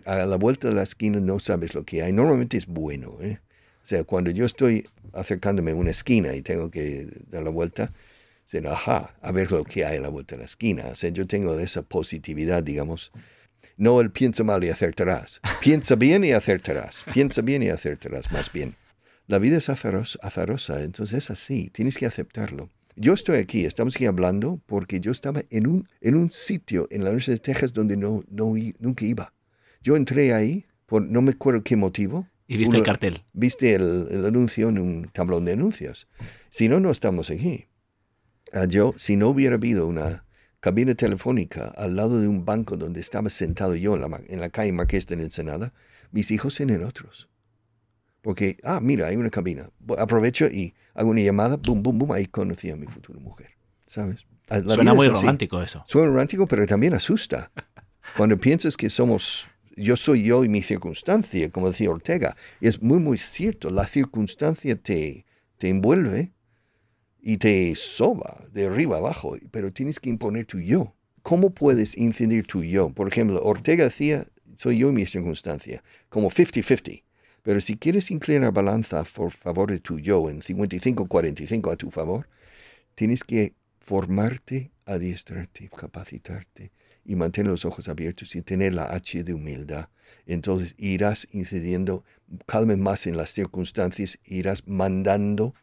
A 0.04 0.24
la 0.24 0.36
vuelta 0.36 0.68
de 0.68 0.74
la 0.74 0.82
esquina 0.82 1.20
no 1.20 1.38
sabes 1.38 1.74
lo 1.74 1.84
que 1.84 2.02
hay. 2.02 2.12
Normalmente 2.12 2.56
es 2.56 2.66
bueno. 2.66 3.18
¿eh? 3.20 3.38
O 3.82 3.86
sea, 3.86 4.04
cuando 4.04 4.30
yo 4.30 4.44
estoy 4.44 4.84
acercándome 5.12 5.72
a 5.72 5.74
una 5.74 5.90
esquina 5.90 6.34
y 6.34 6.42
tengo 6.42 6.70
que 6.70 7.08
dar 7.30 7.42
la 7.42 7.50
vuelta, 7.50 7.92
dicen, 8.44 8.66
ajá, 8.66 9.14
a 9.20 9.32
ver 9.32 9.52
lo 9.52 9.64
que 9.64 9.84
hay 9.84 9.98
a 9.98 10.00
la 10.00 10.08
vuelta 10.08 10.34
de 10.34 10.40
la 10.40 10.46
esquina. 10.46 10.86
O 10.88 10.94
sea, 10.94 11.10
yo 11.10 11.26
tengo 11.26 11.58
esa 11.58 11.82
positividad, 11.82 12.62
digamos, 12.62 13.12
no 13.76 14.00
el 14.00 14.10
piensa 14.10 14.42
mal 14.44 14.64
y 14.64 14.70
acertarás. 14.70 15.40
Piensa 15.60 15.94
bien 15.96 16.24
y 16.24 16.32
acertarás. 16.32 17.04
Piensa 17.12 17.42
bien 17.42 17.62
y 17.62 17.68
acertarás, 17.68 18.32
más 18.32 18.52
bien. 18.52 18.76
La 19.26 19.38
vida 19.38 19.58
es 19.58 19.68
azarosa, 19.68 20.82
entonces 20.82 21.18
es 21.18 21.30
así. 21.30 21.70
Tienes 21.70 21.96
que 21.96 22.06
aceptarlo. 22.06 22.70
Yo 22.94 23.12
estoy 23.12 23.38
aquí, 23.38 23.64
estamos 23.64 23.96
aquí 23.96 24.06
hablando 24.06 24.60
porque 24.66 25.00
yo 25.00 25.10
estaba 25.10 25.42
en 25.50 25.66
un, 25.66 25.88
en 26.00 26.14
un 26.14 26.30
sitio 26.30 26.88
en 26.90 27.04
la 27.04 27.10
Universidad 27.10 27.36
de 27.36 27.40
Texas 27.40 27.74
donde 27.74 27.96
no, 27.96 28.24
no 28.30 28.54
nunca 28.78 29.04
iba. 29.04 29.34
Yo 29.82 29.96
entré 29.96 30.32
ahí 30.32 30.64
por 30.86 31.02
no 31.02 31.20
me 31.20 31.32
acuerdo 31.32 31.62
qué 31.62 31.76
motivo. 31.76 32.26
Y 32.48 32.56
viste 32.56 32.76
el 32.76 32.82
cartel. 32.84 33.22
Viste 33.32 33.74
el, 33.74 34.06
el, 34.10 34.24
anuncio 34.24 34.68
en 34.68 34.78
un 34.78 35.10
tablón 35.12 35.44
de 35.44 35.52
anuncios. 35.52 36.08
Si 36.48 36.68
no, 36.68 36.80
no 36.80 36.90
estamos 36.90 37.28
aquí. 37.28 37.66
Ah, 38.52 38.66
yo, 38.66 38.94
si 38.96 39.16
no 39.16 39.28
hubiera 39.28 39.56
habido 39.56 39.86
una 39.86 40.25
cabina 40.66 40.96
telefónica 40.96 41.72
al 41.76 41.94
lado 41.94 42.20
de 42.20 42.26
un 42.26 42.44
banco 42.44 42.76
donde 42.76 42.98
estaba 42.98 43.30
sentado 43.30 43.76
yo 43.76 43.94
en 43.94 44.00
la, 44.00 44.20
en 44.26 44.40
la 44.40 44.50
calle 44.50 44.72
Marqués 44.72 45.06
de 45.06 45.14
Ensenada, 45.14 45.72
mis 46.10 46.32
hijos 46.32 46.56
tienen 46.56 46.82
otros. 46.82 47.28
Porque, 48.20 48.56
ah, 48.64 48.80
mira, 48.82 49.06
hay 49.06 49.14
una 49.14 49.30
cabina. 49.30 49.70
Aprovecho 49.96 50.46
y 50.46 50.74
hago 50.94 51.10
una 51.10 51.20
llamada, 51.20 51.56
boom, 51.56 51.84
boom, 51.84 52.00
boom, 52.00 52.10
ahí 52.10 52.26
conocí 52.26 52.68
a 52.70 52.74
mi 52.74 52.88
futura 52.88 53.20
mujer. 53.20 53.50
¿Sabes? 53.86 54.26
Suena 54.66 54.92
muy 54.92 55.06
romántico 55.06 55.62
eso. 55.62 55.84
Suena 55.86 56.08
romántico, 56.08 56.48
pero 56.48 56.66
también 56.66 56.94
asusta. 56.94 57.52
Cuando 58.16 58.36
piensas 58.36 58.76
que 58.76 58.90
somos 58.90 59.46
yo 59.76 59.94
soy 59.94 60.24
yo 60.24 60.42
y 60.42 60.48
mi 60.48 60.62
circunstancia, 60.62 61.48
como 61.52 61.68
decía 61.68 61.90
Ortega. 61.90 62.36
Es 62.60 62.82
muy, 62.82 62.98
muy 62.98 63.18
cierto. 63.18 63.70
La 63.70 63.86
circunstancia 63.86 64.74
te, 64.74 65.26
te 65.58 65.68
envuelve 65.68 66.32
y 67.20 67.38
te 67.38 67.74
soba 67.74 68.44
de 68.52 68.66
arriba 68.66 68.98
abajo, 68.98 69.36
pero 69.50 69.72
tienes 69.72 70.00
que 70.00 70.10
imponer 70.10 70.46
tu 70.46 70.60
yo. 70.60 70.94
¿Cómo 71.22 71.50
puedes 71.50 71.96
incidir 71.96 72.46
tu 72.46 72.62
yo? 72.62 72.90
Por 72.90 73.08
ejemplo, 73.08 73.42
Ortega 73.42 73.84
decía, 73.84 74.26
soy 74.56 74.78
yo 74.78 74.90
y 74.90 74.92
mi 74.92 75.06
circunstancia, 75.06 75.82
como 76.08 76.30
50-50. 76.30 77.02
Pero 77.42 77.60
si 77.60 77.76
quieres 77.76 78.10
inclinar 78.10 78.42
la 78.42 78.50
balanza 78.50 79.00
a 79.00 79.04
favor 79.04 79.70
de 79.70 79.78
tu 79.78 80.00
yo 80.00 80.28
en 80.30 80.40
55-45 80.40 81.72
a 81.72 81.76
tu 81.76 81.90
favor, 81.90 82.28
tienes 82.96 83.22
que 83.22 83.54
formarte, 83.78 84.72
adiestrarte, 84.84 85.68
capacitarte 85.68 86.72
y 87.04 87.14
mantener 87.14 87.52
los 87.52 87.64
ojos 87.64 87.88
abiertos 87.88 88.34
y 88.34 88.42
tener 88.42 88.74
la 88.74 88.84
H 88.86 89.22
de 89.22 89.32
humildad. 89.32 89.88
Entonces 90.26 90.74
irás 90.76 91.28
incidiendo 91.30 92.04
vez 92.66 92.78
más 92.78 93.06
en 93.06 93.16
las 93.16 93.30
circunstancias, 93.30 94.18
irás 94.24 94.66
mandando 94.66 95.54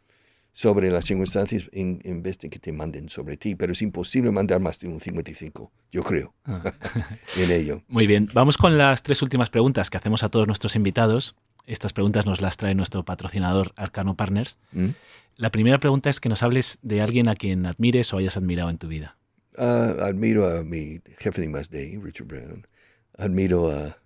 sobre 0.54 0.92
las 0.92 1.06
circunstancias 1.06 1.64
en, 1.72 2.22
vez 2.22 2.38
de 2.38 2.50
que 2.50 2.60
te 2.60 2.72
manden 2.72 3.10
sobre 3.10 3.38
ti. 3.38 3.56
Pero 3.56 3.74
es 3.74 3.82
imposible 3.82 4.32
mandar 4.32 4.62
más 4.62 4.80
de 4.80 4.88
un 4.88 5.00
55, 5.00 5.72
yo 5.92 6.04
creo, 6.04 6.34
ah. 6.46 6.74
en 7.38 7.52
ello. 7.52 7.84
Muy 7.88 8.08
bien, 8.08 8.30
vamos 8.34 8.58
con 8.58 8.78
las 8.78 9.04
tres 9.04 9.22
últimas 9.22 9.50
preguntas 9.50 9.90
que 9.90 9.98
hacemos 9.98 10.24
a 10.24 10.30
todos 10.30 10.48
nuestros 10.48 10.76
invitados. 10.76 11.36
Estas 11.66 11.92
preguntas 11.92 12.26
nos 12.26 12.42
las 12.42 12.58
trae 12.58 12.76
nuestro 12.76 13.04
patrocinador 13.04 13.74
Arcano 13.76 14.16
Partners. 14.16 14.58
¿Mm? 14.72 14.90
La 15.36 15.50
primera 15.50 15.80
pregunta 15.80 16.10
es 16.10 16.20
que 16.20 16.30
nos 16.30 16.44
hables 16.44 16.78
de 16.84 17.02
alguien 17.02 17.28
a 17.28 17.36
quien 17.36 17.66
admires 17.66 18.14
o 18.14 18.18
hayas 18.18 18.38
admirado 18.38 18.70
en 18.70 18.78
tu 18.78 18.88
vida. 18.88 19.18
Ah, 19.58 19.96
admiro 20.02 20.48
a 20.48 20.64
mi 20.64 21.02
jefe 21.18 21.42
de 21.42 21.50
más 21.50 21.70
de 21.70 22.00
Richard 22.02 22.28
Brown. 22.28 22.68
Admiro 23.18 23.72
a, 23.72 23.98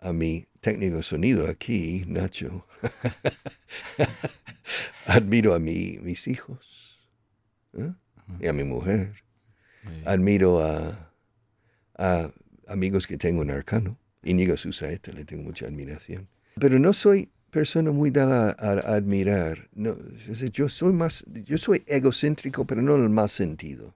a 0.00 0.12
mi 0.12 0.47
técnico 0.60 0.96
de 0.96 1.02
sonido 1.02 1.48
aquí, 1.48 2.04
Nacho. 2.06 2.66
Admiro 5.06 5.54
a 5.54 5.58
mi, 5.58 5.98
mis 6.02 6.28
hijos 6.28 7.00
¿eh? 7.74 7.92
y 8.40 8.46
a 8.46 8.52
mi 8.52 8.64
mujer. 8.64 9.12
Admiro 10.04 10.60
a, 10.60 11.12
a, 11.96 12.30
amigos 12.66 13.06
que 13.06 13.16
tengo 13.16 13.42
en 13.42 13.50
Arcano. 13.50 13.98
Inigo 14.22 14.56
Susaeta, 14.56 15.12
le 15.12 15.24
tengo 15.24 15.44
mucha 15.44 15.66
admiración. 15.66 16.28
Pero 16.56 16.78
no 16.78 16.92
soy 16.92 17.30
persona 17.50 17.90
muy 17.90 18.10
dada 18.10 18.54
a, 18.58 18.94
admirar. 18.94 19.68
No, 19.74 19.96
yo 20.52 20.68
soy 20.68 20.92
más, 20.92 21.24
yo 21.44 21.58
soy 21.58 21.82
egocéntrico, 21.86 22.66
pero 22.66 22.82
no 22.82 22.96
en 22.96 23.04
el 23.04 23.10
más 23.10 23.32
sentido. 23.32 23.94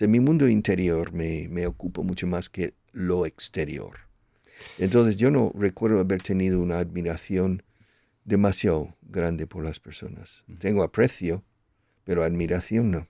O 0.00 0.08
mi 0.08 0.20
mundo 0.20 0.48
interior 0.48 1.12
me, 1.12 1.48
me 1.48 1.66
ocupa 1.66 2.02
mucho 2.02 2.26
más 2.26 2.48
que 2.48 2.74
lo 2.92 3.26
exterior. 3.26 4.11
Entonces 4.78 5.16
yo 5.16 5.30
no 5.30 5.52
recuerdo 5.54 6.00
haber 6.00 6.22
tenido 6.22 6.60
una 6.60 6.78
admiración 6.78 7.62
demasiado 8.24 8.96
grande 9.02 9.46
por 9.46 9.64
las 9.64 9.80
personas. 9.80 10.44
Tengo 10.58 10.82
aprecio, 10.82 11.42
pero 12.04 12.24
admiración 12.24 12.90
no. 12.90 13.08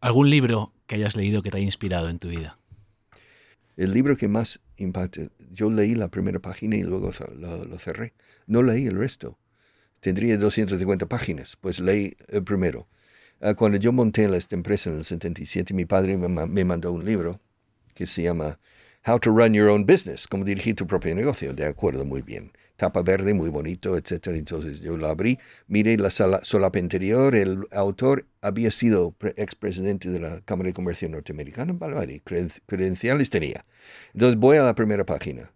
¿Algún 0.00 0.30
libro 0.30 0.72
que 0.86 0.94
hayas 0.94 1.16
leído 1.16 1.42
que 1.42 1.50
te 1.50 1.56
haya 1.56 1.66
inspirado 1.66 2.08
en 2.08 2.18
tu 2.18 2.28
vida? 2.28 2.58
El 3.76 3.92
libro 3.92 4.16
que 4.16 4.28
más 4.28 4.60
impacta, 4.76 5.22
yo 5.52 5.70
leí 5.70 5.94
la 5.94 6.08
primera 6.08 6.40
página 6.40 6.76
y 6.76 6.82
luego 6.82 7.12
lo, 7.36 7.78
cerré. 7.78 8.12
No 8.46 8.62
leí 8.62 8.86
el 8.86 8.96
resto. 8.96 9.38
Tendría 10.00 10.36
250 10.36 11.06
páginas, 11.06 11.56
pues 11.60 11.80
leí 11.80 12.16
el 12.28 12.44
primero. 12.44 12.88
Ah, 13.40 13.54
cuando 13.54 13.78
yo 13.78 13.92
monté 13.92 14.24
esta 14.36 14.56
empresa 14.56 14.90
en 14.90 14.96
el 14.98 15.04
77, 15.04 15.74
mi 15.74 15.84
padre 15.84 16.16
me 16.16 16.64
mandó 16.64 16.92
un 16.92 17.04
libro 17.04 17.40
que 17.94 18.06
se 18.06 18.22
llama 18.22 18.58
How 19.08 19.18
to 19.20 19.30
Run 19.30 19.54
Your 19.54 19.70
Own 19.70 19.86
Business, 19.86 20.26
cómo 20.28 20.44
dirigir 20.44 20.76
tu 20.76 20.86
propio 20.86 21.14
negocio. 21.14 21.54
De 21.54 21.64
acuerdo, 21.64 22.04
muy 22.04 22.20
bien. 22.20 22.52
Tapa 22.76 23.00
verde, 23.00 23.32
muy 23.32 23.48
bonito, 23.48 23.96
etc. 23.96 24.26
Entonces 24.34 24.82
yo 24.82 24.98
lo 24.98 25.08
abrí, 25.08 25.38
miré 25.66 25.96
la 25.96 26.10
solapa 26.10 26.78
interior, 26.78 27.34
el 27.34 27.66
autor 27.70 28.26
había 28.42 28.70
sido 28.70 29.16
expresidente 29.36 30.10
de 30.10 30.20
la 30.20 30.42
Cámara 30.42 30.66
de 30.66 30.74
Comercio 30.74 31.08
Norteamericana, 31.08 31.72
vale, 31.72 32.20
credenciales 32.66 33.30
tenía. 33.30 33.64
Entonces 34.12 34.38
voy 34.38 34.58
a 34.58 34.62
la 34.62 34.74
primera 34.74 35.06
página. 35.06 35.50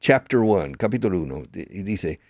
Chapter 0.00 0.40
1, 0.40 0.72
capítulo 0.78 1.20
1, 1.20 1.42
y 1.52 1.82
dice, 1.82 2.20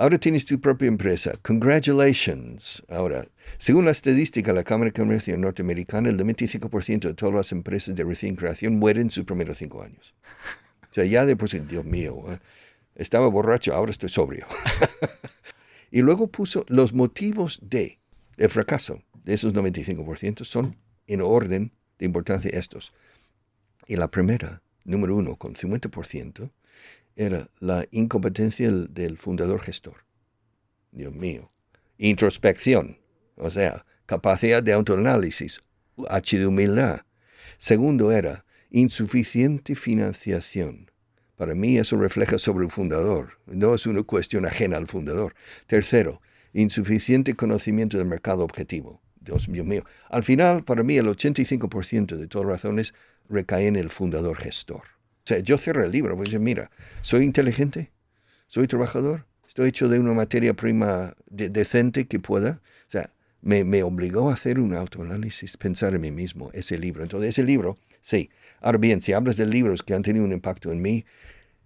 Ahora 0.00 0.16
tienes 0.16 0.44
tu 0.44 0.60
propia 0.60 0.86
empresa. 0.86 1.32
Congratulations. 1.42 2.84
Ahora, 2.88 3.26
según 3.58 3.84
la 3.84 3.90
estadística 3.90 4.52
de 4.52 4.58
la 4.58 4.62
Cámara 4.62 4.92
de 4.92 5.00
Comercio 5.00 5.36
norteamericana, 5.36 6.08
el 6.08 6.16
95% 6.16 7.00
de 7.00 7.14
todas 7.14 7.34
las 7.34 7.50
empresas 7.50 7.96
de 7.96 8.04
recién 8.04 8.36
creación 8.36 8.78
mueren 8.78 9.06
en 9.06 9.10
sus 9.10 9.24
primeros 9.24 9.58
cinco 9.58 9.82
años. 9.82 10.14
O 10.88 10.94
sea, 10.94 11.04
ya 11.04 11.26
de 11.26 11.34
por 11.34 11.48
sí, 11.48 11.58
Dios 11.58 11.84
mío, 11.84 12.16
¿eh? 12.28 12.38
estaba 12.94 13.26
borracho, 13.26 13.74
ahora 13.74 13.90
estoy 13.90 14.08
sobrio. 14.08 14.46
y 15.90 16.00
luego 16.02 16.28
puso 16.28 16.64
los 16.68 16.92
motivos 16.92 17.58
de 17.60 17.98
el 18.36 18.50
fracaso 18.50 19.02
de 19.24 19.34
esos 19.34 19.52
95% 19.52 20.44
son 20.44 20.76
en 21.08 21.22
orden 21.22 21.72
de 21.98 22.06
importancia 22.06 22.52
estos. 22.54 22.92
Y 23.88 23.96
la 23.96 24.12
primera, 24.12 24.62
número 24.84 25.16
uno, 25.16 25.34
con 25.34 25.56
50%, 25.56 26.52
era 27.18 27.50
la 27.58 27.84
incompetencia 27.90 28.70
del, 28.70 29.18
fundador 29.18 29.60
gestor. 29.60 30.04
Dios 30.92 31.12
mío. 31.12 31.50
Introspección, 31.98 32.98
o 33.34 33.50
sea, 33.50 33.84
capacidad 34.06 34.62
de 34.62 34.72
autoanálisis, 34.72 35.60
H 36.08 36.38
de 36.38 36.46
humildad. 36.46 37.00
Segundo 37.58 38.12
era 38.12 38.44
insuficiente 38.70 39.74
financiación. 39.74 40.92
Para 41.34 41.56
mí 41.56 41.76
eso 41.76 41.96
refleja 41.96 42.38
sobre 42.38 42.64
el 42.64 42.70
fundador, 42.70 43.40
no 43.46 43.74
es 43.74 43.86
una 43.86 44.04
cuestión 44.04 44.46
ajena 44.46 44.76
al 44.76 44.86
fundador. 44.86 45.34
Tercero, 45.66 46.22
insuficiente 46.52 47.34
conocimiento 47.34 47.98
del 47.98 48.06
mercado 48.06 48.44
objetivo. 48.44 49.02
Dios 49.20 49.48
mío. 49.48 49.84
Al 50.08 50.22
final, 50.22 50.64
para 50.64 50.84
mí, 50.84 50.96
el 50.96 51.08
85% 51.08 52.16
de 52.16 52.28
todas 52.28 52.46
las 52.46 52.62
razones 52.62 52.94
recaen 53.28 53.74
en 53.74 53.82
el 53.82 53.90
fundador 53.90 54.38
gestor 54.38 54.97
sea, 55.28 55.38
yo 55.40 55.58
cierro 55.58 55.84
el 55.84 55.92
libro, 55.92 56.16
pues 56.16 56.32
mira, 56.40 56.70
soy 57.02 57.24
inteligente, 57.24 57.90
soy 58.46 58.66
trabajador, 58.66 59.26
estoy 59.46 59.68
hecho 59.68 59.88
de 59.88 59.98
una 59.98 60.14
materia 60.14 60.54
prima 60.54 61.14
decente 61.26 62.06
que 62.06 62.18
pueda. 62.18 62.60
O 62.86 62.90
sea, 62.90 63.10
me, 63.42 63.64
me, 63.64 63.82
obligó 63.82 64.30
a 64.30 64.34
hacer 64.34 64.58
un 64.58 64.74
autoanálisis, 64.74 65.56
pensar 65.56 65.94
en 65.94 66.00
mí 66.00 66.10
mismo, 66.10 66.50
ese 66.54 66.78
libro. 66.78 67.02
Entonces, 67.02 67.30
ese 67.30 67.44
libro, 67.44 67.76
sí. 68.00 68.30
Ahora 68.60 68.78
bien, 68.78 69.00
si 69.00 69.12
hablas 69.12 69.36
de 69.36 69.46
libros 69.46 69.82
que 69.82 69.94
han 69.94 70.02
tenido 70.02 70.24
un 70.24 70.32
impacto 70.32 70.72
en 70.72 70.80
mí, 70.80 71.04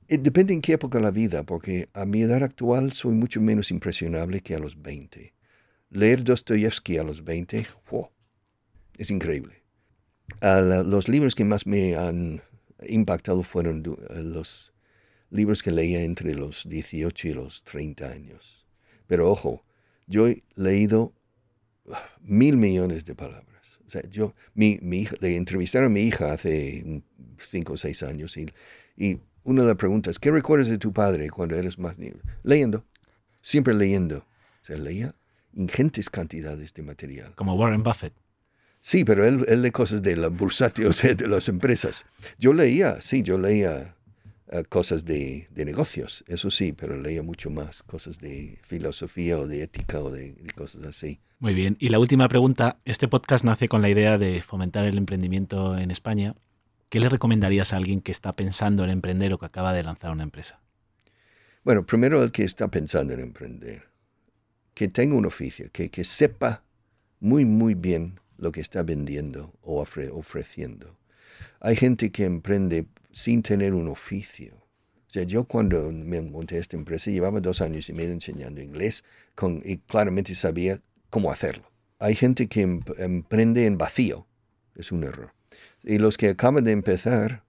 eh, 0.08 0.18
depende 0.18 0.52
en 0.52 0.60
qué 0.60 0.74
época 0.74 0.98
de 0.98 1.04
la 1.04 1.10
vida, 1.10 1.44
porque 1.44 1.88
a 1.94 2.04
mi 2.04 2.22
edad 2.22 2.42
actual 2.42 2.92
soy 2.92 3.14
mucho 3.14 3.40
menos 3.40 3.70
impresionable 3.70 4.40
que 4.40 4.54
a 4.54 4.58
los 4.58 4.82
20. 4.82 5.34
Leer 5.90 6.24
Dostoyevsky 6.24 6.98
a 6.98 7.04
los 7.04 7.24
20, 7.24 7.66
wow, 7.90 8.08
es 8.98 9.10
increíble. 9.10 9.62
los 10.40 11.08
libros 11.08 11.34
que 11.34 11.44
más 11.44 11.66
me 11.66 11.96
han 11.96 12.42
impactado 12.86 13.42
fueron 13.42 13.82
eh, 13.84 14.22
los 14.22 14.72
libros 15.30 15.62
que 15.62 15.70
leía 15.70 16.02
entre 16.02 16.34
los 16.34 16.68
18 16.68 17.28
y 17.28 17.34
los 17.34 17.64
30 17.64 18.08
años. 18.08 18.66
Pero 19.06 19.30
ojo, 19.30 19.64
yo 20.06 20.28
he 20.28 20.42
leído 20.54 21.12
ah, 21.90 22.04
mil 22.20 22.56
millones 22.56 23.04
de 23.04 23.14
palabras. 23.14 23.78
O 23.86 23.90
sea, 23.90 24.02
yo, 24.08 24.34
mi, 24.54 24.78
mi 24.82 25.06
le 25.20 25.36
entrevistaron 25.36 25.86
a 25.86 25.94
mi 25.94 26.02
hija 26.02 26.32
hace 26.32 27.02
cinco 27.50 27.74
o 27.74 27.76
seis 27.76 28.02
años 28.02 28.36
y, 28.36 28.48
y 28.96 29.20
una 29.44 29.62
de 29.62 29.68
las 29.68 29.76
preguntas, 29.76 30.18
¿qué 30.18 30.30
recuerdas 30.30 30.68
de 30.68 30.78
tu 30.78 30.92
padre 30.92 31.28
cuando 31.30 31.56
eres 31.56 31.78
más 31.78 31.98
niño? 31.98 32.20
Leyendo, 32.42 32.84
siempre 33.40 33.74
leyendo. 33.74 34.18
O 34.18 34.64
sea, 34.64 34.76
leía 34.76 35.14
ingentes 35.52 36.08
cantidades 36.08 36.72
de 36.74 36.82
material. 36.82 37.34
Como 37.34 37.54
Warren 37.54 37.82
Buffett. 37.82 38.14
Sí, 38.82 39.04
pero 39.04 39.24
él, 39.24 39.44
él 39.46 39.62
lee 39.62 39.70
cosas 39.70 40.02
de 40.02 40.16
la 40.16 40.28
bursátil, 40.28 40.86
o 40.88 40.92
sea, 40.92 41.14
de 41.14 41.28
las 41.28 41.48
empresas. 41.48 42.04
Yo 42.38 42.52
leía, 42.52 43.00
sí, 43.00 43.22
yo 43.22 43.38
leía 43.38 43.94
eh, 44.50 44.64
cosas 44.64 45.04
de, 45.04 45.48
de, 45.50 45.64
negocios, 45.64 46.24
eso 46.26 46.50
sí, 46.50 46.72
pero 46.72 47.00
leía 47.00 47.22
mucho 47.22 47.48
más 47.48 47.84
cosas 47.84 48.18
de 48.18 48.58
filosofía 48.66 49.38
o 49.38 49.46
de 49.46 49.62
ética 49.62 50.00
o 50.00 50.10
de, 50.10 50.34
cosas 50.56 50.82
así. 50.84 51.20
Muy 51.38 51.54
bien. 51.54 51.76
Y 51.78 51.90
la 51.90 52.00
última 52.00 52.28
pregunta, 52.28 52.76
este 52.84 53.06
podcast 53.06 53.44
nace 53.44 53.68
con 53.68 53.82
la 53.82 53.88
idea 53.88 54.18
de 54.18 54.42
fomentar 54.42 54.84
el 54.84 54.98
emprendimiento 54.98 55.78
en 55.78 55.92
España. 55.92 56.34
¿Qué 56.88 56.98
le 56.98 57.08
recomendarías 57.08 57.72
a 57.72 57.76
alguien 57.76 58.00
que 58.00 58.12
está 58.12 58.34
pensando 58.34 58.82
en 58.84 58.90
emprender 58.90 59.32
o 59.32 59.38
que 59.38 59.46
acaba 59.46 59.72
de 59.72 59.84
lanzar 59.84 60.10
una 60.10 60.24
empresa? 60.24 60.60
Bueno, 61.64 61.86
primero 61.86 62.22
el 62.22 62.32
que 62.32 62.42
está 62.42 62.68
pensando 62.68 63.14
en 63.14 63.20
emprender, 63.20 63.84
que 64.74 64.88
tenga 64.88 65.14
un 65.14 65.24
oficio, 65.24 65.70
que, 65.72 65.88
que 65.88 66.02
sepa 66.02 66.64
muy, 67.20 67.44
muy 67.44 67.74
bien 67.74 68.20
lo 68.42 68.52
que 68.52 68.60
está 68.60 68.82
vendiendo 68.82 69.54
o 69.62 69.80
ofreciendo. 69.80 70.98
Hay 71.60 71.76
gente 71.76 72.10
que 72.10 72.24
emprende 72.24 72.86
sin 73.10 73.42
tener 73.42 73.72
un 73.72 73.88
oficio. 73.88 74.56
O 74.56 75.10
sea, 75.12 75.22
yo 75.22 75.44
cuando 75.44 75.92
me 75.92 76.20
monté 76.20 76.58
esta 76.58 76.76
empresa 76.76 77.10
llevaba 77.10 77.40
dos 77.40 77.60
años 77.60 77.88
y 77.88 77.92
medio 77.92 78.12
enseñando 78.12 78.60
inglés 78.60 79.04
con, 79.34 79.62
y 79.64 79.78
claramente 79.78 80.34
sabía 80.34 80.80
cómo 81.10 81.30
hacerlo. 81.30 81.70
Hay 81.98 82.16
gente 82.16 82.48
que 82.48 82.62
em, 82.62 82.80
emprende 82.98 83.66
en 83.66 83.78
vacío. 83.78 84.26
Es 84.74 84.90
un 84.90 85.04
error. 85.04 85.32
Y 85.84 85.98
los 85.98 86.16
que 86.16 86.28
acaban 86.28 86.64
de 86.64 86.72
empezar, 86.72 87.44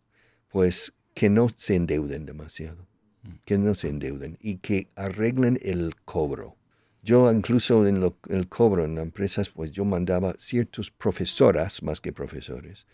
pues 0.49 0.93
que 1.13 1.29
no 1.29 1.47
se 1.49 1.75
endeuden 1.75 2.25
demasiado, 2.25 2.87
Mm. 3.23 3.29
que 3.45 3.57
no 3.57 3.73
se 3.75 3.89
endeuden 3.89 4.37
y 4.41 4.57
que 4.57 4.89
arreglen 4.95 5.59
el 5.61 5.95
cobro. 6.05 6.57
Yo 7.04 7.32
incluso 7.32 7.86
en 7.86 7.99
lo- 7.99 8.18
el 8.30 8.47
cobro 8.47 8.86
en 8.86 8.97
empresas, 8.97 9.49
pues 9.49 9.72
yo 9.72 9.84
mandaba 9.86 10.34
ciertos 10.39 10.89
profesoras, 10.89 11.84
más 11.84 11.99
que 12.01 12.12
profesores, 12.14 12.86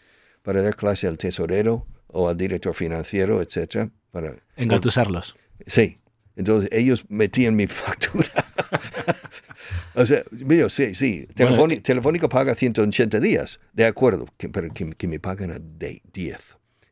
para 0.41 0.62
dar 0.62 0.76
clase 0.76 1.07
al 1.07 1.18
tesorero 1.18 1.86
o 2.07 2.28
al 2.28 2.36
director 2.36 2.74
financiero, 2.74 3.41
etcétera, 3.41 3.91
para 4.12 4.36
Engatusarlos. 4.55 5.36
Sí. 5.68 5.99
Entonces 6.36 6.70
ellos 6.72 7.05
metían 7.10 7.55
mi 7.55 7.68
factura. 7.68 8.30
o 9.93 10.05
sea, 10.05 10.24
mira, 10.32 10.70
sí, 10.70 10.95
sí. 10.95 11.28
Bueno, 11.36 11.55
Telefóni- 11.55 11.74
eh, 11.78 11.82
Telefónica 11.82 12.30
paga 12.30 12.55
180 12.55 13.20
días. 13.20 13.60
De 13.74 13.86
acuerdo, 13.86 14.26
que- 14.38 14.49
pero 14.49 14.74
que, 14.74 14.91
que 14.91 15.07
me 15.07 15.20
pagan 15.20 15.51
a 15.51 15.60
de- 15.60 16.01
10. 16.14 16.38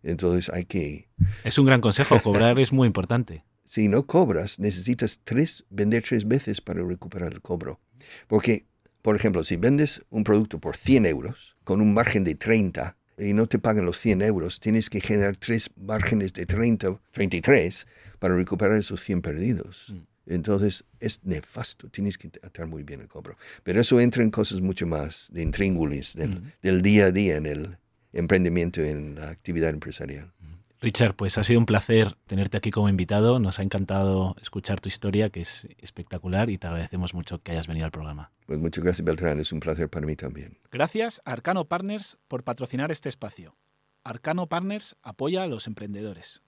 Entonces 0.04 0.50
hay 0.54 0.66
que... 0.66 1.10
Es 1.44 1.58
un 1.58 1.66
gran 1.66 1.82
consejo, 1.82 2.22
cobrar 2.22 2.60
es 2.60 2.72
muy 2.72 2.86
importante. 2.88 3.44
Si 3.68 3.90
no 3.90 4.08
cobras, 4.08 4.60
necesitas 4.60 5.20
tres, 5.26 5.66
vender 5.70 6.02
tres 6.02 6.26
veces 6.26 6.62
para 6.62 6.82
recuperar 6.84 7.34
el 7.34 7.42
cobro. 7.42 7.82
Porque, 8.28 8.66
por 9.02 9.18
ejemplo, 9.18 9.44
si 9.44 9.58
vendes 9.58 10.02
un 10.10 10.24
producto 10.24 10.58
por 10.58 10.78
100 10.78 11.06
euros 11.06 11.58
con 11.66 11.82
un 11.82 11.94
margen 11.94 12.24
de 12.24 12.36
30 12.36 12.96
y 13.18 13.34
no 13.34 13.46
te 13.48 13.60
pagan 13.60 13.86
los 13.86 14.00
100 14.00 14.22
euros, 14.22 14.62
tienes 14.62 14.90
que 14.90 15.02
generar 15.02 15.36
tres 15.36 15.70
márgenes 15.76 16.32
de 16.32 16.46
30, 16.46 16.98
33 17.12 17.88
para 18.20 18.38
recuperar 18.38 18.78
esos 18.78 19.04
100 19.04 19.22
perdidos. 19.22 19.94
Mm. 19.94 20.34
Entonces 20.34 20.86
es 21.02 21.20
nefasto, 21.26 21.90
tienes 21.90 22.18
que 22.18 22.30
atar 22.44 22.68
muy 22.68 22.84
bien 22.84 23.02
el 23.02 23.10
cobro. 23.10 23.36
Pero 23.64 23.82
eso 23.82 24.00
entra 24.00 24.24
en 24.24 24.32
cosas 24.32 24.62
mucho 24.62 24.88
más 24.88 25.28
de 25.34 25.42
intríngulis 25.42 26.16
del, 26.16 26.54
del 26.62 26.82
día 26.82 27.08
a 27.08 27.12
día 27.12 27.36
en 27.36 27.46
el 27.46 27.78
emprendimiento, 28.14 28.82
en 28.82 29.16
la 29.16 29.30
actividad 29.30 29.72
empresarial. 29.72 30.32
Richard, 30.80 31.16
pues 31.16 31.38
ha 31.40 31.44
sido 31.44 31.60
un 31.60 31.66
placer 31.66 32.16
tenerte 32.28 32.58
aquí 32.58 32.70
como 32.70 32.88
invitado. 32.88 33.40
Nos 33.40 33.60
ha 33.60 33.64
encantado 33.64 34.36
escuchar 34.42 34.80
tu 34.80 34.88
historia, 34.88 35.30
que 35.30 35.42
es 35.42 35.68
espectacular, 35.80 36.52
y 36.52 36.58
te 36.58 36.68
agradecemos 36.68 37.16
mucho 37.16 37.42
que 37.42 37.52
hayas 37.52 37.68
venido 37.68 37.86
al 37.86 37.92
programa. 37.92 38.32
Pues 38.46 38.60
muchas 38.60 38.84
gracias, 38.84 39.04
Beltrán. 39.04 39.40
Es 39.40 39.52
un 39.52 39.60
placer 39.60 39.90
para 39.90 40.06
mí 40.06 40.16
también. 40.16 40.60
Gracias 40.72 41.22
a 41.26 41.32
Arcano 41.32 41.66
Partners 41.66 42.20
por 42.28 42.44
patrocinar 42.44 42.92
este 42.92 43.10
espacio. 43.10 43.58
Arcano 44.04 44.48
Partners 44.48 44.96
apoya 45.02 45.44
a 45.44 45.48
los 45.48 45.66
emprendedores. 45.66 46.44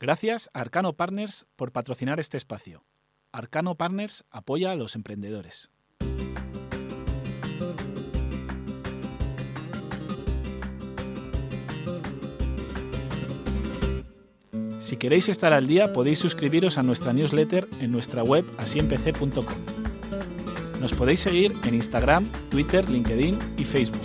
Gracias 0.00 0.50
a 0.52 0.60
Arcano 0.60 0.92
Partners 0.94 1.46
por 1.56 1.72
patrocinar 1.72 2.20
este 2.20 2.36
espacio. 2.36 2.84
Arcano 3.36 3.76
Partners 3.76 4.24
apoya 4.30 4.72
a 4.72 4.76
los 4.76 4.96
emprendedores. 4.96 5.70
Si 14.78 14.96
queréis 14.96 15.28
estar 15.28 15.52
al 15.52 15.66
día, 15.66 15.92
podéis 15.92 16.18
suscribiros 16.18 16.78
a 16.78 16.82
nuestra 16.82 17.12
newsletter 17.12 17.68
en 17.80 17.92
nuestra 17.92 18.22
web 18.22 18.46
asiempc.com. 18.56 19.44
Nos 20.80 20.94
podéis 20.94 21.20
seguir 21.20 21.52
en 21.64 21.74
Instagram, 21.74 22.24
Twitter, 22.50 22.88
LinkedIn 22.88 23.38
y 23.58 23.64
Facebook. 23.64 24.00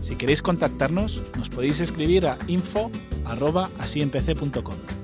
Si 0.00 0.16
queréis 0.16 0.42
contactarnos, 0.42 1.22
nos 1.36 1.48
podéis 1.48 1.78
escribir 1.80 2.26
a 2.26 2.36
info.asiempc.com. 2.48 4.99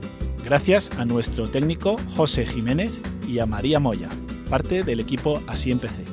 Gracias 0.46 0.92
a 0.96 1.04
nuestro 1.04 1.48
técnico 1.48 1.96
José 2.16 2.46
Jiménez 2.46 2.92
y 3.26 3.40
a 3.40 3.46
María 3.46 3.80
Moya, 3.80 4.08
parte 4.48 4.84
del 4.84 5.00
equipo 5.00 5.42
Así 5.48 5.72
Empecé. 5.72 6.04